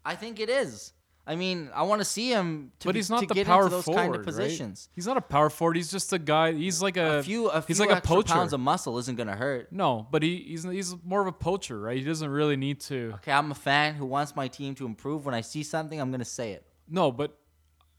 I 0.03 0.15
think 0.15 0.39
it 0.39 0.49
is. 0.49 0.93
I 1.29 1.35
mean, 1.35 1.69
I 1.75 1.83
want 1.83 1.99
to 1.99 2.05
see 2.05 2.29
him. 2.31 2.71
To 2.79 2.87
but 2.87 2.95
he's 2.95 3.09
not 3.09 3.19
to 3.19 3.25
the 3.27 3.33
get 3.33 3.47
power 3.47 3.63
into 3.63 3.75
those 3.75 3.83
forward, 3.83 3.99
kind 3.99 4.15
of 4.15 4.19
right? 4.21 4.25
positions. 4.25 4.87
He's 4.95 5.05
not 5.05 5.17
a 5.17 5.21
power 5.21 5.49
forward. 5.49 5.75
He's 5.75 5.91
just 5.91 6.13
a 6.13 6.19
guy. 6.19 6.53
He's 6.53 6.81
like 6.81 6.95
a, 6.95 7.17
A 7.19 7.23
few, 7.23 7.47
a 7.49 7.61
few 7.61 7.67
he's 7.67 7.79
like 7.81 7.91
a 7.91 7.99
poacher. 7.99 8.33
pounds 8.33 8.53
of 8.53 8.61
muscle 8.61 8.97
isn't 8.97 9.17
gonna 9.17 9.35
hurt. 9.35 9.71
no, 9.71 10.07
but 10.09 10.23
he, 10.23 10.37
he's 10.47 10.63
he's 10.63 10.95
more 11.03 11.19
of 11.19 11.27
a 11.27 11.33
poacher, 11.33 11.77
right? 11.79 11.97
He 11.97 12.03
doesn't 12.05 12.29
really 12.29 12.55
need 12.55 12.79
to. 12.81 13.11
Okay, 13.15 13.33
I'm 13.33 13.51
a 13.51 13.55
fan 13.55 13.95
who 13.95 14.05
wants 14.05 14.35
my 14.37 14.47
team 14.47 14.73
to 14.75 14.85
improve. 14.85 15.25
When 15.25 15.35
I 15.35 15.41
see 15.41 15.63
something, 15.63 15.99
I'm 15.99 16.11
gonna 16.11 16.23
say 16.23 16.53
it. 16.53 16.65
No, 16.87 17.11
but 17.11 17.37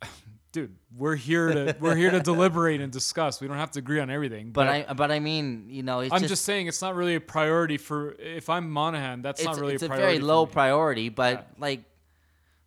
dude, 0.53 0.75
we're 0.97 1.17
here 1.17 1.53
to 1.53 1.77
we're 1.81 1.97
here 1.97 2.11
to 2.11 2.21
deliberate 2.21 2.81
and 2.81 2.91
discuss. 2.93 3.41
We 3.41 3.49
don't 3.49 3.59
have 3.59 3.73
to 3.73 3.79
agree 3.81 4.01
on 4.01 4.09
everything. 4.11 4.53
But 4.53 4.69
I, 4.69 4.95
but 4.95 5.11
I 5.11 5.21
mean, 5.21 5.67
you 5.69 5.83
know, 5.83 6.01
it's 6.01 6.13
I'm 6.15 6.21
just, 6.21 6.31
just, 6.33 6.45
saying 6.45 6.67
it's 6.67 6.81
not 6.81 6.95
really 6.95 7.15
a 7.17 7.21
priority 7.21 7.77
for 7.77 8.13
if 8.19 8.49
I'm 8.49 8.71
Monahan. 8.71 9.21
That's 9.23 9.45
not 9.45 9.57
really 9.59 9.75
a 9.75 9.79
priority. 9.79 9.85
it's 9.95 10.03
a 10.03 10.07
very 10.07 10.19
low 10.21 10.47
priority. 10.47 11.09
But 11.11 11.33
Yeah. 11.33 11.61
like, 11.61 11.81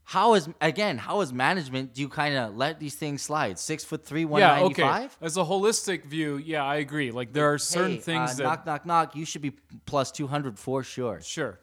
how 0.03 0.33
is 0.33 0.49
again? 0.59 0.97
How 0.97 1.21
is 1.21 1.31
management? 1.31 1.93
Do 1.93 2.01
you 2.01 2.09
kind 2.09 2.35
of 2.35 2.55
let 2.55 2.79
these 2.79 2.95
things 2.95 3.21
slide? 3.21 3.57
Six 3.59 3.83
foot 3.83 4.05
three, 4.05 4.25
one 4.25 4.41
Yeah, 4.41 4.61
okay. 4.63 5.07
As 5.21 5.37
a 5.37 5.41
holistic 5.43 6.05
view, 6.05 6.37
yeah, 6.37 6.65
I 6.65 6.77
agree. 6.77 7.11
Like 7.11 7.31
there 7.33 7.53
are 7.53 7.57
certain 7.57 7.93
hey, 7.93 7.99
things 7.99 8.31
uh, 8.31 8.33
that 8.35 8.43
knock, 8.43 8.65
knock, 8.65 8.85
knock. 8.85 9.15
You 9.15 9.25
should 9.25 9.41
be 9.41 9.51
plus 9.85 10.11
two 10.11 10.27
hundred 10.27 10.59
for 10.59 10.83
sure. 10.83 11.21
sure. 11.21 11.59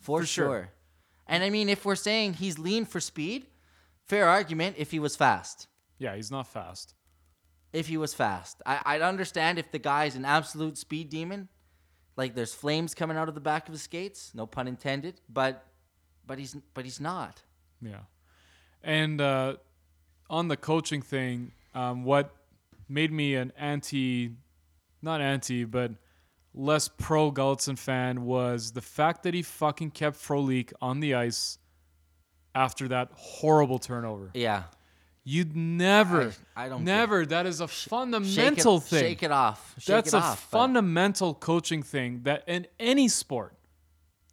For, 0.00 0.20
For 0.20 0.26
sure. 0.26 0.46
sure. 0.46 0.68
And 1.26 1.42
I 1.44 1.50
mean, 1.50 1.68
if 1.68 1.84
we're 1.84 1.96
saying 1.96 2.34
he's 2.34 2.58
lean 2.58 2.84
for 2.86 3.00
speed, 3.00 3.46
fair 4.06 4.28
argument. 4.28 4.76
If 4.78 4.90
he 4.92 4.98
was 5.00 5.16
fast, 5.16 5.66
Yeah, 5.98 6.14
he's 6.16 6.30
not 6.30 6.46
fast. 6.46 6.94
if 7.72 7.88
he 7.88 7.96
was 7.98 8.14
fast, 8.14 8.62
I, 8.64 8.80
I'd 8.86 9.02
understand 9.02 9.58
if 9.58 9.70
the 9.72 9.78
guy's 9.80 10.14
an 10.16 10.24
absolute 10.24 10.78
speed 10.78 11.10
demon, 11.10 11.48
like 12.16 12.34
there's 12.34 12.54
flames 12.54 12.94
coming 12.94 13.16
out 13.18 13.28
of 13.28 13.34
the 13.34 13.40
back 13.42 13.68
of 13.68 13.72
his 13.72 13.82
skates. 13.82 14.32
No 14.34 14.46
pun 14.46 14.68
intended. 14.68 15.20
But, 15.28 15.66
but 16.26 16.38
he's 16.38 16.56
but 16.72 16.84
he's 16.84 17.00
not. 17.00 17.42
Yeah. 17.82 18.00
And 18.82 19.20
uh, 19.20 19.56
on 20.30 20.48
the 20.48 20.56
coaching 20.56 21.02
thing, 21.02 21.52
um, 21.74 22.04
what 22.04 22.34
made 22.88 23.12
me 23.12 23.34
an 23.34 23.52
anti, 23.58 24.30
not 25.02 25.20
anti, 25.20 25.64
but 25.64 25.92
less 26.54 26.88
pro 26.88 27.30
Gulutzan 27.30 27.78
fan 27.78 28.24
was 28.24 28.72
the 28.72 28.80
fact 28.80 29.22
that 29.24 29.34
he 29.34 29.42
fucking 29.42 29.90
kept 29.90 30.16
Frolik 30.16 30.72
on 30.80 31.00
the 31.00 31.14
ice 31.14 31.58
after 32.54 32.88
that 32.88 33.10
horrible 33.14 33.78
turnover. 33.78 34.30
Yeah. 34.34 34.64
You'd 35.24 35.54
never, 35.54 36.32
I- 36.56 36.64
I 36.64 36.68
don't 36.70 36.84
never. 36.84 37.26
That 37.26 37.44
is 37.44 37.60
a 37.60 37.68
Shake 37.68 37.90
fundamental 37.90 38.78
it, 38.78 38.84
thing. 38.84 39.00
Shake 39.00 39.22
it 39.22 39.30
off. 39.30 39.74
Shake 39.78 39.86
That's 39.86 40.14
it 40.14 40.16
a 40.16 40.20
off, 40.20 40.48
but- 40.50 40.58
fundamental 40.58 41.34
coaching 41.34 41.82
thing 41.82 42.22
that 42.22 42.44
in 42.46 42.66
any 42.80 43.08
sport, 43.08 43.54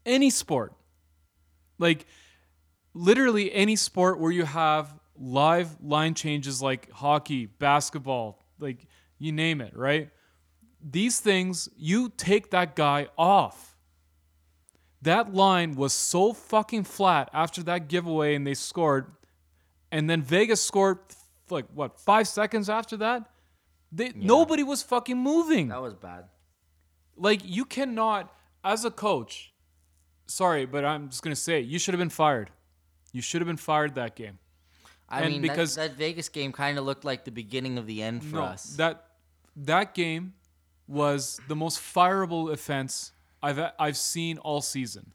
any 0.05 0.29
sport, 0.29 0.73
like 1.79 2.05
literally 2.95 3.53
any 3.53 3.75
sport 3.75 4.19
where 4.19 4.31
you 4.31 4.45
have 4.45 4.95
live 5.17 5.77
line 5.83 6.15
changes 6.15 6.61
like 6.61 6.89
hockey, 6.91 7.45
basketball, 7.45 8.43
like 8.57 8.87
you 9.19 9.31
name 9.31 9.61
it, 9.61 9.75
right? 9.77 10.09
These 10.81 11.19
things, 11.19 11.69
you 11.77 12.11
take 12.15 12.51
that 12.51 12.75
guy 12.75 13.07
off. 13.17 13.75
That 15.01 15.33
line 15.33 15.75
was 15.75 15.93
so 15.93 16.33
fucking 16.33 16.85
flat 16.85 17.29
after 17.33 17.61
that 17.63 17.89
giveaway 17.89 18.33
and 18.33 18.47
they 18.47 18.55
scored. 18.55 19.11
And 19.91 20.09
then 20.09 20.21
Vegas 20.21 20.61
scored 20.61 20.99
like 21.49 21.65
what, 21.73 21.99
five 21.99 22.27
seconds 22.27 22.69
after 22.69 22.97
that? 22.97 23.29
They, 23.91 24.13
Nobody 24.15 24.63
was 24.63 24.81
fucking 24.81 25.17
moving. 25.17 25.67
That 25.67 25.81
was 25.81 25.93
bad. 25.93 26.25
Like 27.15 27.41
you 27.43 27.65
cannot, 27.65 28.33
as 28.63 28.83
a 28.83 28.91
coach. 28.91 29.53
Sorry, 30.27 30.65
but 30.65 30.83
I'm 30.83 31.09
just 31.09 31.21
gonna 31.21 31.35
say 31.35 31.59
you 31.59 31.77
should 31.77 31.93
have 31.93 31.99
been 31.99 32.09
fired. 32.09 32.49
You 33.15 33.21
should 33.21 33.39
have 33.41 33.47
been 33.47 33.55
fired 33.55 33.95
that 33.95 34.17
game. 34.17 34.39
I 35.07 35.21
And 35.21 35.31
mean, 35.31 35.41
because- 35.41 35.75
that, 35.75 35.91
that 35.91 35.97
Vegas 35.97 36.27
game 36.27 36.51
kind 36.51 36.77
of 36.77 36.83
looked 36.83 37.05
like 37.05 37.23
the 37.23 37.31
beginning 37.31 37.77
of 37.77 37.87
the 37.87 38.03
end 38.03 38.25
for 38.25 38.35
no, 38.35 38.43
us. 38.43 38.75
that 38.75 39.05
that 39.55 39.93
game 39.93 40.33
was 40.85 41.39
the 41.47 41.55
most 41.55 41.79
fireable 41.79 42.51
offense 42.51 43.13
I've 43.41 43.59
I've 43.79 43.95
seen 43.95 44.37
all 44.39 44.59
season. 44.61 45.13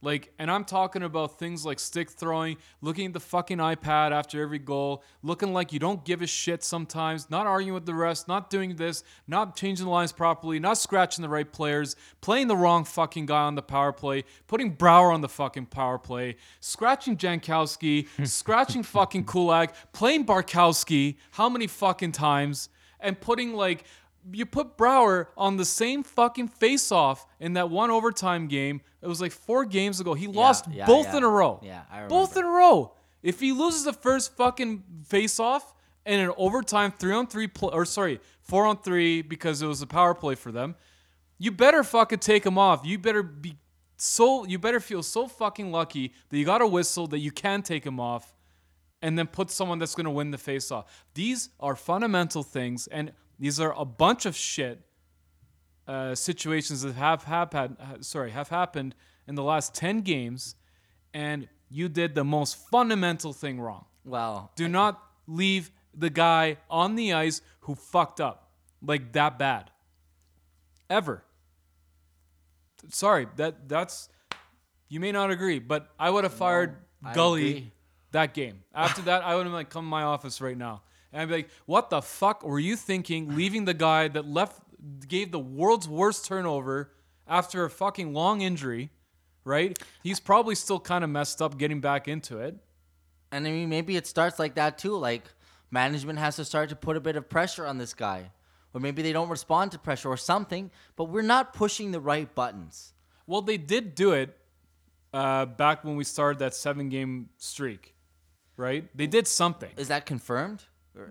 Like, 0.00 0.32
and 0.38 0.48
I'm 0.50 0.64
talking 0.64 1.02
about 1.02 1.38
things 1.38 1.66
like 1.66 1.80
stick 1.80 2.10
throwing, 2.10 2.56
looking 2.80 3.06
at 3.06 3.12
the 3.12 3.20
fucking 3.20 3.58
iPad 3.58 4.12
after 4.12 4.40
every 4.40 4.60
goal, 4.60 5.02
looking 5.24 5.52
like 5.52 5.72
you 5.72 5.80
don't 5.80 6.04
give 6.04 6.22
a 6.22 6.26
shit 6.26 6.62
sometimes, 6.62 7.28
not 7.30 7.48
arguing 7.48 7.74
with 7.74 7.84
the 7.84 7.94
rest, 7.94 8.28
not 8.28 8.48
doing 8.48 8.76
this, 8.76 9.02
not 9.26 9.56
changing 9.56 9.86
the 9.86 9.90
lines 9.90 10.12
properly, 10.12 10.60
not 10.60 10.78
scratching 10.78 11.22
the 11.22 11.28
right 11.28 11.50
players, 11.52 11.96
playing 12.20 12.46
the 12.46 12.56
wrong 12.56 12.84
fucking 12.84 13.26
guy 13.26 13.42
on 13.42 13.56
the 13.56 13.62
power 13.62 13.92
play, 13.92 14.24
putting 14.46 14.70
Brouwer 14.70 15.10
on 15.10 15.20
the 15.20 15.28
fucking 15.28 15.66
power 15.66 15.98
play, 15.98 16.36
scratching 16.60 17.16
Jankowski, 17.16 18.06
scratching 18.26 18.84
fucking 18.84 19.24
Kulak, 19.24 19.74
playing 19.92 20.24
Bartkowski, 20.24 21.16
how 21.32 21.48
many 21.48 21.66
fucking 21.66 22.12
times, 22.12 22.68
and 23.00 23.20
putting 23.20 23.54
like 23.54 23.84
you 24.32 24.46
put 24.46 24.76
Brouwer 24.76 25.28
on 25.36 25.56
the 25.56 25.64
same 25.64 26.02
fucking 26.02 26.48
face 26.48 26.92
off 26.92 27.26
in 27.40 27.54
that 27.54 27.70
one 27.70 27.90
overtime 27.90 28.48
game. 28.48 28.80
It 29.02 29.06
was 29.06 29.20
like 29.20 29.32
four 29.32 29.64
games 29.64 30.00
ago. 30.00 30.14
He 30.14 30.26
lost 30.26 30.66
yeah, 30.70 30.86
both 30.86 31.06
yeah. 31.06 31.18
in 31.18 31.24
a 31.24 31.28
row. 31.28 31.60
Yeah, 31.62 31.82
I 31.90 31.96
remember. 31.96 32.14
Both 32.14 32.36
in 32.36 32.44
a 32.44 32.48
row. 32.48 32.94
If 33.22 33.40
he 33.40 33.52
loses 33.52 33.84
the 33.84 33.92
first 33.92 34.36
fucking 34.36 34.84
face 35.06 35.40
off 35.40 35.74
in 36.06 36.20
an 36.20 36.32
overtime 36.36 36.92
three 36.98 37.12
on 37.12 37.26
three, 37.26 37.48
or 37.62 37.84
sorry, 37.84 38.20
four 38.42 38.66
on 38.66 38.78
three 38.78 39.22
because 39.22 39.62
it 39.62 39.66
was 39.66 39.82
a 39.82 39.86
power 39.86 40.14
play 40.14 40.34
for 40.34 40.52
them, 40.52 40.76
you 41.38 41.50
better 41.50 41.84
fucking 41.84 42.20
take 42.20 42.44
him 42.44 42.58
off. 42.58 42.84
You 42.84 42.98
better 42.98 43.22
be 43.22 43.56
so, 43.96 44.44
you 44.46 44.58
better 44.58 44.80
feel 44.80 45.02
so 45.02 45.26
fucking 45.26 45.72
lucky 45.72 46.12
that 46.28 46.38
you 46.38 46.44
got 46.44 46.62
a 46.62 46.66
whistle 46.66 47.08
that 47.08 47.18
you 47.18 47.32
can 47.32 47.62
take 47.62 47.84
him 47.84 47.98
off 47.98 48.34
and 49.02 49.18
then 49.18 49.26
put 49.26 49.50
someone 49.50 49.78
that's 49.78 49.94
going 49.94 50.04
to 50.04 50.10
win 50.10 50.30
the 50.30 50.38
face 50.38 50.70
off. 50.70 51.04
These 51.14 51.50
are 51.60 51.76
fundamental 51.76 52.42
things, 52.42 52.86
and 52.88 53.12
these 53.38 53.60
are 53.60 53.72
a 53.78 53.84
bunch 53.84 54.26
of 54.26 54.34
shit 54.36 54.80
uh, 55.86 56.14
situations 56.14 56.82
that 56.82 56.94
have 56.94 57.24
happened. 57.24 57.76
Sorry, 58.00 58.30
have 58.30 58.48
happened 58.48 58.94
in 59.26 59.34
the 59.34 59.42
last 59.42 59.74
ten 59.74 60.00
games, 60.02 60.54
and 61.14 61.48
you 61.70 61.88
did 61.88 62.14
the 62.14 62.24
most 62.24 62.56
fundamental 62.70 63.32
thing 63.32 63.60
wrong. 63.60 63.86
well, 64.04 64.50
Do 64.56 64.68
not 64.68 65.02
leave 65.26 65.70
the 65.94 66.10
guy 66.10 66.56
on 66.70 66.94
the 66.94 67.12
ice 67.12 67.40
who 67.60 67.74
fucked 67.74 68.20
up 68.20 68.50
like 68.82 69.12
that 69.12 69.38
bad. 69.38 69.70
Ever. 70.88 71.22
Sorry, 72.90 73.26
that 73.36 73.68
that's 73.68 74.08
you 74.88 75.00
may 75.00 75.12
not 75.12 75.30
agree, 75.30 75.58
but 75.58 75.90
I 75.98 76.08
would 76.10 76.24
have 76.24 76.32
fired 76.32 76.76
I 77.04 77.12
Gully 77.12 77.50
agree. 77.50 77.72
that 78.12 78.32
game. 78.34 78.62
After 78.74 79.02
that, 79.02 79.22
I 79.24 79.34
would 79.36 79.44
have 79.46 79.52
like 79.52 79.68
come 79.70 79.84
to 79.84 79.88
my 79.90 80.02
office 80.02 80.40
right 80.40 80.56
now. 80.56 80.82
And 81.12 81.22
I'd 81.22 81.28
be 81.28 81.34
like, 81.34 81.50
what 81.66 81.90
the 81.90 82.02
fuck 82.02 82.42
were 82.42 82.58
you 82.58 82.76
thinking 82.76 83.34
leaving 83.34 83.64
the 83.64 83.74
guy 83.74 84.08
that 84.08 84.26
left 84.26 84.60
gave 85.08 85.32
the 85.32 85.38
world's 85.38 85.88
worst 85.88 86.26
turnover 86.26 86.92
after 87.26 87.64
a 87.64 87.70
fucking 87.70 88.12
long 88.12 88.40
injury, 88.42 88.90
right? 89.44 89.78
He's 90.02 90.20
probably 90.20 90.54
still 90.54 90.80
kind 90.80 91.02
of 91.04 91.10
messed 91.10 91.42
up 91.42 91.58
getting 91.58 91.80
back 91.80 92.08
into 92.08 92.38
it. 92.38 92.56
and 93.32 93.46
I 93.46 93.50
mean, 93.50 93.68
maybe 93.68 93.96
it 93.96 94.06
starts 94.06 94.38
like 94.38 94.54
that 94.54 94.78
too. 94.78 94.96
Like 94.96 95.24
management 95.70 96.18
has 96.18 96.36
to 96.36 96.44
start 96.44 96.68
to 96.70 96.76
put 96.76 96.96
a 96.96 97.00
bit 97.00 97.16
of 97.16 97.28
pressure 97.28 97.66
on 97.66 97.78
this 97.78 97.94
guy, 97.94 98.30
or 98.72 98.80
maybe 98.80 99.02
they 99.02 99.12
don't 99.12 99.28
respond 99.28 99.72
to 99.72 99.78
pressure 99.78 100.08
or 100.08 100.16
something, 100.16 100.70
but 100.96 101.04
we're 101.04 101.22
not 101.22 101.52
pushing 101.52 101.90
the 101.92 102.00
right 102.00 102.34
buttons. 102.34 102.92
Well, 103.26 103.42
they 103.42 103.58
did 103.58 103.94
do 103.94 104.12
it 104.12 104.36
uh, 105.12 105.46
back 105.46 105.84
when 105.84 105.96
we 105.96 106.04
started 106.04 106.38
that 106.38 106.54
seven 106.54 106.88
game 106.88 107.28
streak, 107.36 107.94
right? 108.56 108.88
They 108.94 109.06
did 109.06 109.26
something. 109.26 109.70
Is 109.76 109.88
that 109.88 110.06
confirmed? 110.06 110.64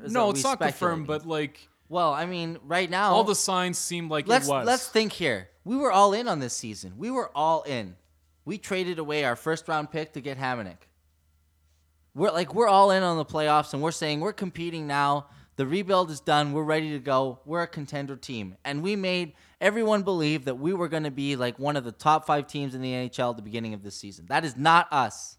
No, 0.09 0.31
it's 0.31 0.43
not 0.43 0.59
confirmed, 0.59 1.07
but 1.07 1.25
like 1.25 1.67
well, 1.89 2.13
I 2.13 2.25
mean, 2.25 2.57
right 2.63 2.89
now 2.89 3.13
all 3.13 3.23
the 3.23 3.35
signs 3.35 3.77
seem 3.77 4.09
like 4.09 4.27
let's 4.27 4.47
it 4.47 4.51
was. 4.51 4.65
let's 4.65 4.87
think 4.87 5.13
here. 5.13 5.49
We 5.63 5.77
were 5.77 5.91
all 5.91 6.13
in 6.13 6.27
on 6.27 6.39
this 6.39 6.53
season. 6.53 6.93
We 6.97 7.11
were 7.11 7.29
all 7.35 7.63
in. 7.63 7.95
We 8.45 8.57
traded 8.57 8.99
away 8.99 9.23
our 9.23 9.35
first 9.35 9.67
round 9.67 9.91
pick 9.91 10.13
to 10.13 10.21
get 10.21 10.37
Hamonic. 10.37 10.77
We're 12.15 12.31
like 12.31 12.53
we're 12.53 12.67
all 12.67 12.91
in 12.91 13.03
on 13.03 13.17
the 13.17 13.25
playoffs, 13.25 13.73
and 13.73 13.81
we're 13.81 13.91
saying 13.91 14.19
we're 14.19 14.33
competing 14.33 14.87
now. 14.87 15.27
The 15.55 15.65
rebuild 15.65 16.11
is 16.11 16.19
done. 16.19 16.51
We're 16.53 16.63
ready 16.63 16.91
to 16.91 16.99
go. 16.99 17.39
We're 17.45 17.63
a 17.63 17.67
contender 17.67 18.15
team, 18.15 18.55
and 18.63 18.83
we 18.83 18.95
made 18.95 19.33
everyone 19.59 20.03
believe 20.03 20.45
that 20.45 20.55
we 20.55 20.73
were 20.73 20.87
going 20.87 21.03
to 21.03 21.11
be 21.11 21.35
like 21.35 21.57
one 21.57 21.75
of 21.75 21.83
the 21.83 21.91
top 21.91 22.25
five 22.27 22.47
teams 22.47 22.75
in 22.75 22.81
the 22.81 22.91
NHL 22.91 23.31
at 23.31 23.37
the 23.37 23.41
beginning 23.41 23.73
of 23.73 23.81
this 23.81 23.95
season. 23.95 24.25
That 24.29 24.45
is 24.45 24.55
not 24.55 24.87
us, 24.91 25.37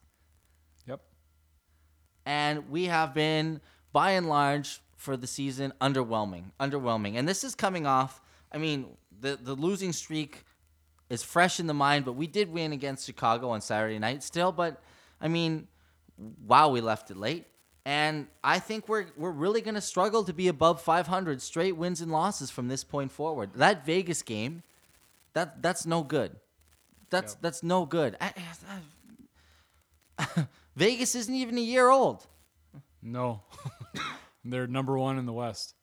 Yep. 0.86 1.00
and 2.26 2.68
we 2.68 2.86
have 2.86 3.14
been 3.14 3.60
by 3.92 4.12
and 4.12 4.28
large 4.28 4.80
for 4.96 5.16
the 5.16 5.26
season 5.26 5.72
underwhelming, 5.80 6.44
underwhelming. 6.60 7.16
And 7.16 7.28
this 7.28 7.44
is 7.44 7.54
coming 7.54 7.86
off. 7.86 8.20
I 8.52 8.58
mean, 8.58 8.86
the 9.20 9.38
the 9.40 9.54
losing 9.54 9.92
streak 9.92 10.44
is 11.10 11.22
fresh 11.22 11.58
in 11.60 11.66
the 11.66 11.74
mind, 11.74 12.04
but 12.04 12.12
we 12.12 12.26
did 12.26 12.52
win 12.52 12.72
against 12.72 13.06
Chicago 13.06 13.50
on 13.50 13.60
Saturday 13.60 13.98
night 13.98 14.22
still. 14.22 14.52
But 14.52 14.80
I 15.20 15.28
mean, 15.28 15.68
wow, 16.46 16.68
we 16.70 16.80
left 16.80 17.10
it 17.10 17.16
late. 17.16 17.46
And 17.86 18.26
I 18.44 18.58
think 18.58 18.88
we're 18.88 19.06
we're 19.16 19.30
really 19.30 19.60
going 19.62 19.74
to 19.76 19.80
struggle 19.80 20.24
to 20.24 20.32
be 20.34 20.48
above 20.48 20.82
500 20.82 21.40
straight 21.40 21.76
wins 21.76 22.00
and 22.02 22.12
losses 22.12 22.50
from 22.50 22.68
this 22.68 22.84
point 22.84 23.10
forward. 23.10 23.50
That 23.54 23.86
Vegas 23.86 24.20
game, 24.22 24.62
that 25.32 25.62
that's 25.62 25.86
no 25.86 26.02
good. 26.02 26.36
That's 27.10 27.32
Yep. 27.34 27.42
that's 27.42 27.62
no 27.62 27.86
good. 27.86 28.16
I- 28.20 28.34
I- 30.18 30.46
Vegas 30.76 31.14
isn't 31.14 31.34
even 31.34 31.56
a 31.56 31.62
year 31.62 31.88
old. 31.88 32.26
No. 33.02 33.42
They're 34.44 34.66
number 34.66 34.98
one 34.98 35.18
in 35.18 35.26
the 35.26 35.32
West. 35.32 35.74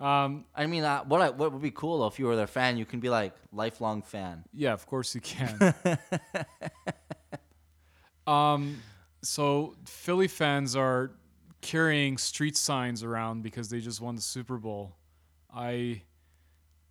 Um, 0.00 0.44
I 0.54 0.66
mean, 0.66 0.84
uh, 0.84 1.04
what 1.04 1.20
I, 1.20 1.30
what 1.30 1.52
would 1.52 1.62
be 1.62 1.70
cool 1.70 2.00
though 2.00 2.06
if 2.06 2.18
you 2.18 2.26
were 2.26 2.36
their 2.36 2.46
fan, 2.46 2.76
you 2.76 2.84
can 2.84 3.00
be 3.00 3.08
like 3.08 3.34
lifelong 3.52 4.02
fan. 4.02 4.44
yeah, 4.52 4.72
of 4.72 4.86
course 4.86 5.14
you 5.14 5.20
can. 5.20 5.74
um, 8.26 8.82
so 9.22 9.76
Philly 9.86 10.28
fans 10.28 10.76
are 10.76 11.12
carrying 11.60 12.18
street 12.18 12.56
signs 12.56 13.02
around 13.02 13.42
because 13.42 13.70
they 13.70 13.80
just 13.80 14.00
won 14.00 14.16
the 14.16 14.22
Super 14.22 14.58
Bowl. 14.58 14.96
I 15.54 16.02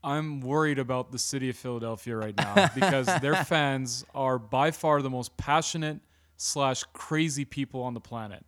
I'm 0.03 0.41
worried 0.41 0.79
about 0.79 1.11
the 1.11 1.19
city 1.19 1.49
of 1.49 1.55
Philadelphia 1.55 2.15
right 2.15 2.35
now 2.35 2.69
because 2.75 3.05
their 3.21 3.35
fans 3.35 4.05
are 4.13 4.37
by 4.37 4.71
far 4.71 5.01
the 5.01 5.09
most 5.09 5.35
passionate 5.37 5.99
slash 6.37 6.83
crazy 6.93 7.45
people 7.45 7.83
on 7.83 7.93
the 7.93 8.01
planet. 8.01 8.45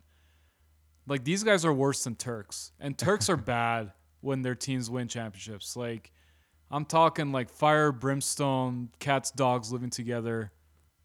Like 1.06 1.24
these 1.24 1.44
guys 1.44 1.64
are 1.64 1.72
worse 1.72 2.04
than 2.04 2.16
Turks, 2.16 2.72
and 2.80 2.96
Turks 2.96 3.28
are 3.28 3.36
bad 3.36 3.92
when 4.20 4.42
their 4.42 4.54
teams 4.54 4.90
win 4.90 5.08
championships. 5.08 5.76
Like 5.76 6.10
I'm 6.70 6.84
talking 6.84 7.32
like 7.32 7.50
fire, 7.50 7.92
brimstone, 7.92 8.90
cats, 8.98 9.30
dogs 9.30 9.72
living 9.72 9.90
together, 9.90 10.52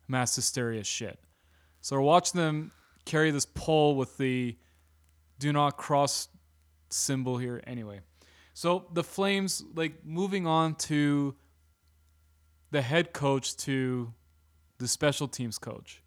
mass 0.07 0.35
hysteria 0.35 0.83
shit. 0.83 1.19
So 1.81 1.95
we're 1.95 2.01
watching 2.01 2.39
them 2.41 2.71
carry 3.05 3.31
this 3.31 3.45
pole 3.45 3.95
with 3.95 4.17
the 4.17 4.55
do 5.39 5.53
not 5.53 5.77
cross 5.77 6.27
symbol 6.89 7.37
here. 7.37 7.61
Anyway, 7.65 8.01
so 8.53 8.85
the 8.93 9.03
Flames, 9.03 9.63
like 9.75 10.05
moving 10.05 10.47
on 10.47 10.75
to 10.75 11.35
the 12.71 12.81
head 12.81 13.13
coach 13.13 13.55
to 13.57 14.13
the 14.77 14.87
special 14.87 15.27
teams 15.27 15.57
coach. 15.57 16.01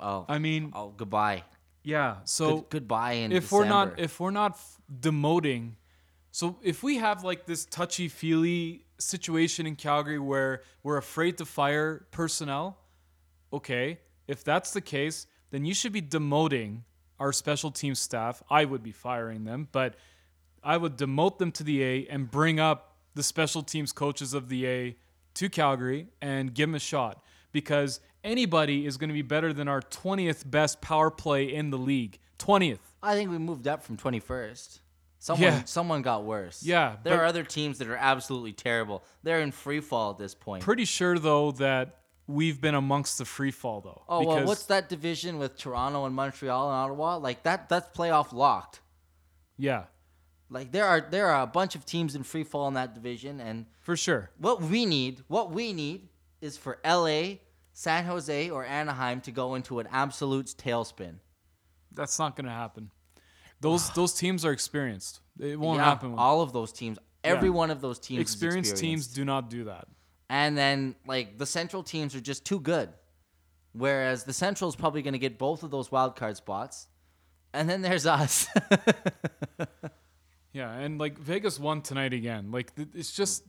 Oh, 0.00 0.24
I 0.28 0.38
mean, 0.38 0.72
oh, 0.74 0.92
goodbye. 0.96 1.44
Yeah. 1.84 2.16
So 2.24 2.56
Good, 2.56 2.70
goodbye 2.70 3.12
in 3.12 3.32
if 3.32 3.52
we're 3.52 3.66
not 3.66 4.00
if 4.00 4.18
we're 4.18 4.30
not 4.30 4.52
f- 4.52 4.80
demoting 5.00 5.74
so 6.30 6.56
if 6.62 6.82
we 6.82 6.96
have 6.96 7.22
like 7.22 7.46
this 7.46 7.64
touchy 7.64 8.08
feely 8.08 8.86
situation 8.98 9.66
in 9.66 9.76
calgary 9.76 10.18
where 10.18 10.62
we're 10.82 10.96
afraid 10.96 11.38
to 11.38 11.44
fire 11.44 12.06
personnel 12.10 12.76
okay 13.52 14.00
if 14.26 14.42
that's 14.42 14.72
the 14.72 14.80
case 14.80 15.26
then 15.50 15.64
you 15.64 15.72
should 15.74 15.92
be 15.92 16.02
demoting 16.02 16.80
our 17.20 17.32
special 17.32 17.70
team 17.70 17.94
staff 17.94 18.42
i 18.50 18.64
would 18.64 18.82
be 18.82 18.92
firing 18.92 19.44
them 19.44 19.68
but 19.72 19.94
i 20.62 20.76
would 20.76 20.96
demote 20.96 21.38
them 21.38 21.52
to 21.52 21.62
the 21.62 21.82
a 21.82 22.06
and 22.08 22.30
bring 22.30 22.58
up 22.58 22.96
the 23.14 23.22
special 23.22 23.62
teams 23.62 23.92
coaches 23.92 24.34
of 24.34 24.48
the 24.48 24.66
a 24.66 24.96
to 25.34 25.48
calgary 25.48 26.08
and 26.20 26.54
give 26.54 26.68
them 26.68 26.74
a 26.74 26.80
shot 26.80 27.22
because 27.54 28.00
anybody 28.22 28.84
is 28.84 28.98
going 28.98 29.08
to 29.08 29.14
be 29.14 29.22
better 29.22 29.54
than 29.54 29.66
our 29.68 29.80
20th 29.80 30.50
best 30.50 30.82
power 30.82 31.10
play 31.10 31.44
in 31.54 31.70
the 31.70 31.78
league 31.78 32.18
20th 32.38 32.80
I 33.02 33.14
think 33.14 33.30
we 33.30 33.38
moved 33.38 33.66
up 33.68 33.82
from 33.82 33.96
21st. 33.96 34.80
Someone, 35.18 35.42
Yeah. 35.42 35.64
someone 35.64 36.02
got 36.02 36.24
worse. 36.24 36.62
Yeah, 36.62 36.96
there 37.02 37.18
are 37.20 37.24
other 37.24 37.44
teams 37.44 37.78
that 37.78 37.88
are 37.88 37.96
absolutely 37.96 38.52
terrible. 38.52 39.02
They're 39.22 39.40
in 39.40 39.52
free 39.52 39.80
fall 39.80 40.10
at 40.10 40.18
this 40.18 40.34
point. 40.34 40.62
Pretty 40.62 40.84
sure 40.84 41.18
though 41.18 41.52
that 41.52 42.00
we've 42.26 42.60
been 42.60 42.74
amongst 42.74 43.16
the 43.18 43.24
free 43.24 43.50
fall 43.50 43.80
though. 43.80 44.02
oh 44.08 44.26
well, 44.26 44.44
what's 44.46 44.66
that 44.66 44.88
division 44.90 45.38
with 45.38 45.56
Toronto 45.56 46.04
and 46.06 46.14
Montreal 46.14 46.68
and 46.68 46.76
Ottawa? 46.76 47.16
Like 47.16 47.42
that, 47.44 47.68
that's 47.70 47.88
playoff 47.96 48.32
locked. 48.32 48.80
Yeah, 49.56 49.84
Like 50.50 50.72
there 50.72 50.84
are 50.86 51.00
there 51.00 51.28
are 51.28 51.42
a 51.42 51.46
bunch 51.46 51.74
of 51.74 51.84
teams 51.86 52.14
in 52.14 52.22
free 52.22 52.44
fall 52.44 52.68
in 52.68 52.74
that 52.74 52.94
division, 52.94 53.40
and 53.40 53.66
for 53.80 53.96
sure. 53.96 54.30
what 54.38 54.60
we 54.62 54.84
need, 54.84 55.22
what 55.28 55.50
we 55.52 55.72
need, 55.72 56.08
is 56.44 56.56
for 56.56 56.78
LA, 56.84 57.38
San 57.72 58.04
Jose, 58.04 58.50
or 58.50 58.64
Anaheim 58.64 59.20
to 59.22 59.32
go 59.32 59.54
into 59.54 59.78
an 59.80 59.88
absolute 59.90 60.46
tailspin. 60.46 61.14
That's 61.92 62.18
not 62.18 62.36
going 62.36 62.46
to 62.46 62.52
happen. 62.52 62.90
Those 63.60 63.90
those 64.00 64.12
teams 64.14 64.44
are 64.44 64.52
experienced. 64.52 65.20
It 65.40 65.58
won't 65.58 65.78
Yeah, 65.78 65.84
happen. 65.86 66.14
All 66.16 66.40
of 66.42 66.52
those 66.52 66.72
teams, 66.72 66.98
every 67.22 67.48
Yeah. 67.48 67.54
one 67.54 67.70
of 67.70 67.80
those 67.80 67.98
teams, 67.98 68.18
is 68.20 68.32
experienced 68.34 68.76
teams 68.76 69.06
do 69.06 69.24
not 69.24 69.48
do 69.50 69.64
that. 69.64 69.86
And 70.28 70.56
then 70.56 70.94
like 71.06 71.38
the 71.38 71.46
Central 71.46 71.82
teams 71.82 72.14
are 72.14 72.20
just 72.20 72.44
too 72.44 72.60
good. 72.60 72.90
Whereas 73.72 74.24
the 74.24 74.32
Central 74.32 74.68
is 74.68 74.76
probably 74.76 75.02
going 75.02 75.14
to 75.14 75.18
get 75.18 75.36
both 75.38 75.62
of 75.64 75.70
those 75.70 75.90
wild 75.90 76.14
card 76.14 76.36
spots. 76.36 76.86
And 77.52 77.68
then 77.70 77.82
there's 77.82 78.06
us. 78.06 78.46
Yeah, 80.52 80.70
and 80.72 81.00
like 81.00 81.18
Vegas 81.18 81.58
won 81.58 81.82
tonight 81.82 82.12
again. 82.12 82.52
Like 82.52 82.70
it's 82.94 83.10
just 83.12 83.42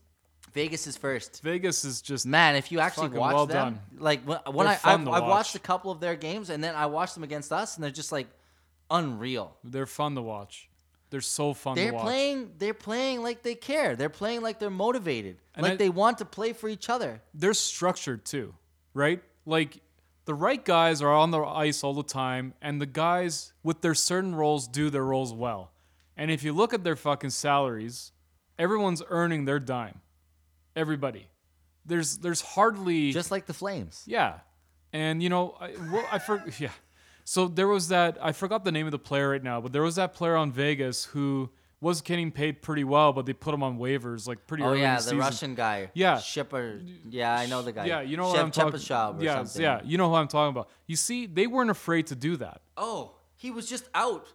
Vegas 0.55 0.87
is 0.87 0.97
first. 0.97 1.41
Vegas 1.43 1.85
is 1.85 2.01
just 2.01 2.25
Man, 2.25 2.55
if 2.55 2.71
you 2.71 2.79
actually 2.79 3.09
watch 3.09 3.35
well 3.35 3.45
them, 3.45 3.79
like 3.99 4.23
when, 4.23 4.65
I 4.65 4.79
I've, 4.83 5.07
I've 5.07 5.23
watched 5.23 5.53
a 5.55 5.59
couple 5.59 5.91
of 5.91 5.99
their 5.99 6.15
games 6.15 6.49
and 6.49 6.63
then 6.63 6.73
I 6.73 6.87
watched 6.87 7.13
them 7.13 7.23
against 7.23 7.51
us 7.51 7.75
and 7.75 7.83
they're 7.83 7.91
just 7.91 8.11
like 8.11 8.27
unreal. 8.89 9.55
they're 9.63 9.85
fun 9.85 10.15
to 10.15 10.21
watch. 10.21 10.69
They're 11.11 11.21
so 11.21 11.53
fun 11.53 11.75
They're 11.75 11.91
to 11.91 11.95
watch. 11.95 12.03
playing 12.03 12.51
they're 12.57 12.73
playing 12.73 13.21
like 13.21 13.43
they 13.43 13.55
care. 13.55 13.95
They're 13.95 14.09
playing 14.09 14.41
like 14.41 14.59
they're 14.59 14.69
motivated. 14.69 15.37
And 15.53 15.63
like 15.63 15.73
I- 15.73 15.75
they 15.75 15.89
want 15.89 16.17
to 16.19 16.25
play 16.25 16.53
for 16.53 16.67
each 16.69 16.89
other. 16.89 17.21
they're 17.33 17.53
structured 17.53 18.25
too, 18.25 18.55
right? 18.93 19.21
Like 19.45 19.81
the 20.25 20.33
right 20.33 20.63
guys 20.63 21.01
are 21.01 21.13
on 21.13 21.29
the 21.31 21.41
ice 21.41 21.83
all 21.83 21.93
the 21.93 22.01
time, 22.01 22.55
and 22.59 22.81
the 22.81 22.87
guys 22.87 23.53
with 23.61 23.81
their 23.81 23.93
certain 23.93 24.33
roles 24.33 24.67
do 24.67 24.89
their 24.89 25.05
roles 25.05 25.31
well. 25.31 25.71
And 26.17 26.31
if 26.31 26.41
you 26.43 26.51
look 26.51 26.73
at 26.73 26.83
their 26.83 26.95
fucking 26.95 27.29
salaries, 27.29 28.11
everyone's 28.57 29.03
earning 29.09 29.45
their 29.45 29.59
dime. 29.59 30.01
Everybody. 30.75 31.27
There's 31.85 32.17
there's 32.17 32.41
hardly 32.41 33.11
Just 33.11 33.31
like 33.31 33.45
the 33.45 33.53
Flames. 33.53 34.03
yeah, 34.07 34.39
and 34.91 35.21
you 35.21 35.29
know 35.29 35.55
I 35.59 35.73
well, 35.91 36.05
I 36.11 36.19
for, 36.19 36.43
yeah. 36.59 36.69
So 37.23 37.47
there 37.47 37.67
was 37.67 37.87
that 37.89 38.17
I 38.21 38.31
forgot 38.31 38.63
the 38.63 38.71
name 38.71 38.85
of 38.85 38.91
the 38.91 38.99
player 38.99 39.29
right 39.29 39.43
now, 39.43 39.61
but 39.61 39.71
there 39.73 39.81
was 39.83 39.95
that 39.95 40.13
player 40.13 40.35
on 40.35 40.51
Vegas 40.51 41.05
who 41.05 41.49
was 41.81 42.01
getting 42.01 42.31
paid 42.31 42.61
pretty 42.63 42.83
well, 42.83 43.13
but 43.13 43.25
they 43.27 43.33
put 43.33 43.53
him 43.53 43.61
on 43.61 43.77
waivers 43.77 44.27
like 44.27 44.47
pretty 44.47 44.63
Oh 44.63 44.69
early 44.69 44.81
yeah, 44.81 44.97
in 44.97 45.03
the 45.05 45.11
the. 45.11 45.17
Russian 45.17 45.53
guy. 45.55 45.91
Yeah. 45.93 46.17
Shipper. 46.19 46.79
Yeah, 47.09 47.35
I 47.35 47.45
know 47.45 47.61
the 47.61 47.71
guy. 47.73 47.85
Yeah, 47.85 48.01
you 48.01 48.17
know 48.17 48.27
what 48.27 48.39
I'm 48.39 48.49
talking 48.51 48.73
or 48.79 49.23
yeah, 49.23 49.35
something. 49.43 49.61
yeah, 49.61 49.81
you 49.83 49.97
know 49.97 50.09
who 50.09 50.15
I'm 50.15 50.27
talking 50.27 50.49
about. 50.55 50.69
You 50.87 50.95
see, 50.95 51.25
they 51.27 51.45
weren't 51.45 51.69
afraid 51.69 52.07
to 52.07 52.15
do 52.15 52.37
that. 52.37 52.61
Oh, 52.77 53.15
he 53.35 53.51
was 53.51 53.69
just 53.69 53.87
out. 53.93 54.25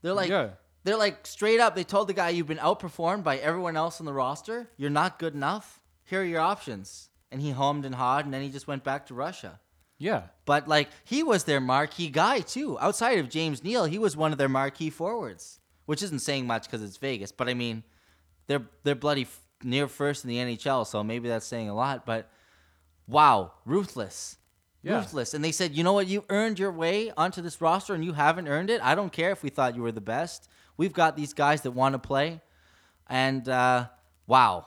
They're 0.00 0.14
like, 0.14 0.30
Yeah. 0.30 0.50
They're 0.84 0.96
like 0.96 1.26
straight 1.26 1.60
up. 1.60 1.74
They 1.74 1.84
told 1.84 2.08
the 2.08 2.14
guy, 2.14 2.30
"You've 2.30 2.46
been 2.46 2.58
outperformed 2.58 3.24
by 3.24 3.38
everyone 3.38 3.76
else 3.76 4.00
on 4.00 4.06
the 4.06 4.12
roster. 4.12 4.70
You're 4.76 4.90
not 4.90 5.18
good 5.18 5.34
enough. 5.34 5.80
Here 6.04 6.20
are 6.22 6.24
your 6.24 6.40
options." 6.40 7.10
And 7.30 7.42
he 7.42 7.50
hummed 7.50 7.84
and 7.84 7.94
hawed, 7.94 8.24
and 8.24 8.32
then 8.32 8.42
he 8.42 8.48
just 8.48 8.66
went 8.66 8.84
back 8.84 9.06
to 9.06 9.14
Russia. 9.14 9.60
Yeah, 10.00 10.22
But 10.44 10.68
like, 10.68 10.88
he 11.04 11.24
was 11.24 11.42
their 11.42 11.60
marquee 11.60 12.08
guy 12.08 12.38
too. 12.40 12.78
Outside 12.78 13.18
of 13.18 13.28
James 13.28 13.64
Neal, 13.64 13.84
he 13.84 13.98
was 13.98 14.16
one 14.16 14.30
of 14.30 14.38
their 14.38 14.48
marquee 14.48 14.90
forwards, 14.90 15.58
which 15.86 16.04
isn't 16.04 16.20
saying 16.20 16.46
much 16.46 16.62
because 16.64 16.82
it's 16.84 16.96
Vegas. 16.98 17.32
But 17.32 17.48
I 17.48 17.54
mean, 17.54 17.82
they're 18.46 18.62
they're 18.84 18.94
bloody 18.94 19.22
f- 19.22 19.40
near 19.64 19.88
first 19.88 20.24
in 20.24 20.30
the 20.30 20.36
NHL, 20.36 20.86
so 20.86 21.02
maybe 21.02 21.28
that's 21.28 21.44
saying 21.46 21.68
a 21.68 21.74
lot. 21.74 22.06
But 22.06 22.30
wow, 23.08 23.52
ruthless. 23.64 24.36
Yeah. 24.82 24.98
Ruthless. 24.98 25.34
And 25.34 25.44
they 25.44 25.50
said, 25.52 25.74
you 25.74 25.82
know 25.82 25.92
what? 25.92 26.06
You 26.06 26.24
earned 26.28 26.58
your 26.60 26.70
way 26.70 27.10
onto 27.16 27.42
this 27.42 27.60
roster 27.60 27.92
and 27.94 28.04
you 28.04 28.12
haven't 28.12 28.46
earned 28.46 28.70
it. 28.70 28.80
I 28.82 28.94
don't 28.94 29.12
care 29.12 29.32
if 29.32 29.42
we 29.42 29.50
thought 29.50 29.74
you 29.74 29.82
were 29.82 29.90
the 29.92 30.00
best. 30.00 30.48
We've 30.78 30.92
got 30.94 31.14
these 31.16 31.34
guys 31.34 31.60
that 31.62 31.72
want 31.72 31.92
to 31.92 31.98
play. 31.98 32.40
And 33.06 33.46
uh, 33.48 33.88
wow, 34.26 34.66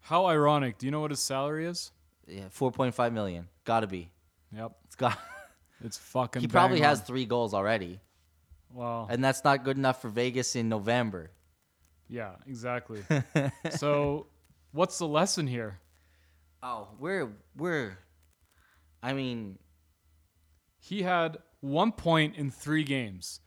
How 0.00 0.24
ironic. 0.26 0.78
Do 0.78 0.86
you 0.86 0.90
know 0.92 1.00
what 1.00 1.10
his 1.10 1.20
salary 1.20 1.66
is? 1.66 1.90
yeah, 2.26 2.44
4.5 2.48 3.12
million. 3.12 3.48
Got 3.64 3.80
to 3.80 3.86
be. 3.86 4.10
Yep. 4.54 4.72
It's 4.86 4.96
got. 4.96 5.18
It's 5.84 5.96
fucking. 5.96 6.42
he 6.42 6.48
probably 6.48 6.80
has 6.80 6.98
on. 6.98 7.06
three 7.06 7.24
goals 7.24 7.54
already, 7.54 8.00
Wow. 8.74 9.06
and 9.08 9.22
that's 9.22 9.44
not 9.44 9.62
good 9.62 9.76
enough 9.76 10.02
for 10.02 10.08
Vegas 10.08 10.56
in 10.56 10.68
November. 10.68 11.30
Yeah, 12.08 12.32
exactly. 12.48 13.04
so, 13.70 14.26
what's 14.72 14.98
the 14.98 15.06
lesson 15.06 15.46
here? 15.46 15.78
Oh, 16.64 16.88
we're 16.98 17.30
we're. 17.56 17.96
I 19.04 19.12
mean, 19.12 19.60
He 20.80 21.02
had 21.02 21.38
one 21.60 21.92
point 21.92 22.34
in 22.34 22.50
three 22.50 22.82
games. 22.82 23.38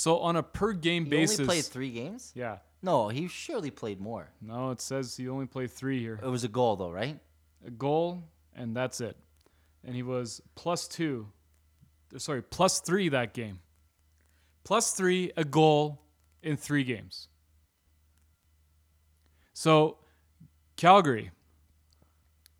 So 0.00 0.20
on 0.20 0.34
a 0.36 0.42
per 0.42 0.72
game 0.72 1.04
basis 1.04 1.10
he 1.10 1.20
basis, 1.20 1.40
only 1.40 1.46
played 1.46 1.64
three 1.66 1.90
games. 1.90 2.32
yeah. 2.34 2.56
No, 2.82 3.08
he 3.10 3.28
surely 3.28 3.70
played 3.70 4.00
more. 4.00 4.30
No, 4.40 4.70
it 4.70 4.80
says 4.80 5.14
he 5.14 5.28
only 5.28 5.44
played 5.44 5.70
three 5.70 6.00
here. 6.00 6.18
It 6.22 6.26
was 6.26 6.42
a 6.42 6.48
goal 6.48 6.76
though, 6.76 6.90
right? 6.90 7.18
A 7.66 7.70
goal, 7.70 8.24
and 8.56 8.74
that's 8.74 9.02
it. 9.02 9.18
And 9.84 9.94
he 9.94 10.02
was 10.02 10.40
plus 10.54 10.88
two, 10.88 11.26
sorry, 12.16 12.40
plus 12.40 12.80
three 12.80 13.10
that 13.10 13.34
game. 13.34 13.58
Plus 14.64 14.92
three, 14.92 15.32
a 15.36 15.44
goal 15.44 16.00
in 16.42 16.56
three 16.56 16.84
games. 16.84 17.28
So, 19.52 19.98
Calgary, 20.78 21.30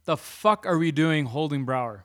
the 0.04 0.18
fuck 0.18 0.66
are 0.66 0.76
we 0.76 0.92
doing 0.92 1.24
holding 1.24 1.64
Brouwer? 1.64 2.04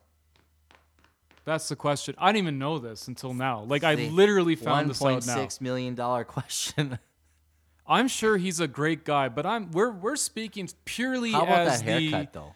That's 1.46 1.70
the 1.70 1.76
question. 1.76 2.16
I 2.18 2.32
didn't 2.32 2.44
even 2.44 2.60
know 2.60 2.80
this 2.80 3.08
until 3.08 3.34
now. 3.34 3.62
Like 3.62 3.84
I 3.84 3.94
literally 3.96 4.56
found 4.56 4.90
this 4.90 5.02
out 5.02 5.26
now. 5.26 5.38
1.6 5.38 5.62
million 5.62 5.96
dollar 5.96 6.24
question. 6.26 7.00
I'm 7.88 8.08
sure 8.08 8.38
he's 8.38 8.60
a 8.60 8.68
great 8.68 9.06
guy, 9.06 9.30
but 9.30 9.46
I'm 9.46 9.72
we're 9.72 9.92
we're 9.92 10.16
speaking 10.16 10.68
purely 10.86 11.32
How 11.32 11.44
about 11.44 11.68
as 11.68 11.82
that 11.82 11.86
the 11.86 12.10
haircut 12.10 12.34
though? 12.34 12.56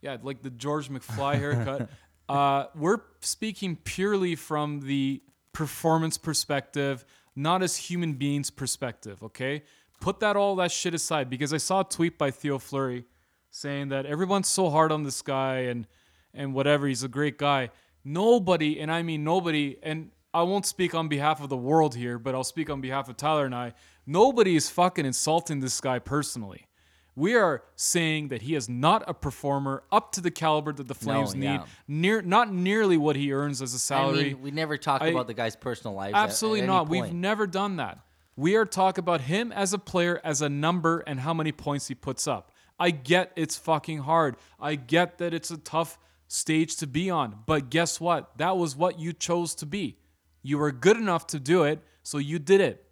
yeah, 0.00 0.16
like 0.22 0.42
the 0.42 0.50
George 0.50 0.88
McFly 0.88 1.34
haircut. 1.34 1.90
uh, 2.28 2.66
we're 2.76 3.00
speaking 3.20 3.76
purely 3.76 4.36
from 4.36 4.80
the 4.80 5.20
performance 5.52 6.16
perspective, 6.16 7.04
not 7.34 7.62
as 7.62 7.76
human 7.76 8.12
beings 8.12 8.50
perspective. 8.50 9.20
Okay, 9.24 9.64
put 10.00 10.20
that 10.20 10.36
all 10.36 10.54
that 10.56 10.70
shit 10.70 10.94
aside 10.94 11.28
because 11.28 11.52
I 11.52 11.58
saw 11.58 11.80
a 11.80 11.84
tweet 11.84 12.18
by 12.18 12.30
Theo 12.30 12.60
Fleury 12.60 13.04
saying 13.50 13.88
that 13.88 14.06
everyone's 14.06 14.48
so 14.48 14.70
hard 14.70 14.92
on 14.92 15.02
this 15.02 15.22
guy 15.22 15.60
and 15.60 15.88
and 16.32 16.54
whatever. 16.54 16.86
He's 16.86 17.02
a 17.02 17.08
great 17.08 17.36
guy. 17.36 17.70
Nobody, 18.08 18.78
and 18.80 18.88
I 18.88 19.02
mean 19.02 19.24
nobody, 19.24 19.78
and 19.82 20.10
I 20.32 20.44
won't 20.44 20.64
speak 20.64 20.94
on 20.94 21.08
behalf 21.08 21.42
of 21.42 21.48
the 21.48 21.56
world 21.56 21.96
here, 21.96 22.20
but 22.20 22.36
I'll 22.36 22.44
speak 22.44 22.70
on 22.70 22.80
behalf 22.80 23.08
of 23.08 23.16
Tyler 23.16 23.44
and 23.46 23.54
I. 23.54 23.72
Nobody 24.06 24.54
is 24.54 24.70
fucking 24.70 25.04
insulting 25.04 25.58
this 25.58 25.80
guy 25.80 25.98
personally. 25.98 26.68
We 27.16 27.34
are 27.34 27.64
saying 27.74 28.28
that 28.28 28.42
he 28.42 28.54
is 28.54 28.68
not 28.68 29.02
a 29.08 29.14
performer 29.14 29.82
up 29.90 30.12
to 30.12 30.20
the 30.20 30.30
caliber 30.30 30.72
that 30.74 30.86
the 30.86 30.94
Flames 30.94 31.34
need. 31.34 31.46
yeah. 31.46 31.64
Near, 31.88 32.22
not 32.22 32.52
nearly 32.52 32.96
what 32.96 33.16
he 33.16 33.32
earns 33.32 33.60
as 33.60 33.74
a 33.74 33.78
salary. 33.78 34.34
mean, 34.34 34.42
we 34.42 34.50
never 34.52 34.76
talk 34.78 35.02
I- 35.02 35.08
about 35.08 35.26
the 35.26 35.34
guy's 35.34 35.56
personal 35.56 35.96
life. 35.96 36.14
at- 36.14 36.22
Absolutely 36.24 36.60
at 36.60 36.64
any 36.64 36.72
not. 36.72 36.88
We've 36.88 37.12
never 37.12 37.48
done 37.48 37.76
that. 37.76 37.98
We 38.36 38.54
are 38.54 38.66
talking 38.66 39.02
about 39.02 39.22
him 39.22 39.50
as 39.50 39.72
a 39.72 39.78
player, 39.80 40.20
as 40.22 40.42
a 40.42 40.48
number, 40.48 41.00
and 41.08 41.18
how 41.18 41.34
many 41.34 41.50
points 41.50 41.88
he 41.88 41.96
puts 41.96 42.28
up. 42.28 42.52
I 42.78 42.90
get 42.90 43.32
it's 43.34 43.56
fucking 43.56 43.98
hard. 44.00 44.36
I 44.60 44.76
get 44.76 45.18
that 45.18 45.34
it's 45.34 45.50
a 45.50 45.56
tough 45.56 45.98
stage 46.28 46.76
to 46.76 46.86
be 46.86 47.10
on. 47.10 47.36
But 47.46 47.70
guess 47.70 48.00
what? 48.00 48.36
That 48.38 48.56
was 48.56 48.76
what 48.76 48.98
you 48.98 49.12
chose 49.12 49.54
to 49.56 49.66
be. 49.66 49.98
You 50.42 50.58
were 50.58 50.72
good 50.72 50.96
enough 50.96 51.26
to 51.28 51.40
do 51.40 51.64
it, 51.64 51.80
so 52.02 52.18
you 52.18 52.38
did 52.38 52.60
it. 52.60 52.84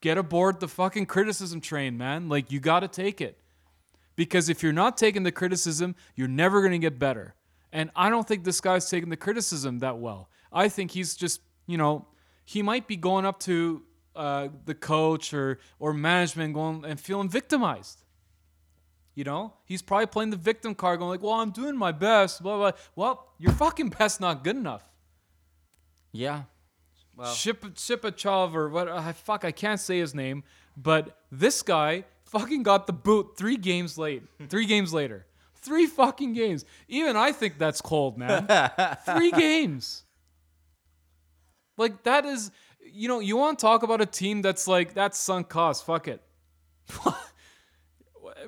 Get 0.00 0.18
aboard 0.18 0.60
the 0.60 0.68
fucking 0.68 1.06
criticism 1.06 1.60
train, 1.60 1.96
man. 1.96 2.28
Like, 2.28 2.52
you 2.52 2.60
got 2.60 2.80
to 2.80 2.88
take 2.88 3.20
it. 3.20 3.38
Because 4.16 4.48
if 4.48 4.62
you're 4.62 4.72
not 4.72 4.96
taking 4.96 5.22
the 5.22 5.32
criticism, 5.32 5.94
you're 6.16 6.28
never 6.28 6.60
going 6.60 6.72
to 6.72 6.78
get 6.78 6.98
better. 6.98 7.34
And 7.72 7.90
I 7.94 8.10
don't 8.10 8.26
think 8.26 8.44
this 8.44 8.60
guy's 8.60 8.88
taking 8.88 9.10
the 9.10 9.16
criticism 9.16 9.78
that 9.78 9.98
well. 9.98 10.30
I 10.52 10.68
think 10.68 10.90
he's 10.90 11.14
just, 11.14 11.40
you 11.66 11.76
know, 11.76 12.06
he 12.44 12.62
might 12.62 12.88
be 12.88 12.96
going 12.96 13.26
up 13.26 13.38
to 13.40 13.82
uh, 14.16 14.48
the 14.64 14.74
coach 14.74 15.32
or 15.32 15.60
or 15.78 15.92
management 15.92 16.54
going 16.54 16.84
and 16.84 16.98
feeling 16.98 17.28
victimized. 17.28 18.02
You 19.18 19.24
know, 19.24 19.52
he's 19.64 19.82
probably 19.82 20.06
playing 20.06 20.30
the 20.30 20.36
victim 20.36 20.76
card, 20.76 21.00
going 21.00 21.10
like, 21.10 21.22
"Well, 21.22 21.32
I'm 21.32 21.50
doing 21.50 21.76
my 21.76 21.90
best." 21.90 22.40
Blah 22.40 22.56
blah. 22.56 22.70
Well, 22.94 23.26
your 23.36 23.50
fucking 23.50 23.88
best 23.88 24.20
not 24.20 24.44
good 24.44 24.54
enough. 24.54 24.88
Yeah. 26.12 26.42
Well, 27.16 27.34
Ship 27.34 27.60
Shipachyov 27.60 28.54
or 28.54 28.68
what? 28.68 28.86
Uh, 28.86 29.12
fuck, 29.12 29.44
I 29.44 29.50
can't 29.50 29.80
say 29.80 29.98
his 29.98 30.14
name, 30.14 30.44
but 30.76 31.18
this 31.32 31.62
guy 31.62 32.04
fucking 32.26 32.62
got 32.62 32.86
the 32.86 32.92
boot 32.92 33.36
three 33.36 33.56
games 33.56 33.98
late. 33.98 34.22
Three 34.48 34.66
games 34.66 34.94
later. 34.94 35.26
Three 35.56 35.86
fucking 35.86 36.34
games. 36.34 36.64
Even 36.86 37.16
I 37.16 37.32
think 37.32 37.58
that's 37.58 37.80
cold, 37.80 38.18
man. 38.18 38.46
three 39.04 39.32
games. 39.32 40.04
Like 41.76 42.04
that 42.04 42.24
is, 42.24 42.52
you 42.80 43.08
know, 43.08 43.18
you 43.18 43.36
want 43.36 43.58
to 43.58 43.62
talk 43.62 43.82
about 43.82 44.00
a 44.00 44.06
team 44.06 44.42
that's 44.42 44.68
like 44.68 44.94
that's 44.94 45.18
sunk 45.18 45.48
cost. 45.48 45.84
Fuck 45.84 46.06
it. 46.06 46.22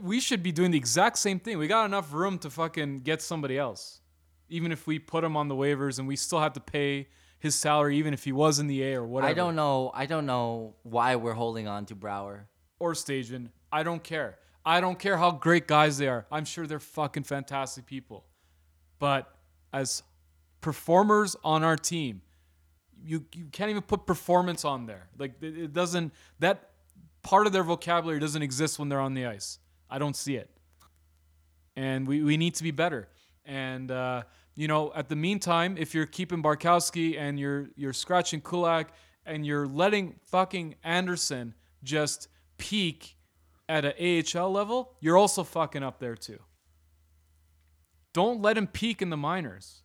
we 0.01 0.21
should 0.21 0.43
be 0.43 0.53
doing 0.53 0.71
the 0.71 0.79
exact 0.79 1.19
same 1.19 1.41
thing. 1.41 1.59
We 1.59 1.67
got 1.67 1.85
enough 1.85 2.13
room 2.13 2.39
to 2.39 2.51
fucking 2.51 3.01
get 3.01 3.23
somebody 3.23 3.59
else, 3.59 4.01
even 4.49 4.73
if 4.73 4.87
we 4.87 4.99
put 4.99 5.25
him 5.25 5.37
on 5.37 5.49
the 5.49 5.55
waivers 5.55 5.99
and 5.99 6.07
we 6.07 6.17
still 6.17 6.41
have 6.41 6.53
to 6.55 6.61
pay 6.61 7.09
his 7.39 7.55
salary, 7.55 7.97
even 7.97 8.13
if 8.13 8.25
he 8.25 8.33
was 8.33 8.59
in 8.59 8.67
the 8.67 8.83
A 8.83 8.95
or 8.95 9.07
whatever. 9.07 9.31
I 9.31 9.35
don't 9.35 9.57
know. 9.57 9.91
I 9.95 10.07
don't 10.07 10.27
know 10.27 10.75
why 10.83 11.17
we're 11.17 11.33
holding 11.33 11.67
on 11.67 11.87
to 11.87 11.95
Brouwer. 11.95 12.49
Or 12.79 12.93
Stajan. 12.93 13.49
I 13.73 13.83
don't 13.83 14.03
care. 14.03 14.39
I 14.65 14.81
don't 14.81 14.99
care 14.99 15.17
how 15.17 15.31
great 15.31 15.67
guys 15.67 15.99
they 15.99 16.09
are. 16.09 16.27
I'm 16.31 16.45
sure 16.45 16.67
they're 16.67 16.79
fucking 16.79 17.23
fantastic 17.23 17.87
people. 17.87 18.25
But 18.99 19.35
as 19.73 20.03
performers 20.61 21.35
on 21.43 21.65
our 21.65 21.77
team, 21.77 22.21
you, 23.03 23.25
you 23.35 23.47
can't 23.47 23.71
even 23.71 23.83
put 23.83 24.07
performance 24.07 24.65
on 24.65 24.87
there. 24.87 25.09
Like 25.19 25.35
it, 25.41 25.57
it 25.57 25.73
doesn't 25.73 26.13
that 26.41 26.71
part 27.23 27.47
of 27.47 27.53
their 27.53 27.65
vocabulary 27.65 28.21
doesn't 28.21 28.43
exist 28.43 28.79
when 28.79 28.89
they're 28.89 29.01
on 29.01 29.15
the 29.15 29.27
ice. 29.27 29.59
I 29.91 29.99
don't 29.99 30.17
see 30.17 30.37
it. 30.37 30.51
And 31.77 32.07
we, 32.07 32.23
we 32.23 32.37
need 32.37 32.55
to 32.57 32.63
be 32.63 32.71
better. 32.71 33.09
And 33.45 33.91
uh, 33.91 34.23
you 34.55 34.69
know, 34.69 34.93
at 34.95 35.09
the 35.09 35.17
meantime, 35.17 35.77
if 35.79 35.95
you're 35.95 36.07
keeping 36.07 36.43
Bartkowski 36.43 37.19
and 37.19 37.39
you're 37.39 37.71
you're 37.77 37.93
scratching 37.93 38.41
Kulak 38.41 38.93
and 39.25 39.45
you're 39.47 39.67
letting 39.67 40.17
fucking 40.27 40.75
Andersson 40.85 41.55
just 41.83 42.29
peak 42.59 43.17
at 43.69 43.85
an 43.85 44.25
AHL 44.37 44.51
level, 44.51 44.95
you're 45.01 45.17
also 45.17 45.45
fucking 45.45 45.83
up 45.83 45.99
there 45.99 46.17
too. 46.17 46.39
Don't 48.13 48.43
let 48.43 48.59
him 48.59 48.67
peak 48.67 49.03
in 49.03 49.11
the 49.11 49.17
minors. 49.17 49.83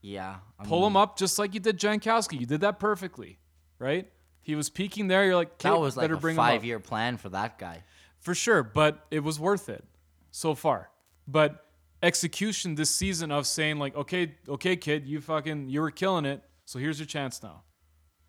Yeah. 0.00 0.36
I 0.58 0.64
Pull 0.64 0.80
mean, 0.80 0.88
him 0.88 0.96
up 0.96 1.18
just 1.18 1.38
like 1.38 1.54
you 1.54 1.60
did 1.60 1.78
Jankowski. 1.78 2.38
You 2.38 2.46
did 2.46 2.60
that 2.60 2.78
perfectly, 2.78 3.38
right? 3.78 4.08
He 4.42 4.54
was 4.54 4.68
peaking 4.70 5.08
there. 5.08 5.24
You're 5.24 5.34
like, 5.34 5.58
That 5.58 5.80
was 5.80 5.96
like 5.96 6.04
better 6.04 6.14
a 6.14 6.30
up." 6.30 6.36
five-year 6.36 6.78
plan 6.78 7.16
for 7.16 7.30
that 7.30 7.58
guy. 7.58 7.82
For 8.24 8.34
sure, 8.34 8.62
but 8.62 9.04
it 9.10 9.20
was 9.20 9.38
worth 9.38 9.68
it 9.68 9.84
so 10.30 10.54
far. 10.54 10.88
But 11.28 11.62
execution 12.02 12.74
this 12.74 12.88
season 12.88 13.30
of 13.30 13.46
saying 13.46 13.78
like, 13.78 13.94
okay, 13.94 14.34
okay, 14.48 14.76
kid, 14.76 15.06
you 15.06 15.20
fucking 15.20 15.68
you 15.68 15.82
were 15.82 15.90
killing 15.90 16.24
it, 16.24 16.42
so 16.64 16.78
here's 16.78 16.98
your 16.98 17.06
chance 17.06 17.42
now. 17.42 17.64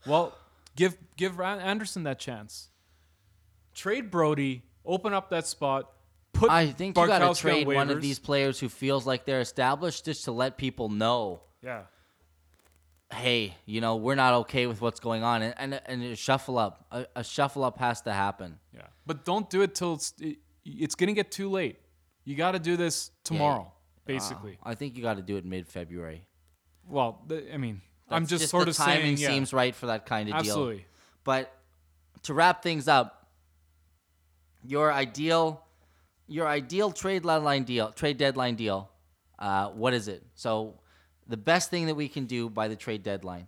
Well, 0.06 0.38
give 0.76 0.98
give 1.16 1.40
Andersson 1.40 2.04
that 2.04 2.20
chance. 2.20 2.68
Trade 3.74 4.12
Brodie, 4.12 4.64
open 4.86 5.14
up 5.14 5.30
that 5.30 5.48
spot. 5.48 5.90
Put 6.34 6.52
I 6.52 6.72
think 6.72 6.98
you 6.98 7.08
got 7.08 7.34
to 7.34 7.40
trade 7.42 7.66
on 7.66 7.76
one 7.76 7.90
of 7.90 8.02
these 8.02 8.20
players 8.20 8.60
who 8.60 8.68
feels 8.68 9.08
like 9.08 9.24
they're 9.24 9.40
established 9.40 10.04
just 10.04 10.26
to 10.26 10.34
let 10.34 10.58
people 10.58 10.90
know, 10.90 11.44
Yeah, 11.64 11.84
hey, 13.14 13.56
you 13.66 13.82
know, 13.82 13.96
we're 13.98 14.16
not 14.16 14.34
okay 14.34 14.68
with 14.68 14.82
what's 14.82 15.00
going 15.00 15.24
on, 15.24 15.42
and 15.42 15.54
and, 15.58 15.82
and 15.86 16.04
a 16.04 16.16
shuffle 16.16 16.58
up. 16.58 16.86
A, 16.92 17.06
a 17.18 17.24
shuffle 17.24 17.64
up 17.64 17.78
has 17.80 18.02
to 18.02 18.14
happen. 18.14 18.60
yeah, 18.74 18.82
but 19.06 19.26
don't 19.26 19.50
do 19.50 19.62
it 19.62 19.76
till 19.76 19.94
it's 19.94 20.14
it, 20.20 20.38
it's 20.66 20.96
gonna 20.96 21.14
get 21.14 21.32
too 21.32 21.50
late. 21.50 21.78
You 22.24 22.36
got 22.36 22.54
to 22.54 22.60
do 22.60 22.76
this 22.76 23.12
tomorrow, 23.24 23.72
basically. 24.06 24.58
Uh, 24.66 24.70
I 24.70 24.76
think 24.76 24.98
you 24.98 25.04
got 25.04 25.18
to 25.18 25.22
do 25.22 25.38
it 25.38 25.46
mid-February. 25.46 26.26
well, 26.90 27.22
th- 27.30 27.46
I 27.54 27.58
mean, 27.58 27.82
I'm 28.10 28.24
That's 28.24 28.42
just, 28.42 28.50
sort 28.50 28.68
of 28.68 28.76
timing 28.76 29.18
saying, 29.18 29.18
yeah, 29.18 29.28
seems 29.28 29.54
right 29.54 29.76
for 29.76 29.86
that 29.88 30.08
kind 30.08 30.28
of 30.30 30.34
deal. 30.34 30.40
absolutely. 30.40 30.86
But 31.24 31.54
to 32.24 32.34
wrap 32.34 32.64
things 32.64 32.88
up, 32.88 33.28
your 34.64 34.92
ideal, 34.92 35.64
your 36.28 36.48
ideal 36.48 36.92
trade 36.92 37.22
deadline 37.22 37.64
deal, 37.64 37.92
trade 37.92 38.18
deadline 38.18 38.56
deal, 38.56 38.90
uh, 39.38 39.70
what 39.70 39.94
is 39.94 40.08
it? 40.08 40.24
So, 40.34 40.80
the 41.28 41.38
best 41.38 41.70
thing 41.70 41.88
that 41.88 41.96
we 41.96 42.08
can 42.08 42.26
do 42.26 42.50
by 42.50 42.68
the 42.68 42.76
trade 42.76 43.04
deadline 43.04 43.48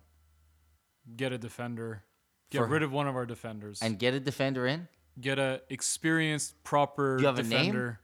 Get 1.15 1.31
a 1.31 1.37
defender. 1.37 2.03
Get 2.49 2.59
For- 2.59 2.65
rid 2.67 2.83
of 2.83 2.91
one 2.91 3.07
of 3.07 3.15
our 3.15 3.25
defenders. 3.25 3.81
and 3.81 3.97
get 3.97 4.13
a 4.13 4.19
defender 4.19 4.67
in. 4.67 4.87
get 5.19 5.39
a 5.39 5.61
experienced 5.69 6.63
proper 6.63 7.17
you 7.19 7.25
have 7.25 7.39
a 7.39 7.43
name? 7.43 7.49
defender. 7.71 7.99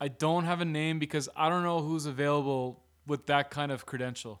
I 0.00 0.08
don't 0.08 0.44
have 0.44 0.60
a 0.60 0.64
name 0.64 0.98
because 0.98 1.28
I 1.36 1.48
don't 1.50 1.62
know 1.62 1.80
who's 1.80 2.06
available 2.06 2.82
with 3.06 3.26
that 3.26 3.50
kind 3.50 3.70
of 3.70 3.84
credential. 3.84 4.40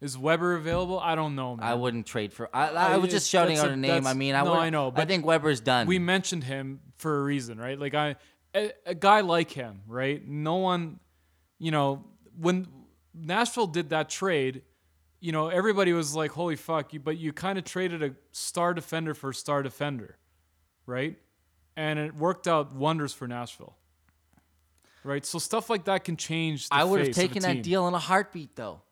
Is 0.00 0.18
Weber 0.18 0.54
available? 0.56 0.98
I 1.00 1.14
don't 1.14 1.34
know, 1.36 1.56
man. 1.56 1.66
I 1.66 1.74
wouldn't 1.74 2.04
trade 2.06 2.32
for. 2.32 2.50
I, 2.54 2.68
I, 2.68 2.92
I- 2.94 2.96
was 2.98 3.10
just 3.10 3.30
shouting 3.30 3.58
out 3.58 3.68
a- 3.68 3.72
a 3.72 3.76
name. 3.76 4.06
I 4.06 4.12
mean, 4.14 4.34
I 4.34 4.42
no, 4.44 4.50
would. 4.50 4.58
I 4.58 4.70
know, 4.70 4.92
I 4.94 5.04
think 5.04 5.24
Weber's 5.24 5.60
done. 5.60 5.86
we 5.86 5.98
mentioned 5.98 6.44
him 6.44 6.80
for 6.98 7.20
a 7.20 7.22
reason, 7.22 7.58
right? 7.58 7.78
Like 7.78 7.94
I, 7.94 8.16
a, 8.54 8.72
a 8.86 8.94
guy 8.94 9.20
like 9.20 9.50
him, 9.52 9.82
right? 9.86 10.26
No 10.26 10.56
one, 10.56 10.98
you 11.58 11.70
know, 11.70 12.04
when 12.38 12.66
Nashville 13.16 13.66
did 13.66 13.90
that 13.90 14.08
trade, 14.08 14.62
you 15.20 15.32
know, 15.32 15.48
everybody 15.48 15.92
was 15.92 16.14
like, 16.14 16.32
"Holy 16.32 16.56
fuck!" 16.56 16.92
You, 16.92 17.00
but 17.00 17.16
you 17.16 17.32
kind 17.32 17.58
of 17.58 17.64
traded 17.64 18.02
a 18.02 18.14
star 18.32 18.74
defender 18.74 19.14
for 19.14 19.30
a 19.30 19.34
star 19.34 19.62
defender, 19.62 20.18
right? 20.86 21.16
And 21.76 21.98
it 21.98 22.14
worked 22.14 22.46
out 22.46 22.74
wonders 22.74 23.12
for 23.12 23.26
Nashville, 23.26 23.76
right? 25.04 25.24
So 25.24 25.38
stuff 25.38 25.68
like 25.70 25.84
that 25.84 26.04
can 26.04 26.16
change. 26.16 26.68
The 26.68 26.76
I 26.76 26.84
would 26.84 27.06
have 27.06 27.14
taken 27.14 27.42
that 27.42 27.62
deal 27.62 27.88
in 27.88 27.94
a 27.94 27.98
heartbeat, 27.98 28.56
though. 28.56 28.82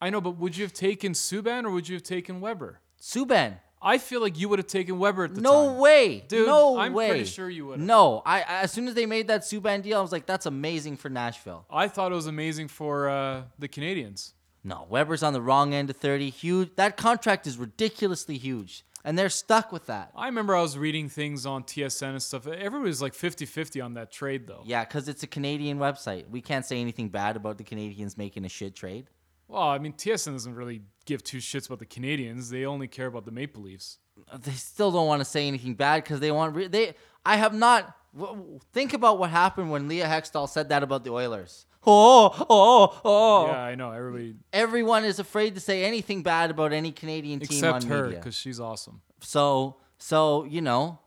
I 0.00 0.10
know, 0.10 0.20
but 0.20 0.36
would 0.36 0.56
you 0.56 0.64
have 0.64 0.72
taken 0.72 1.12
Subban 1.12 1.64
or 1.64 1.70
would 1.70 1.88
you 1.88 1.94
have 1.94 2.02
taken 2.02 2.40
Weber? 2.40 2.80
Subban. 3.00 3.58
I 3.84 3.98
feel 3.98 4.20
like 4.22 4.38
you 4.38 4.48
would 4.48 4.58
have 4.58 4.66
taken 4.66 4.98
Weber 4.98 5.24
at 5.24 5.34
the 5.34 5.40
No 5.42 5.68
time. 5.68 5.78
way, 5.78 6.24
Dude, 6.26 6.46
No 6.46 6.78
I'm 6.78 6.94
way. 6.94 7.08
pretty 7.10 7.24
sure 7.26 7.48
you 7.50 7.66
would've. 7.66 7.84
No, 7.84 8.22
I 8.24 8.40
I- 8.40 8.62
as 8.62 8.72
soon 8.72 8.88
as 8.88 8.94
they 8.94 9.06
made 9.06 9.28
that 9.28 9.42
Subban 9.42 9.82
deal, 9.82 9.98
I 9.98 10.02
was 10.02 10.10
like, 10.12 10.26
that's 10.26 10.46
amazing 10.46 10.96
for 10.96 11.08
Nashville. 11.10 11.66
I 11.70 11.88
thought 11.88 12.10
it 12.10 12.14
was 12.14 12.26
amazing 12.26 12.68
for 12.68 13.08
uh, 13.08 13.42
the 13.58 13.68
Canadiens. 13.68 14.32
No, 14.64 14.86
Weber's 14.88 15.22
on 15.22 15.34
the 15.34 15.42
wrong 15.42 15.74
end 15.74 15.90
of 15.90 15.96
thirty. 15.96 16.30
Huge. 16.30 16.70
That 16.76 16.96
contract 16.96 17.46
is 17.46 17.58
ridiculously 17.58 18.38
huge, 18.38 18.82
and 19.04 19.18
they're 19.18 19.28
stuck 19.28 19.70
with 19.72 19.84
that. 19.86 20.10
I 20.16 20.24
remember 20.24 20.56
I 20.56 20.62
was 20.62 20.78
reading 20.78 21.10
things 21.10 21.44
on 21.44 21.64
TSN 21.64 22.08
and 22.12 22.22
stuff. 22.22 22.46
Everybody 22.46 22.88
was 22.88 23.02
like 23.02 23.12
50 23.12 23.44
50 23.44 23.82
on 23.82 23.92
that 23.94 24.10
trade, 24.10 24.46
though. 24.46 24.62
Yeah, 24.64 24.82
because 24.84 25.06
it's 25.06 25.22
a 25.22 25.26
Canadian 25.26 25.78
website. 25.78 26.30
We 26.30 26.40
can't 26.40 26.64
say 26.64 26.80
anything 26.80 27.10
bad 27.10 27.36
about 27.36 27.58
the 27.58 27.64
Canadiens 27.64 28.16
making 28.16 28.46
a 28.46 28.48
shit 28.48 28.74
trade. 28.74 29.10
Well, 29.48 29.62
I 29.62 29.78
mean, 29.78 29.92
TSN 29.92 30.32
doesn't 30.32 30.54
really 30.54 30.82
give 31.04 31.22
two 31.22 31.38
shits 31.38 31.66
about 31.66 31.78
the 31.78 31.86
Canadiens. 31.86 32.50
They 32.50 32.64
only 32.64 32.88
care 32.88 33.06
about 33.06 33.24
the 33.24 33.30
Maple 33.30 33.62
Leafs. 33.62 33.98
They 34.40 34.52
still 34.52 34.90
don't 34.90 35.06
want 35.06 35.20
to 35.20 35.24
say 35.24 35.46
anything 35.48 35.74
bad 35.74 36.02
because 36.04 36.20
they 36.20 36.30
want 36.32 36.54
re- 36.54 36.68
they. 36.68 36.94
I 37.26 37.36
have 37.36 37.52
not. 37.54 37.94
w- 38.16 38.58
Think 38.72 38.92
about 38.94 39.18
what 39.18 39.30
happened 39.30 39.70
when 39.70 39.88
Leah 39.88 40.06
Hextall 40.06 40.48
said 40.48 40.68
that 40.70 40.82
about 40.82 41.04
the 41.04 41.10
Oilers. 41.10 41.66
Oh, 41.86 42.32
oh, 42.48 43.00
oh! 43.04 43.46
Yeah, 43.48 43.58
I 43.60 43.74
know. 43.74 43.90
Everybody 43.90 44.36
Everyone 44.54 45.04
is 45.04 45.18
afraid 45.18 45.54
to 45.56 45.60
say 45.60 45.84
anything 45.84 46.22
bad 46.22 46.50
about 46.50 46.72
any 46.72 46.92
Canadian 46.92 47.40
team 47.40 47.58
except 47.58 47.84
on 47.84 47.90
her 47.90 48.08
because 48.08 48.34
she's 48.34 48.58
awesome. 48.58 49.02
So, 49.20 49.76
so 49.98 50.44
you 50.44 50.62
know, 50.62 50.98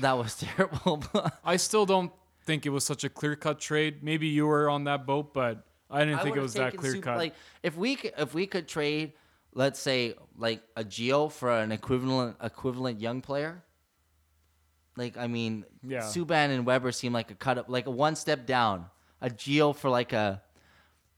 that 0.00 0.16
was 0.16 0.34
terrible. 0.40 1.04
I 1.44 1.56
still 1.56 1.84
don't 1.84 2.10
think 2.46 2.64
it 2.64 2.70
was 2.70 2.84
such 2.84 3.04
a 3.04 3.10
clear 3.10 3.36
cut 3.36 3.60
trade. 3.60 4.02
Maybe 4.02 4.28
you 4.28 4.46
were 4.46 4.70
on 4.70 4.84
that 4.84 5.04
boat, 5.04 5.34
but 5.34 5.66
I 5.90 6.04
didn't 6.04 6.18
I 6.18 6.22
think 6.24 6.36
it 6.36 6.40
was 6.40 6.54
that 6.54 6.76
clear 6.76 6.94
Sup- 6.94 7.02
cut. 7.02 7.16
Like 7.18 7.34
if 7.62 7.76
we 7.76 7.96
could, 7.96 8.12
if 8.18 8.34
we 8.34 8.46
could 8.46 8.66
trade, 8.68 9.12
let's 9.54 9.78
say 9.78 10.14
like 10.36 10.60
a 10.76 10.82
Gio 10.84 11.30
for 11.30 11.50
an 11.50 11.70
equivalent 11.72 12.36
equivalent 12.42 13.00
young 13.00 13.20
player. 13.20 13.62
Like 14.96 15.16
I 15.16 15.26
mean, 15.26 15.64
Yeah. 15.86 16.00
Subban 16.00 16.50
and 16.50 16.64
Weber 16.66 16.90
seem 16.92 17.12
like 17.12 17.30
a 17.30 17.34
cut 17.34 17.58
up, 17.58 17.66
like 17.68 17.86
a 17.86 17.90
one 17.90 18.16
step 18.16 18.46
down. 18.46 18.86
A 19.20 19.28
Gio 19.30 19.74
for 19.76 19.88
like 19.90 20.12
a, 20.12 20.42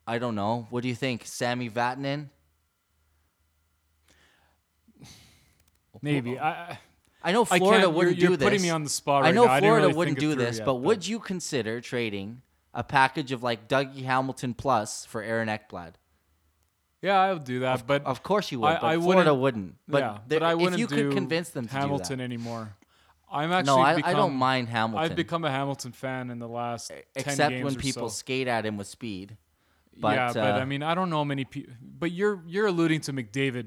I 0.06 0.18
don't 0.18 0.34
know. 0.34 0.66
What 0.70 0.82
do 0.82 0.88
you 0.88 0.94
think, 0.94 1.24
Sami 1.26 1.68
Vatanen? 1.70 2.28
Maybe. 6.02 6.38
I, 6.38 6.50
uh, 6.50 6.54
I- 6.72 6.78
I 7.20 7.32
know 7.32 7.44
Florida 7.44 7.82
can't- 7.82 7.94
wouldn't 7.96 8.16
you're, 8.16 8.26
do 8.28 8.30
you're 8.30 8.36
this. 8.36 8.46
putting 8.46 8.62
me 8.62 8.70
on 8.70 8.84
the 8.84 8.88
spot 8.90 9.22
right 9.22 9.28
I 9.30 9.32
know 9.32 9.44
now. 9.44 9.52
I 9.52 9.58
Florida 9.58 9.86
really 9.86 9.96
wouldn't 9.98 10.18
do 10.20 10.36
this, 10.36 10.58
yet, 10.58 10.64
but 10.64 10.76
would 10.76 11.04
you 11.06 11.18
consider 11.18 11.80
trading 11.80 12.42
a 12.74 12.84
package 12.84 13.32
of 13.32 13.42
like 13.42 13.68
Dougie 13.68 14.04
Hamilton 14.04 14.54
plus 14.54 15.04
for 15.04 15.22
Aaron 15.22 15.48
Ekblad? 15.48 15.94
Yeah, 17.00 17.18
I 17.20 17.32
would 17.32 17.44
do 17.44 17.60
that. 17.60 17.86
but 17.86 18.04
Of 18.04 18.22
course 18.22 18.50
you 18.50 18.60
would, 18.60 18.66
I- 18.66 18.74
but 18.80 18.84
I 18.84 18.96
Florida 18.96 19.32
wouldn't- 19.34 19.40
wouldn't. 19.40 19.74
But, 19.86 19.98
yeah, 19.98 20.18
there- 20.26 20.40
but 20.40 20.46
I 20.46 20.54
wouldn't 20.54 20.74
if 20.74 20.80
you 20.80 20.86
could 20.88 21.12
convince 21.12 21.50
them 21.50 21.68
to 21.68 21.72
Hamilton 21.72 22.20
anymore. 22.20 22.74
I'm 23.30 23.52
actually 23.52 23.76
No, 23.76 23.82
I, 23.82 23.94
become, 23.96 24.10
I 24.10 24.12
don't 24.14 24.34
mind 24.34 24.68
Hamilton. 24.68 25.04
I've 25.10 25.16
become 25.16 25.44
a 25.44 25.50
Hamilton 25.50 25.92
fan 25.92 26.30
in 26.30 26.38
the 26.38 26.48
last 26.48 26.88
10 26.88 27.02
except 27.14 27.62
when 27.62 27.74
people 27.76 28.08
so. 28.08 28.14
skate 28.16 28.48
at 28.48 28.64
him 28.64 28.76
with 28.78 28.86
speed. 28.86 29.36
But, 30.00 30.14
yeah, 30.14 30.32
but 30.32 30.54
uh, 30.54 30.58
I 30.58 30.64
mean, 30.64 30.82
I 30.82 30.94
don't 30.94 31.10
know 31.10 31.24
many 31.24 31.44
people. 31.44 31.74
But 31.82 32.10
you're 32.12 32.42
you're 32.46 32.66
alluding 32.68 33.00
to 33.02 33.12
McDavid 33.12 33.66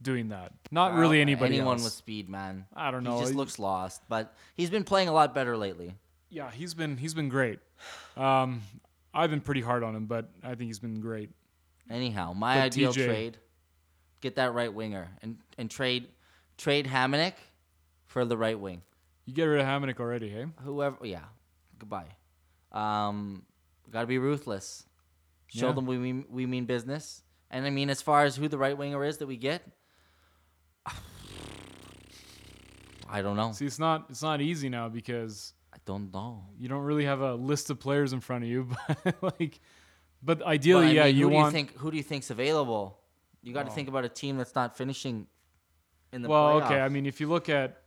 doing 0.00 0.28
that, 0.28 0.52
not 0.70 0.94
really 0.94 1.20
anybody 1.20 1.56
anyone 1.56 1.74
else. 1.74 1.84
with 1.84 1.92
speed, 1.92 2.28
man. 2.30 2.66
I 2.74 2.90
don't 2.90 3.04
know. 3.04 3.16
He 3.18 3.22
just 3.24 3.34
looks 3.34 3.58
lost, 3.58 4.02
but 4.08 4.34
he's 4.54 4.70
been 4.70 4.84
playing 4.84 5.08
a 5.08 5.12
lot 5.12 5.34
better 5.34 5.56
lately. 5.56 5.94
Yeah, 6.30 6.50
he's 6.50 6.74
been 6.74 6.96
he's 6.96 7.14
been 7.14 7.28
great. 7.28 7.58
Um, 8.16 8.62
I've 9.12 9.30
been 9.30 9.40
pretty 9.40 9.60
hard 9.60 9.82
on 9.82 9.94
him, 9.96 10.06
but 10.06 10.30
I 10.42 10.54
think 10.54 10.68
he's 10.68 10.78
been 10.78 11.00
great. 11.00 11.30
Anyhow, 11.90 12.32
my 12.32 12.54
But 12.56 12.62
ideal 12.66 12.92
TJ 12.92 13.04
trade: 13.06 13.38
get 14.20 14.36
that 14.36 14.54
right 14.54 14.72
winger 14.72 15.08
and 15.22 15.38
and 15.58 15.70
trade 15.70 16.08
trade 16.56 16.86
Hamonic 16.86 17.34
for 18.06 18.24
the 18.24 18.36
right 18.36 18.58
wing. 18.58 18.82
You 19.26 19.34
get 19.34 19.44
rid 19.44 19.60
of 19.60 19.66
Hamonic 19.66 20.00
already, 20.00 20.28
hey? 20.28 20.46
Whoever, 20.62 21.04
yeah, 21.06 21.24
goodbye. 21.78 22.06
Um, 22.72 23.44
got 23.90 24.00
to 24.02 24.06
be 24.06 24.18
ruthless. 24.18 24.84
Show 25.48 25.68
Yeah. 25.68 25.72
them 25.72 25.86
we 25.86 25.98
mean 25.98 26.24
we 26.28 26.46
mean 26.46 26.64
business. 26.66 27.22
And 27.50 27.66
I 27.66 27.70
mean, 27.70 27.90
as 27.90 28.00
far 28.00 28.24
as 28.24 28.36
who 28.36 28.46
the 28.46 28.58
right 28.58 28.76
winger 28.78 29.04
is 29.04 29.18
that 29.18 29.26
we 29.26 29.36
get, 29.36 29.62
I 33.08 33.22
don't 33.22 33.36
know. 33.36 33.50
See, 33.52 33.66
it's 33.66 33.78
not 33.78 34.06
it's 34.10 34.22
not 34.22 34.40
easy 34.40 34.68
now 34.68 34.88
because 34.88 35.52
don't 35.86 36.12
know. 36.12 36.44
you 36.58 36.68
don't 36.68 36.82
really 36.82 37.04
have 37.04 37.20
a 37.20 37.34
list 37.34 37.70
of 37.70 37.80
players 37.80 38.12
in 38.12 38.20
front 38.20 38.44
of 38.44 38.50
you, 38.50 38.68
but 39.04 39.16
like, 39.40 39.60
but 40.22 40.42
ideally, 40.42 40.86
But, 40.88 40.94
yeah, 40.94 41.04
mean, 41.06 41.16
you 41.16 41.28
who 41.28 41.34
want. 41.34 41.52
do 41.52 41.58
you 41.58 41.64
think 41.66 41.76
who 41.78 41.90
do 41.90 41.96
you 41.96 42.02
think's 42.02 42.30
available? 42.30 42.98
You 43.42 43.54
got 43.54 43.64
to 43.66 43.70
Oh. 43.72 43.74
think 43.74 43.88
about 43.88 44.04
a 44.04 44.08
team 44.08 44.36
that's 44.36 44.54
not 44.54 44.76
finishing 44.76 45.26
in 46.12 46.22
the 46.22 46.28
well, 46.28 46.60
playoffs. 46.60 46.66
okay. 46.66 46.80
I 46.80 46.88
mean, 46.88 47.06
if 47.06 47.20
you 47.20 47.28
look 47.28 47.48
at, 47.48 47.82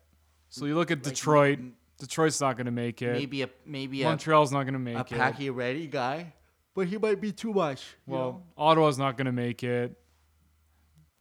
so 0.49 0.65
you 0.65 0.75
look 0.75 0.91
at 0.91 0.99
Like, 0.99 1.13
Detroit. 1.13 1.59
Detroit's 1.99 2.41
not 2.41 2.57
going 2.57 2.65
to 2.65 2.71
make 2.71 3.01
it. 3.01 3.13
maybe 3.13 3.43
a 3.43 3.49
maybe 3.65 4.01
a, 4.01 4.05
Montreal's 4.05 4.51
not 4.51 4.63
going 4.63 4.73
to 4.73 4.79
make 4.79 4.97
a 4.97 5.01
it. 5.01 5.07
Packy 5.09 5.49
ready 5.51 5.87
guy, 5.87 6.33
but 6.73 6.87
he 6.87 6.97
might 6.97 7.21
be 7.21 7.31
too 7.31 7.53
much. 7.53 7.85
Well, 8.07 8.19
know? 8.31 8.43
Ottawa's 8.57 8.97
not 8.97 9.15
going 9.15 9.25
to 9.27 9.31
make 9.31 9.63
it. 9.63 9.95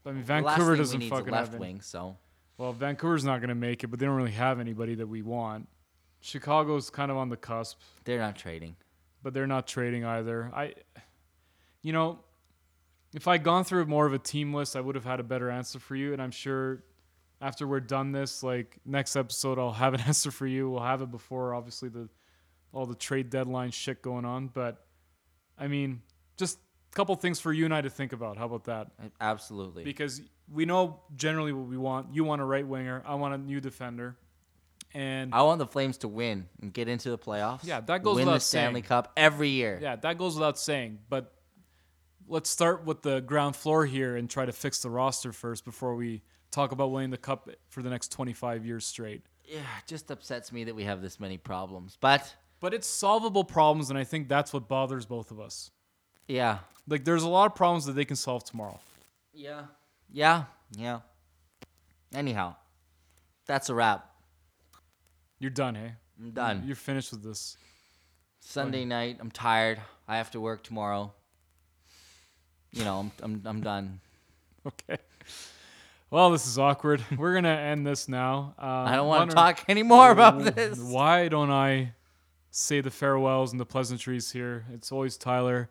I 0.05 0.13
mean, 0.13 0.23
Vancouver 0.25 0.75
doesn't 0.77 1.01
a 1.01 1.09
fucking 1.09 1.31
left 1.31 1.53
have 1.53 1.61
wing. 1.61 1.81
So 1.83 2.17
Well, 2.57 2.73
Vancouver's 2.73 3.25
not 3.25 3.39
going 3.39 3.51
to 3.51 3.55
make 3.55 3.85
it, 3.85 3.89
but 3.89 4.01
they 4.01 4.07
don't 4.07 4.17
really 4.17 4.33
have 4.33 4.59
anybody 4.59 4.95
that 4.97 5.07
we 5.07 5.23
want. 5.23 5.69
Chicago's 6.23 6.89
kind 6.89 7.11
of 7.11 7.17
on 7.17 7.29
the 7.29 7.37
cusp, 7.37 7.79
they're 8.05 8.19
not 8.19 8.37
trading. 8.37 8.77
but 9.23 9.35
they're 9.35 9.47
not 9.47 9.67
trading 9.67 10.05
either. 10.05 10.51
I, 10.55 10.75
you 11.83 11.93
know, 11.93 12.21
if 13.15 13.29
I'd 13.29 13.43
gone 13.45 13.65
through 13.65 13.85
more 13.87 14.07
of 14.07 14.13
a 14.15 14.19
team 14.19 14.55
list, 14.55 14.75
I 14.77 14.81
would 14.81 14.95
have 14.95 15.05
had 15.05 15.21
a 15.21 15.23
better 15.25 15.51
answer 15.51 15.79
for 15.79 15.95
you. 15.97 16.13
And 16.13 16.23
I'm 16.23 16.31
sure 16.31 16.83
after 17.41 17.67
we're 17.67 17.81
done 17.81 18.13
this, 18.13 18.43
like 18.43 18.79
next 18.87 19.17
episode, 19.17 19.59
I'll 19.59 19.73
have 19.73 19.95
an 19.95 20.01
answer 20.07 20.31
for 20.31 20.47
you. 20.47 20.71
We'll 20.71 20.83
have 20.83 21.03
it 21.03 21.11
before, 21.11 21.55
obviously, 21.55 21.89
the 21.89 22.09
all 22.73 22.87
the 22.87 22.95
trade 22.95 23.29
deadline 23.29 23.71
shit 23.71 24.01
going 24.01 24.25
on. 24.25 24.47
But 24.49 24.87
I 25.59 25.67
mean, 25.69 26.01
just 26.39 26.59
a 26.93 26.95
couple 26.95 27.15
things 27.17 27.39
for 27.39 27.53
you 27.53 27.65
and 27.67 27.75
I 27.75 27.81
to 27.83 27.91
think 27.91 28.13
about. 28.15 28.39
How 28.39 28.47
about 28.47 28.65
that? 28.65 28.89
Absolutely. 29.21 29.85
because 29.85 30.23
we 30.51 30.65
know 30.65 31.01
generally 31.17 31.53
what 31.53 31.67
we 31.67 31.77
want. 31.77 32.15
You 32.15 32.25
want 32.25 32.41
a 32.41 32.45
right 32.45 32.67
winger. 32.67 33.03
I 33.07 33.15
want 33.17 33.35
a 33.35 33.39
new 33.39 33.61
defender. 33.61 34.17
And 34.95 35.35
I 35.35 35.43
want 35.43 35.59
the 35.59 35.67
Flames 35.67 35.99
to 35.99 36.09
win 36.09 36.49
and 36.61 36.73
get 36.73 36.87
into 36.89 37.11
the 37.11 37.19
playoffs. 37.19 37.61
Yeah, 37.65 37.81
that 37.81 38.03
goes 38.03 38.17
win 38.17 38.27
the 38.27 38.33
without 38.33 38.43
Stanley 38.43 38.81
saying. 38.81 38.85
Cup 38.85 39.13
every 39.17 39.49
year. 39.49 39.79
yeah, 39.81 39.97
that 39.97 40.19
goes 40.19 40.35
without 40.35 40.59
saying. 40.59 40.99
But 41.09 41.33
let's 42.29 42.51
start 42.51 42.85
with 42.85 43.03
the 43.03 43.21
ground 43.21 43.57
floor 43.57 43.87
here 43.87 44.17
and 44.17 44.29
try 44.29 44.45
to 44.45 44.53
fix 44.53 44.81
the 44.81 44.91
roster 44.91 45.33
first 45.33 45.65
before 45.65 45.95
we 45.95 46.23
talk 46.51 46.73
about 46.73 46.91
winning 46.91 47.11
the 47.11 47.17
cup 47.17 47.49
for 47.69 47.83
the 47.83 47.89
next 47.91 48.13
25 48.13 48.67
years 48.67 48.85
straight. 48.87 49.23
Yeah, 49.45 49.59
it 49.61 49.87
just 49.87 50.11
upsets 50.11 50.53
me 50.53 50.65
that 50.65 50.75
we 50.75 50.85
have 50.85 51.01
this 51.03 51.19
many 51.19 51.39
problems. 51.39 51.97
But 52.01 52.35
But 52.61 52.75
it's 52.75 52.87
solvable 52.87 53.45
problems, 53.45 53.89
and 53.91 53.99
I 53.99 54.05
think 54.05 54.29
that's 54.29 54.53
what 54.53 54.69
bothers 54.69 55.07
both 55.07 55.31
of 55.31 55.41
us. 55.41 55.71
yeah, 56.29 56.59
Like, 56.87 57.05
there's 57.05 57.23
a 57.23 57.29
lot 57.29 57.47
of 57.47 57.55
problems 57.55 57.87
that 57.87 57.93
they 57.95 58.05
can 58.05 58.17
solve 58.17 58.45
tomorrow. 58.45 58.79
yeah, 59.33 59.65
yeah, 60.11 60.45
yeah. 60.77 61.01
Anyhow, 62.15 62.57
that's 63.47 63.69
a 63.71 63.75
wrap. 63.75 64.12
You're 65.43 65.51
done, 65.51 65.75
hey? 65.75 65.95
I'm 66.21 66.31
done. 66.31 66.63
You're 66.65 66.77
finished 66.77 67.11
with 67.11 67.25
this. 67.25 67.57
Sunday 68.39 68.85
night. 68.85 69.17
I'm 69.19 69.33
tired. 69.33 69.81
I 70.07 70.19
have 70.19 70.31
to 70.31 70.41
work 70.41 70.63
tomorrow. 70.63 71.13
You 72.71 72.85
know, 72.85 73.01
I'm 73.01 73.13
I'm, 73.21 73.43
I'm 73.45 73.61
done. 73.61 74.01
Okay. 74.65 75.03
Well, 76.11 76.31
this 76.31 76.47
is 76.47 76.57
awkward. 76.57 77.05
We're 77.19 77.35
gonna 77.35 77.49
end 77.49 77.85
this 77.85 78.09
now. 78.09 78.55
Um, 78.57 78.69
I 78.69 78.95
don't 78.95 79.09
want 79.09 79.31
to 79.31 79.35
talk 79.35 79.65
anymore 79.69 80.13
about 80.13 80.55
this. 80.55 80.79
Why 80.79 81.27
don't 81.27 81.51
I 81.51 81.95
say 82.53 82.81
the 82.81 82.93
farewells 82.93 83.51
and 83.51 83.61
the 83.61 83.67
pleasantries 83.67 84.31
here? 84.31 84.65
It's 84.73 84.93
always 84.93 85.17
Tyler, 85.17 85.71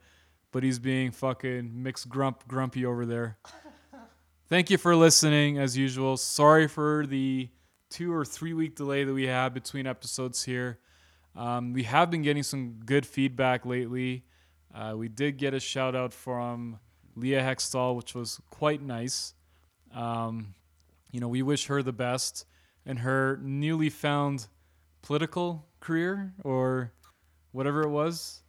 but 0.52 0.64
he's 0.64 0.80
being 0.80 1.12
fucking 1.12 1.82
mixed 1.82 2.10
grump 2.10 2.46
grumpy 2.46 2.86
over 2.86 3.06
there. 3.06 3.38
Thank 4.50 4.70
you 4.70 4.78
for 4.78 4.98
listening, 4.98 5.60
as 5.60 5.78
usual. 5.78 6.18
Sorry 6.18 6.68
for 6.68 7.06
the 7.08 7.48
two 7.92 8.12
or 8.12 8.26
three 8.26 8.54
week 8.54 8.76
delay 8.76 9.04
that 9.04 9.14
we 9.14 9.28
had 9.28 9.54
between 9.54 9.86
episodes 9.86 10.44
here. 10.44 10.80
Um, 11.36 11.74
we 11.74 11.84
have 11.84 12.10
been 12.10 12.24
getting 12.24 12.42
some 12.44 12.80
good 12.86 13.06
feedback 13.06 13.66
lately. 13.66 14.24
Uh, 14.74 14.94
we 14.98 15.08
did 15.10 15.38
get 15.38 15.54
a 15.54 15.60
shout 15.60 15.96
out 15.96 16.14
from 16.14 16.80
Leah 17.16 17.42
Hextall, 17.44 17.96
which 17.96 18.16
was 18.16 18.40
quite 18.50 18.82
nice. 18.82 19.34
Um, 19.94 20.56
you 21.12 21.20
know, 21.20 21.28
we 21.28 21.42
wish 21.42 21.68
her 21.68 21.84
the 21.84 21.92
best 21.94 22.46
in 22.86 22.98
her 22.98 23.38
newly 23.44 23.90
found 23.90 24.48
political 25.02 25.68
career 25.82 26.34
or 26.44 26.94
whatever 27.52 27.84
it 27.84 27.90
was. 27.90 28.42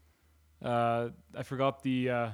Uh, 0.64 1.08
I 1.36 1.42
forgot 1.42 1.82
the 1.82 2.10
uh, 2.10 2.28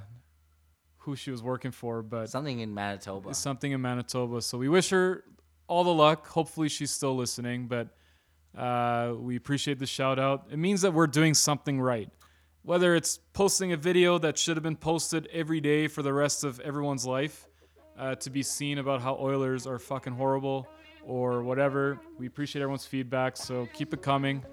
who 0.98 1.16
she 1.16 1.30
was 1.30 1.42
working 1.42 1.70
for, 1.70 2.02
but 2.02 2.28
Something 2.28 2.60
in 2.60 2.74
Manitoba. 2.74 3.32
something 3.34 3.72
in 3.72 3.80
Manitoba. 3.80 4.42
So 4.42 4.58
we 4.58 4.68
wish 4.68 4.90
her 4.90 5.24
all 5.68 5.84
the 5.84 5.94
luck. 5.94 6.26
Hopefully, 6.26 6.68
she's 6.68 6.90
still 6.90 7.14
listening, 7.14 7.68
but 7.68 7.88
uh, 8.56 9.12
we 9.16 9.36
appreciate 9.36 9.78
the 9.78 9.86
shout 9.86 10.18
out. 10.18 10.48
It 10.50 10.58
means 10.58 10.80
that 10.82 10.92
we're 10.92 11.06
doing 11.06 11.34
something 11.34 11.80
right. 11.80 12.08
Whether 12.62 12.96
it's 12.96 13.18
posting 13.32 13.72
a 13.72 13.76
video 13.76 14.18
that 14.18 14.36
should 14.36 14.56
have 14.56 14.64
been 14.64 14.76
posted 14.76 15.28
every 15.32 15.60
day 15.60 15.86
for 15.86 16.02
the 16.02 16.12
rest 16.12 16.44
of 16.44 16.58
everyone's 16.60 17.06
life 17.06 17.46
uh, 17.96 18.16
to 18.16 18.30
be 18.30 18.42
seen 18.42 18.78
about 18.78 19.00
how 19.00 19.16
Oilers 19.16 19.66
are 19.66 19.78
fucking 19.78 20.12
horrible 20.12 20.68
or 21.04 21.42
whatever, 21.42 21.98
we 22.18 22.26
appreciate 22.26 22.60
everyone's 22.60 22.84
feedback. 22.84 23.36
So 23.36 23.68
keep 23.72 23.94
it 23.94 24.02
coming. 24.02 24.44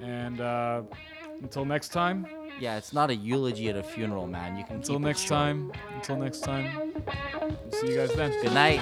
And 0.00 0.40
uh, 0.40 0.82
until 1.42 1.64
next 1.64 1.88
time, 1.88 2.26
Yeah, 2.60 2.76
it's 2.76 2.92
not 2.92 3.10
a 3.10 3.16
eulogy 3.16 3.68
at 3.68 3.76
a 3.76 3.82
funeral, 3.82 4.26
man. 4.26 4.56
You 4.56 4.64
can 4.64 4.76
until 4.76 4.98
next 4.98 5.26
time, 5.26 5.72
until 5.94 6.16
next 6.16 6.40
time, 6.40 6.92
we'll 7.42 7.80
see 7.80 7.88
you 7.88 7.96
guys 7.96 8.14
then. 8.14 8.32
Good 8.42 8.52
night. 8.54 8.80